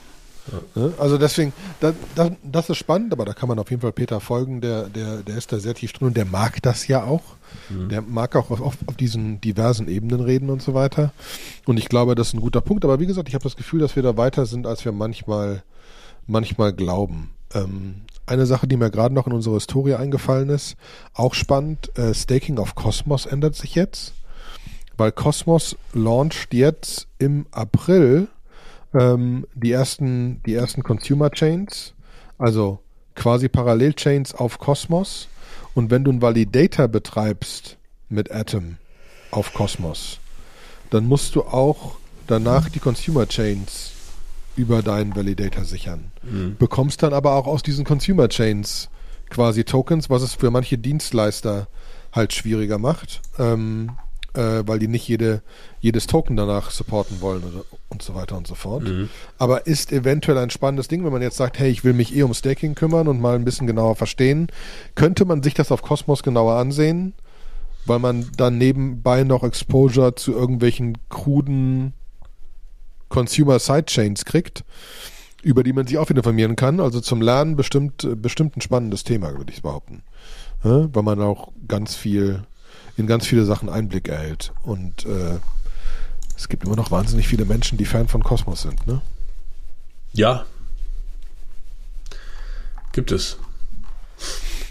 Ja. 0.53 0.83
Ne? 0.83 0.95
Also 0.99 1.19
deswegen, 1.19 1.53
da, 1.81 1.93
da, 2.15 2.31
das 2.43 2.71
ist 2.71 2.77
spannend, 2.77 3.13
aber 3.13 3.25
da 3.25 3.33
kann 3.33 3.49
man 3.49 3.59
auf 3.59 3.71
jeden 3.71 3.83
Fall 3.83 3.93
Peter 3.93 4.21
folgen, 4.21 4.61
der, 4.61 4.89
der, 4.89 5.19
der 5.19 5.37
ist 5.37 5.53
da 5.53 5.59
sehr 5.59 5.75
tief 5.75 5.93
drin 5.93 6.09
und 6.09 6.17
der 6.17 6.25
mag 6.25 6.63
das 6.63 6.87
ja 6.87 7.05
auch. 7.05 7.23
Mhm. 7.69 7.89
Der 7.89 8.03
mag 8.03 8.37
auch 8.37 8.51
auf, 8.51 8.61
auf, 8.61 8.77
auf, 8.87 8.97
diesen 8.97 9.41
diversen 9.41 9.89
Ebenen 9.89 10.21
reden 10.21 10.51
und 10.51 10.63
so 10.63 10.75
weiter. 10.75 11.13
Und 11.65 11.79
ich 11.79 11.89
glaube, 11.89 12.15
das 12.15 12.29
ist 12.29 12.35
ein 12.35 12.41
guter 12.41 12.61
Punkt. 12.61 12.85
Aber 12.85 13.01
wie 13.01 13.07
gesagt, 13.07 13.29
ich 13.29 13.35
habe 13.35 13.45
das 13.45 13.57
Gefühl, 13.57 13.81
dass 13.81 13.97
wir 13.97 14.03
da 14.03 14.17
weiter 14.17 14.47
sind, 14.47 14.67
als 14.67 14.85
wir 14.85 14.93
manchmal, 14.93 15.63
manchmal 16.27 16.73
glauben. 16.73 17.31
Ähm, 17.55 18.03
eine 18.27 18.47
Sache, 18.47 18.67
die 18.67 18.77
mir 18.77 18.91
gerade 18.91 19.15
noch 19.15 19.27
in 19.27 19.33
unsere 19.33 19.55
Historie 19.55 19.95
eingefallen 19.95 20.49
ist, 20.51 20.77
auch 21.15 21.35
spannend, 21.35 21.97
äh, 21.97 22.13
Staking 22.13 22.59
of 22.59 22.75
Cosmos 22.75 23.27
ändert 23.27 23.55
sich 23.55 23.75
jetzt, 23.75 24.15
weil 24.97 25.13
Cosmos 25.13 25.77
launcht 25.93 26.53
jetzt 26.53 27.07
im 27.19 27.47
April 27.53 28.29
ähm, 28.95 29.47
die 29.55 29.73
ersten, 29.73 30.43
die 30.45 30.55
ersten 30.55 30.83
Consumer 30.83 31.31
Chains, 31.31 31.95
also 32.39 32.81
quasi 33.15 33.49
Parallelchains 33.49 34.35
auf 34.35 34.59
Cosmos. 34.59 35.29
Und 35.75 35.91
wenn 35.91 36.05
du 36.05 36.11
einen 36.11 36.23
Validator 36.23 36.89
betreibst 36.89 37.77
mit 38.09 38.31
Atom 38.31 38.77
auf 39.31 39.53
Cosmos, 39.53 40.19
dann 40.91 41.07
musst 41.07 41.35
du 41.35 41.43
auch 41.43 41.97
danach 42.27 42.69
die 42.69 42.81
Consumer 42.81 43.27
Chains 43.27 43.93
über 44.57 44.83
deinen 44.83 45.15
Validator 45.15 45.65
sichern. 45.65 46.13
Mhm. 46.23 46.57
Bekommst 46.59 47.03
dann 47.03 47.13
aber 47.13 47.35
auch 47.35 47.47
aus 47.47 47.63
diesen 47.63 47.85
Consumer 47.85 48.29
Chains 48.29 48.89
quasi 49.29 49.65
Tokens, 49.65 50.09
was 50.09 50.23
es 50.23 50.35
für 50.35 50.51
manche 50.51 50.79
Dienstleister 50.79 51.69
halt 52.13 52.33
schwieriger 52.33 52.79
macht, 52.79 53.21
ähm, 53.39 53.93
äh, 54.35 54.63
weil 54.67 54.79
die 54.79 54.89
nicht 54.89 55.07
jede, 55.07 55.43
jedes 55.81 56.07
Token 56.07 56.37
danach 56.37 56.71
supporten 56.71 57.21
wollen 57.21 57.45
oder, 57.45 57.65
und 57.89 58.03
so 58.03 58.15
weiter 58.15 58.37
und 58.37 58.47
so 58.47 58.55
fort. 58.55 58.85
Mhm. 58.85 59.09
Aber 59.39 59.67
ist 59.67 59.93
eventuell 59.93 60.39
ein 60.39 60.51
spannendes 60.51 60.89
Ding, 60.89 61.05
wenn 61.05 61.13
man 61.13 61.23
jetzt 61.23 61.37
sagt, 61.37 61.59
hey, 61.59 61.71
ich 61.71 61.85
will 61.85 61.93
mich 61.93 62.15
eh 62.15 62.23
um 62.23 62.35
Staking 62.35 62.75
kümmern 62.75 63.09
und 63.09 63.21
mal 63.21 63.37
ein 63.37 63.45
bisschen 63.45 63.67
genauer 63.67 63.97
verstehen, 63.97 64.49
könnte 64.95 65.25
man 65.25 65.43
sich 65.43 65.55
das 65.55 65.71
auf 65.71 65.83
Cosmos 65.83 66.23
genauer 66.23 66.55
ansehen, 66.55 67.15
weil 67.87 67.99
man 67.99 68.31
dann 68.37 68.59
nebenbei 68.59 69.23
noch 69.25 69.45
Exposure 69.45 70.15
zu 70.15 70.33
irgendwelchen 70.33 70.99
kruden 71.09 71.93
Consumer 73.09 73.59
Sidechains 73.59 74.25
kriegt, 74.25 74.65
über 75.43 75.63
die 75.63 75.73
man 75.73 75.87
sich 75.87 75.99
auch 75.99 76.11
informieren 76.11 76.57
kann. 76.57 76.81
Also 76.81 77.01
zum 77.01 77.23
Lernen 77.23 77.55
bestimmt, 77.55 78.09
bestimmt 78.21 78.57
ein 78.57 78.61
spannendes 78.61 79.05
Thema, 79.05 79.37
würde 79.37 79.53
ich 79.53 79.63
behaupten. 79.63 80.03
Ja, 80.65 80.89
weil 80.93 81.03
man 81.05 81.21
auch 81.21 81.53
ganz 81.69 81.95
viel, 81.95 82.43
in 82.97 83.07
ganz 83.07 83.27
viele 83.27 83.45
Sachen 83.45 83.69
Einblick 83.69 84.09
erhält. 84.09 84.53
Und 84.65 85.07
äh, 85.07 85.39
es 86.37 86.49
gibt 86.49 86.65
immer 86.65 86.77
noch 86.77 86.91
wahnsinnig 86.91 87.29
viele 87.29 87.45
Menschen, 87.45 87.79
die 87.79 87.85
Fan 87.85 88.09
von 88.09 88.23
Kosmos 88.23 88.63
sind, 88.63 88.87
ne? 88.87 89.01
Ja. 90.13 90.47
Gibt 92.93 93.13
es. 93.13 93.39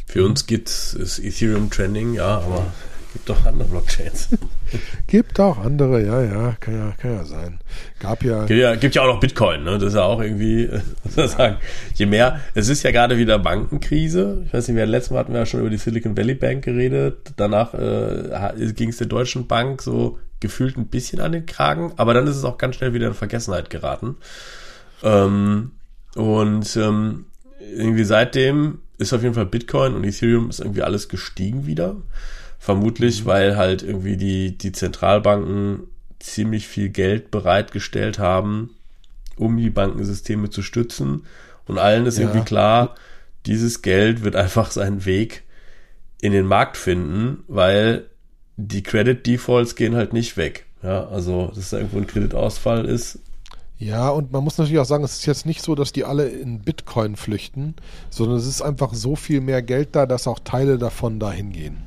Für 0.07 0.26
uns 0.26 0.47
gibt 0.47 0.70
es 0.70 1.20
Ethereum 1.20 1.70
Trending, 1.70 2.13
ja, 2.13 2.38
aber 2.39 2.72
Gibt 3.16 3.30
doch 3.30 3.45
andere 3.45 3.70
Blockchains. 3.70 4.28
Gibt 5.07 5.39
auch 5.39 5.57
andere, 5.57 6.05
ja, 6.05 6.22
ja, 6.22 6.57
kann 6.59 6.78
ja, 6.78 6.93
kann 6.97 7.11
ja 7.13 7.24
sein. 7.24 7.59
Gab 7.97 8.22
ja. 8.26 8.43
Gibt 8.43 8.59
ja, 8.59 8.76
gibt 8.76 8.93
ja 8.93 9.03
auch 9.03 9.07
noch 9.07 9.22
Bitcoin, 9.22 9.63
ne? 9.63 9.78
Das 9.78 9.93
ist 9.93 9.93
ja 9.93 10.03
auch 10.03 10.22
irgendwie, 10.22 10.70
was 11.16 11.32
ich 11.32 11.38
sagen, 11.38 11.55
je 11.93 12.07
mehr, 12.07 12.41
es 12.55 12.68
ist 12.68 12.84
ja 12.84 12.91
gerade 12.91 13.18
wieder 13.18 13.39
Bankenkrise. 13.39 14.43
Ich 14.45 14.53
weiß 14.53 14.68
nicht, 14.68 14.76
wir 14.76 14.86
letztes 14.86 15.11
Mal 15.11 15.20
hatten 15.20 15.32
wir 15.32 15.39
ja 15.39 15.45
schon 15.45 15.61
über 15.61 15.70
die 15.70 15.78
Silicon 15.78 16.18
Valley 16.18 16.36
Bank 16.36 16.66
geredet. 16.66 17.32
Danach 17.38 17.74
äh, 17.74 18.74
ging 18.74 18.89
es 18.89 18.97
der 18.97 19.07
Deutschen 19.07 19.47
Bank 19.47 19.82
so 19.82 20.20
gefühlt 20.45 20.77
ein 20.77 20.87
bisschen 20.87 21.19
an 21.19 21.31
den 21.31 21.45
Kragen, 21.45 21.93
aber 21.97 22.13
dann 22.13 22.27
ist 22.27 22.37
es 22.37 22.43
auch 22.43 22.57
ganz 22.57 22.75
schnell 22.75 22.93
wieder 22.93 23.07
in 23.07 23.13
Vergessenheit 23.13 23.69
geraten. 23.69 24.17
Ähm, 25.03 25.71
und 26.15 26.75
ähm, 26.77 27.25
irgendwie 27.59 28.03
seitdem 28.03 28.79
ist 28.97 29.13
auf 29.13 29.23
jeden 29.23 29.33
Fall 29.33 29.45
Bitcoin 29.45 29.95
und 29.95 30.03
Ethereum 30.03 30.49
ist 30.49 30.59
irgendwie 30.59 30.83
alles 30.83 31.09
gestiegen 31.09 31.65
wieder. 31.65 31.95
Vermutlich, 32.59 33.23
mhm. 33.23 33.27
weil 33.27 33.57
halt 33.57 33.83
irgendwie 33.83 34.17
die, 34.17 34.57
die 34.57 34.71
Zentralbanken 34.71 35.83
ziemlich 36.19 36.67
viel 36.67 36.89
Geld 36.89 37.31
bereitgestellt 37.31 38.19
haben, 38.19 38.71
um 39.35 39.57
die 39.57 39.69
Bankensysteme 39.69 40.49
zu 40.49 40.61
stützen. 40.61 41.25
Und 41.65 41.77
allen 41.77 42.05
ist 42.05 42.17
ja. 42.17 42.25
irgendwie 42.25 42.45
klar, 42.45 42.95
dieses 43.45 43.81
Geld 43.81 44.23
wird 44.23 44.35
einfach 44.35 44.71
seinen 44.71 45.05
Weg 45.05 45.43
in 46.21 46.31
den 46.31 46.45
Markt 46.45 46.77
finden, 46.77 47.43
weil 47.47 48.09
die 48.58 48.84
Credit 48.84 49.26
Defaults 49.26 49.76
gehen 49.76 49.95
halt 49.95 50.14
nicht 50.14 50.38
weg. 50.38 50.66
Ja, 50.84 51.08
also, 51.08 51.51
dass 51.56 51.72
da 51.72 51.78
irgendwo 51.78 51.97
ein 51.97 52.08
Kreditausfall 52.08 52.86
ist. 52.86 53.20
Ja, 53.78 54.10
und 54.10 54.32
man 54.32 54.43
muss 54.43 54.58
natürlich 54.58 54.80
auch 54.80 54.86
sagen, 54.86 55.03
es 55.03 55.18
ist 55.18 55.26
jetzt 55.26 55.45
nicht 55.45 55.62
so, 55.62 55.76
dass 55.76 55.91
die 55.91 56.06
alle 56.06 56.30
in 56.30 56.60
Bitcoin 56.60 57.18
flüchten, 57.18 57.76
sondern 58.10 58.38
es 58.38 58.47
ist 58.47 58.62
einfach 58.62 58.93
so 58.93 59.16
viel 59.16 59.41
mehr 59.41 59.62
Geld 59.62 59.89
da, 59.95 60.06
dass 60.06 60.28
auch 60.28 60.39
Teile 60.39 60.78
davon 60.78 61.20
dahin 61.20 61.51
gehen. 61.51 61.78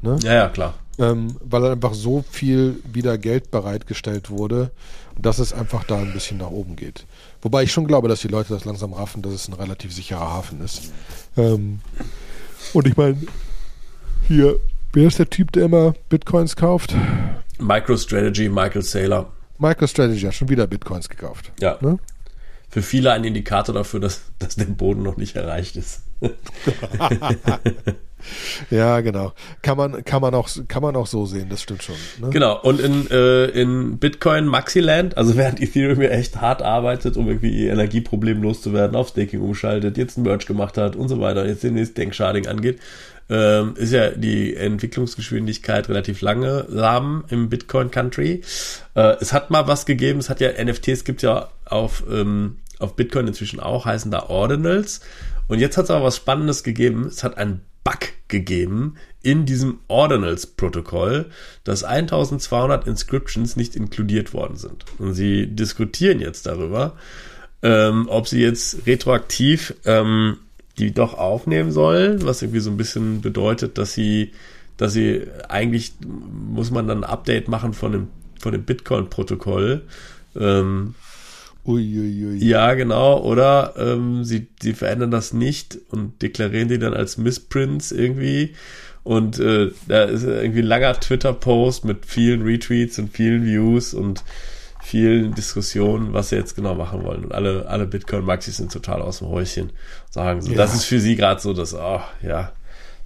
Ne? 0.00 0.18
Ja, 0.22 0.34
ja, 0.34 0.48
klar. 0.48 0.74
Ähm, 0.98 1.36
weil 1.40 1.64
einfach 1.66 1.94
so 1.94 2.24
viel 2.28 2.82
wieder 2.90 3.18
Geld 3.18 3.50
bereitgestellt 3.50 4.30
wurde, 4.30 4.70
dass 5.20 5.38
es 5.38 5.52
einfach 5.52 5.84
da 5.84 5.98
ein 5.98 6.12
bisschen 6.12 6.38
nach 6.38 6.50
oben 6.50 6.76
geht. 6.76 7.04
Wobei 7.42 7.64
ich 7.64 7.72
schon 7.72 7.86
glaube, 7.86 8.08
dass 8.08 8.20
die 8.20 8.28
Leute 8.28 8.54
das 8.54 8.64
langsam 8.64 8.94
raffen, 8.94 9.22
dass 9.22 9.32
es 9.32 9.48
ein 9.48 9.54
relativ 9.54 9.92
sicherer 9.92 10.32
Hafen 10.32 10.60
ist. 10.60 10.92
Ähm, 11.36 11.80
und 12.72 12.86
ich 12.86 12.96
meine, 12.96 13.18
hier, 14.26 14.58
wer 14.92 15.06
ist 15.06 15.18
der 15.18 15.30
Typ, 15.30 15.52
der 15.52 15.64
immer 15.66 15.94
Bitcoins 16.08 16.56
kauft? 16.56 16.94
MicroStrategy, 17.58 18.48
Michael 18.48 18.82
Saylor. 18.82 19.32
MicroStrategy 19.58 20.20
hat 20.20 20.34
schon 20.34 20.48
wieder 20.48 20.66
Bitcoins 20.66 21.08
gekauft. 21.08 21.52
Ja. 21.60 21.78
Ne? 21.80 21.98
Für 22.68 22.82
viele 22.82 23.12
ein 23.12 23.24
Indikator 23.24 23.74
dafür, 23.74 24.00
dass, 24.00 24.22
dass 24.38 24.56
der 24.56 24.66
Boden 24.66 25.02
noch 25.02 25.16
nicht 25.16 25.36
erreicht 25.36 25.76
ist. 25.76 26.02
Ja, 28.70 29.00
genau. 29.00 29.32
Kann 29.62 29.76
man, 29.76 30.04
kann 30.04 30.20
man 30.20 30.34
auch, 30.34 30.48
kann 30.68 30.82
man 30.82 30.96
auch 30.96 31.06
so 31.06 31.26
sehen, 31.26 31.48
das 31.48 31.62
stimmt 31.62 31.82
schon. 31.82 31.96
Ne? 32.20 32.30
Genau. 32.30 32.60
Und 32.60 32.80
in, 32.80 33.10
äh, 33.10 33.46
in 33.46 33.98
Bitcoin 33.98 34.46
Maxiland, 34.46 35.16
also 35.16 35.36
während 35.36 35.60
Ethereum 35.60 36.00
ja 36.00 36.10
echt 36.10 36.40
hart 36.40 36.62
arbeitet, 36.62 37.16
um 37.16 37.28
irgendwie 37.28 37.50
ihr 37.50 37.72
Energieproblem 37.72 38.42
loszuwerden, 38.42 38.96
auf 38.96 39.08
Staking 39.08 39.40
umschaltet, 39.40 39.96
jetzt 39.96 40.16
ein 40.16 40.22
Merge 40.22 40.46
gemacht 40.46 40.78
hat 40.78 40.96
und 40.96 41.08
so 41.08 41.20
weiter, 41.20 41.46
jetzt 41.46 41.62
den 41.62 41.74
nächsten 41.74 41.94
Denksharding 41.96 42.46
angeht, 42.46 42.80
ähm, 43.30 43.74
ist 43.76 43.92
ja 43.92 44.10
die 44.10 44.56
Entwicklungsgeschwindigkeit 44.56 45.88
relativ 45.88 46.20
lange 46.22 46.64
lahm 46.68 47.24
im 47.28 47.48
Bitcoin 47.48 47.90
Country. 47.90 48.42
Äh, 48.94 49.16
es 49.20 49.32
hat 49.32 49.50
mal 49.50 49.66
was 49.66 49.86
gegeben, 49.86 50.18
es 50.18 50.30
hat 50.30 50.40
ja 50.40 50.50
NFTs 50.62 51.04
gibt 51.04 51.22
ja 51.22 51.48
auf, 51.66 52.04
ähm, 52.10 52.56
auf 52.78 52.96
Bitcoin 52.96 53.26
inzwischen 53.26 53.60
auch, 53.60 53.84
heißen 53.84 54.10
da 54.10 54.24
Ordinals. 54.24 55.00
Und 55.46 55.60
jetzt 55.60 55.76
hat 55.76 55.84
es 55.84 55.90
aber 55.90 56.04
was 56.04 56.16
Spannendes 56.16 56.62
gegeben. 56.62 57.06
Es 57.06 57.24
hat 57.24 57.38
einen 57.38 57.62
Bug 57.88 58.12
gegeben 58.28 58.96
in 59.22 59.46
diesem 59.46 59.80
Ordinals-Protokoll, 59.88 61.26
dass 61.64 61.84
1200 61.84 62.86
Inscriptions 62.86 63.56
nicht 63.56 63.74
inkludiert 63.74 64.34
worden 64.34 64.56
sind. 64.56 64.84
Und 64.98 65.14
sie 65.14 65.46
diskutieren 65.46 66.20
jetzt 66.20 66.46
darüber, 66.46 66.96
ähm, 67.62 68.06
ob 68.08 68.28
sie 68.28 68.42
jetzt 68.42 68.86
retroaktiv 68.86 69.74
ähm, 69.84 70.38
die 70.78 70.92
doch 70.92 71.14
aufnehmen 71.14 71.72
sollen, 71.72 72.24
was 72.24 72.42
irgendwie 72.42 72.60
so 72.60 72.70
ein 72.70 72.76
bisschen 72.76 73.20
bedeutet, 73.20 73.78
dass 73.78 73.94
sie, 73.94 74.32
dass 74.76 74.92
sie 74.92 75.26
eigentlich 75.48 75.94
muss 76.00 76.70
man 76.70 76.86
dann 76.86 77.02
ein 77.02 77.10
Update 77.10 77.48
machen 77.48 77.72
von 77.72 77.92
dem, 77.92 78.08
von 78.38 78.52
dem 78.52 78.62
Bitcoin-Protokoll. 78.62 79.82
Ähm, 80.36 80.94
Uiuiui. 81.68 82.38
ja, 82.44 82.74
genau. 82.74 83.22
Oder 83.22 83.74
ähm, 83.76 84.24
sie, 84.24 84.48
sie 84.60 84.72
verändern 84.72 85.10
das 85.10 85.32
nicht 85.32 85.78
und 85.90 86.22
deklarieren 86.22 86.68
die 86.68 86.78
dann 86.78 86.94
als 86.94 87.18
Missprints 87.18 87.92
irgendwie. 87.92 88.54
Und 89.04 89.38
äh, 89.38 89.70
da 89.86 90.04
ist 90.04 90.22
irgendwie 90.24 90.60
ein 90.60 90.66
langer 90.66 90.98
Twitter-Post 90.98 91.84
mit 91.84 92.06
vielen 92.06 92.42
Retweets 92.42 92.98
und 92.98 93.12
vielen 93.14 93.44
Views 93.44 93.94
und 93.94 94.24
vielen 94.82 95.34
Diskussionen, 95.34 96.12
was 96.14 96.30
sie 96.30 96.36
jetzt 96.36 96.56
genau 96.56 96.74
machen 96.74 97.02
wollen. 97.04 97.24
Und 97.24 97.32
alle, 97.32 97.66
alle 97.68 97.86
Bitcoin-Maxis 97.86 98.56
sind 98.56 98.72
total 98.72 99.02
aus 99.02 99.18
dem 99.18 99.28
Häuschen. 99.28 99.70
Sagen 100.10 100.40
so. 100.42 100.50
Ja. 100.50 100.56
Das 100.56 100.74
ist 100.74 100.84
für 100.84 101.00
sie 101.00 101.16
gerade 101.16 101.40
so, 101.40 101.52
dass, 101.52 101.74
oh, 101.74 102.00
ja, 102.22 102.52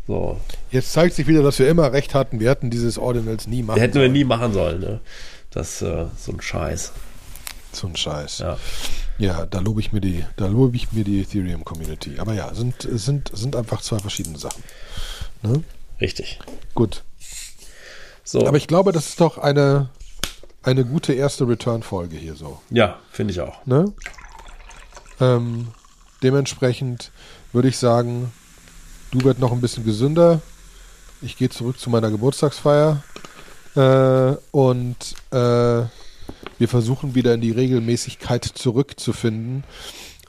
so. 0.07 0.41
Jetzt 0.71 0.93
zeigt 0.93 1.15
sich 1.15 1.27
wieder, 1.27 1.43
dass 1.43 1.59
wir 1.59 1.69
immer 1.69 1.93
recht 1.93 2.15
hatten. 2.15 2.41
Wir 2.41 2.51
hätten 2.51 2.71
dieses 2.71 2.99
Ordinals 2.99 3.47
nie 3.47 3.63
machen 3.63 3.81
Hätten 3.81 3.95
wir 3.95 4.03
sollen. 4.03 4.13
nie 4.13 4.25
machen 4.25 4.53
sollen, 4.53 4.81
ne? 4.81 5.01
Das 5.51 5.83
äh, 5.83 6.07
so 6.17 6.33
ein 6.33 6.41
Scheiß. 6.41 6.93
So 7.73 7.87
ein 7.87 7.97
Scheiß. 7.97 8.39
Ja. 8.39 8.59
Ja, 9.19 9.47
da 9.47 9.61
lobe 9.61 9.81
ich 9.81 9.93
mir 9.93 10.01
die, 10.01 10.25
da 10.37 10.47
lobe 10.47 10.77
ich 10.77 10.93
mir 10.93 11.05
die 11.05 11.21
Ethereum 11.21 11.65
Community. 11.65 12.19
Aber 12.19 12.35
ja, 12.35 12.55
sind, 12.55 12.89
sind, 12.91 13.31
sind 13.33 13.57
einfach 13.57 13.81
zwei 13.81 13.99
verschiedene 13.99 14.39
Sachen. 14.39 14.63
Ne? 15.43 15.63
Richtig. 16.01 16.39
Gut. 16.75 17.05
So. 18.25 18.47
Aber 18.47 18.57
ich 18.57 18.67
glaube, 18.67 18.93
das 18.93 19.11
ist 19.11 19.21
doch 19.21 19.39
eine, 19.39 19.91
eine 20.63 20.85
gute 20.85 21.13
erste 21.13 21.47
Return-Folge 21.47 22.17
hier 22.17 22.35
so. 22.35 22.61
ja, 22.71 22.99
finde 23.11 23.33
ich 23.33 23.41
auch. 23.41 23.65
Ne? 23.67 23.93
Ähm, 25.21 25.69
dementsprechend 26.23 27.13
würde 27.53 27.69
ich 27.69 27.77
sagen, 27.79 28.33
du 29.11 29.23
wird 29.23 29.39
noch 29.39 29.53
ein 29.53 29.61
bisschen 29.61 29.85
gesünder. 29.85 30.41
Ich 31.21 31.37
gehe 31.37 31.51
zurück 31.51 31.79
zu 31.79 31.91
meiner 31.91 32.11
Geburtstagsfeier. 32.11 33.03
Äh, 33.77 34.37
und 34.51 34.97
äh, 35.31 35.83
wir 36.59 36.69
versuchen 36.69 37.15
wieder 37.15 37.35
in 37.35 37.41
die 37.41 37.51
Regelmäßigkeit 37.51 38.45
zurückzufinden, 38.45 39.65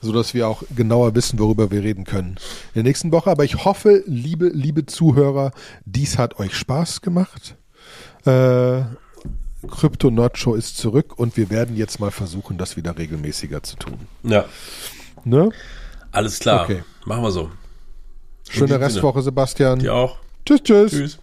sodass 0.01 0.33
wir 0.33 0.47
auch 0.47 0.63
genauer 0.75 1.15
wissen, 1.15 1.39
worüber 1.39 1.71
wir 1.71 1.83
reden 1.83 2.03
können 2.03 2.35
in 2.69 2.75
der 2.75 2.83
nächsten 2.83 3.11
Woche. 3.11 3.31
Aber 3.31 3.43
ich 3.43 3.65
hoffe, 3.65 4.03
liebe, 4.05 4.49
liebe 4.49 4.85
Zuhörer, 4.85 5.51
dies 5.85 6.17
hat 6.17 6.39
euch 6.39 6.55
Spaß 6.55 7.01
gemacht. 7.01 7.55
Äh, 8.25 8.81
Crypto 9.67 10.11
Nerd 10.11 10.37
Show 10.37 10.55
ist 10.55 10.77
zurück 10.77 11.17
und 11.17 11.37
wir 11.37 11.49
werden 11.49 11.77
jetzt 11.77 11.99
mal 11.99 12.11
versuchen, 12.11 12.57
das 12.57 12.75
wieder 12.75 12.97
regelmäßiger 12.97 13.63
zu 13.63 13.77
tun. 13.77 13.99
Ja. 14.23 14.45
Ne? 15.23 15.49
Alles 16.11 16.39
klar. 16.39 16.63
Okay. 16.63 16.83
Machen 17.05 17.23
wir 17.23 17.31
so. 17.31 17.49
Schöne 18.49 18.67
diesem 18.67 18.67
Sinne. 18.67 18.79
Restwoche, 18.81 19.21
Sebastian. 19.21 19.79
Dir 19.79 19.93
auch. 19.93 20.17
Tschüss, 20.45 20.63
tschüss. 20.63 20.91
Tschüss. 20.91 21.19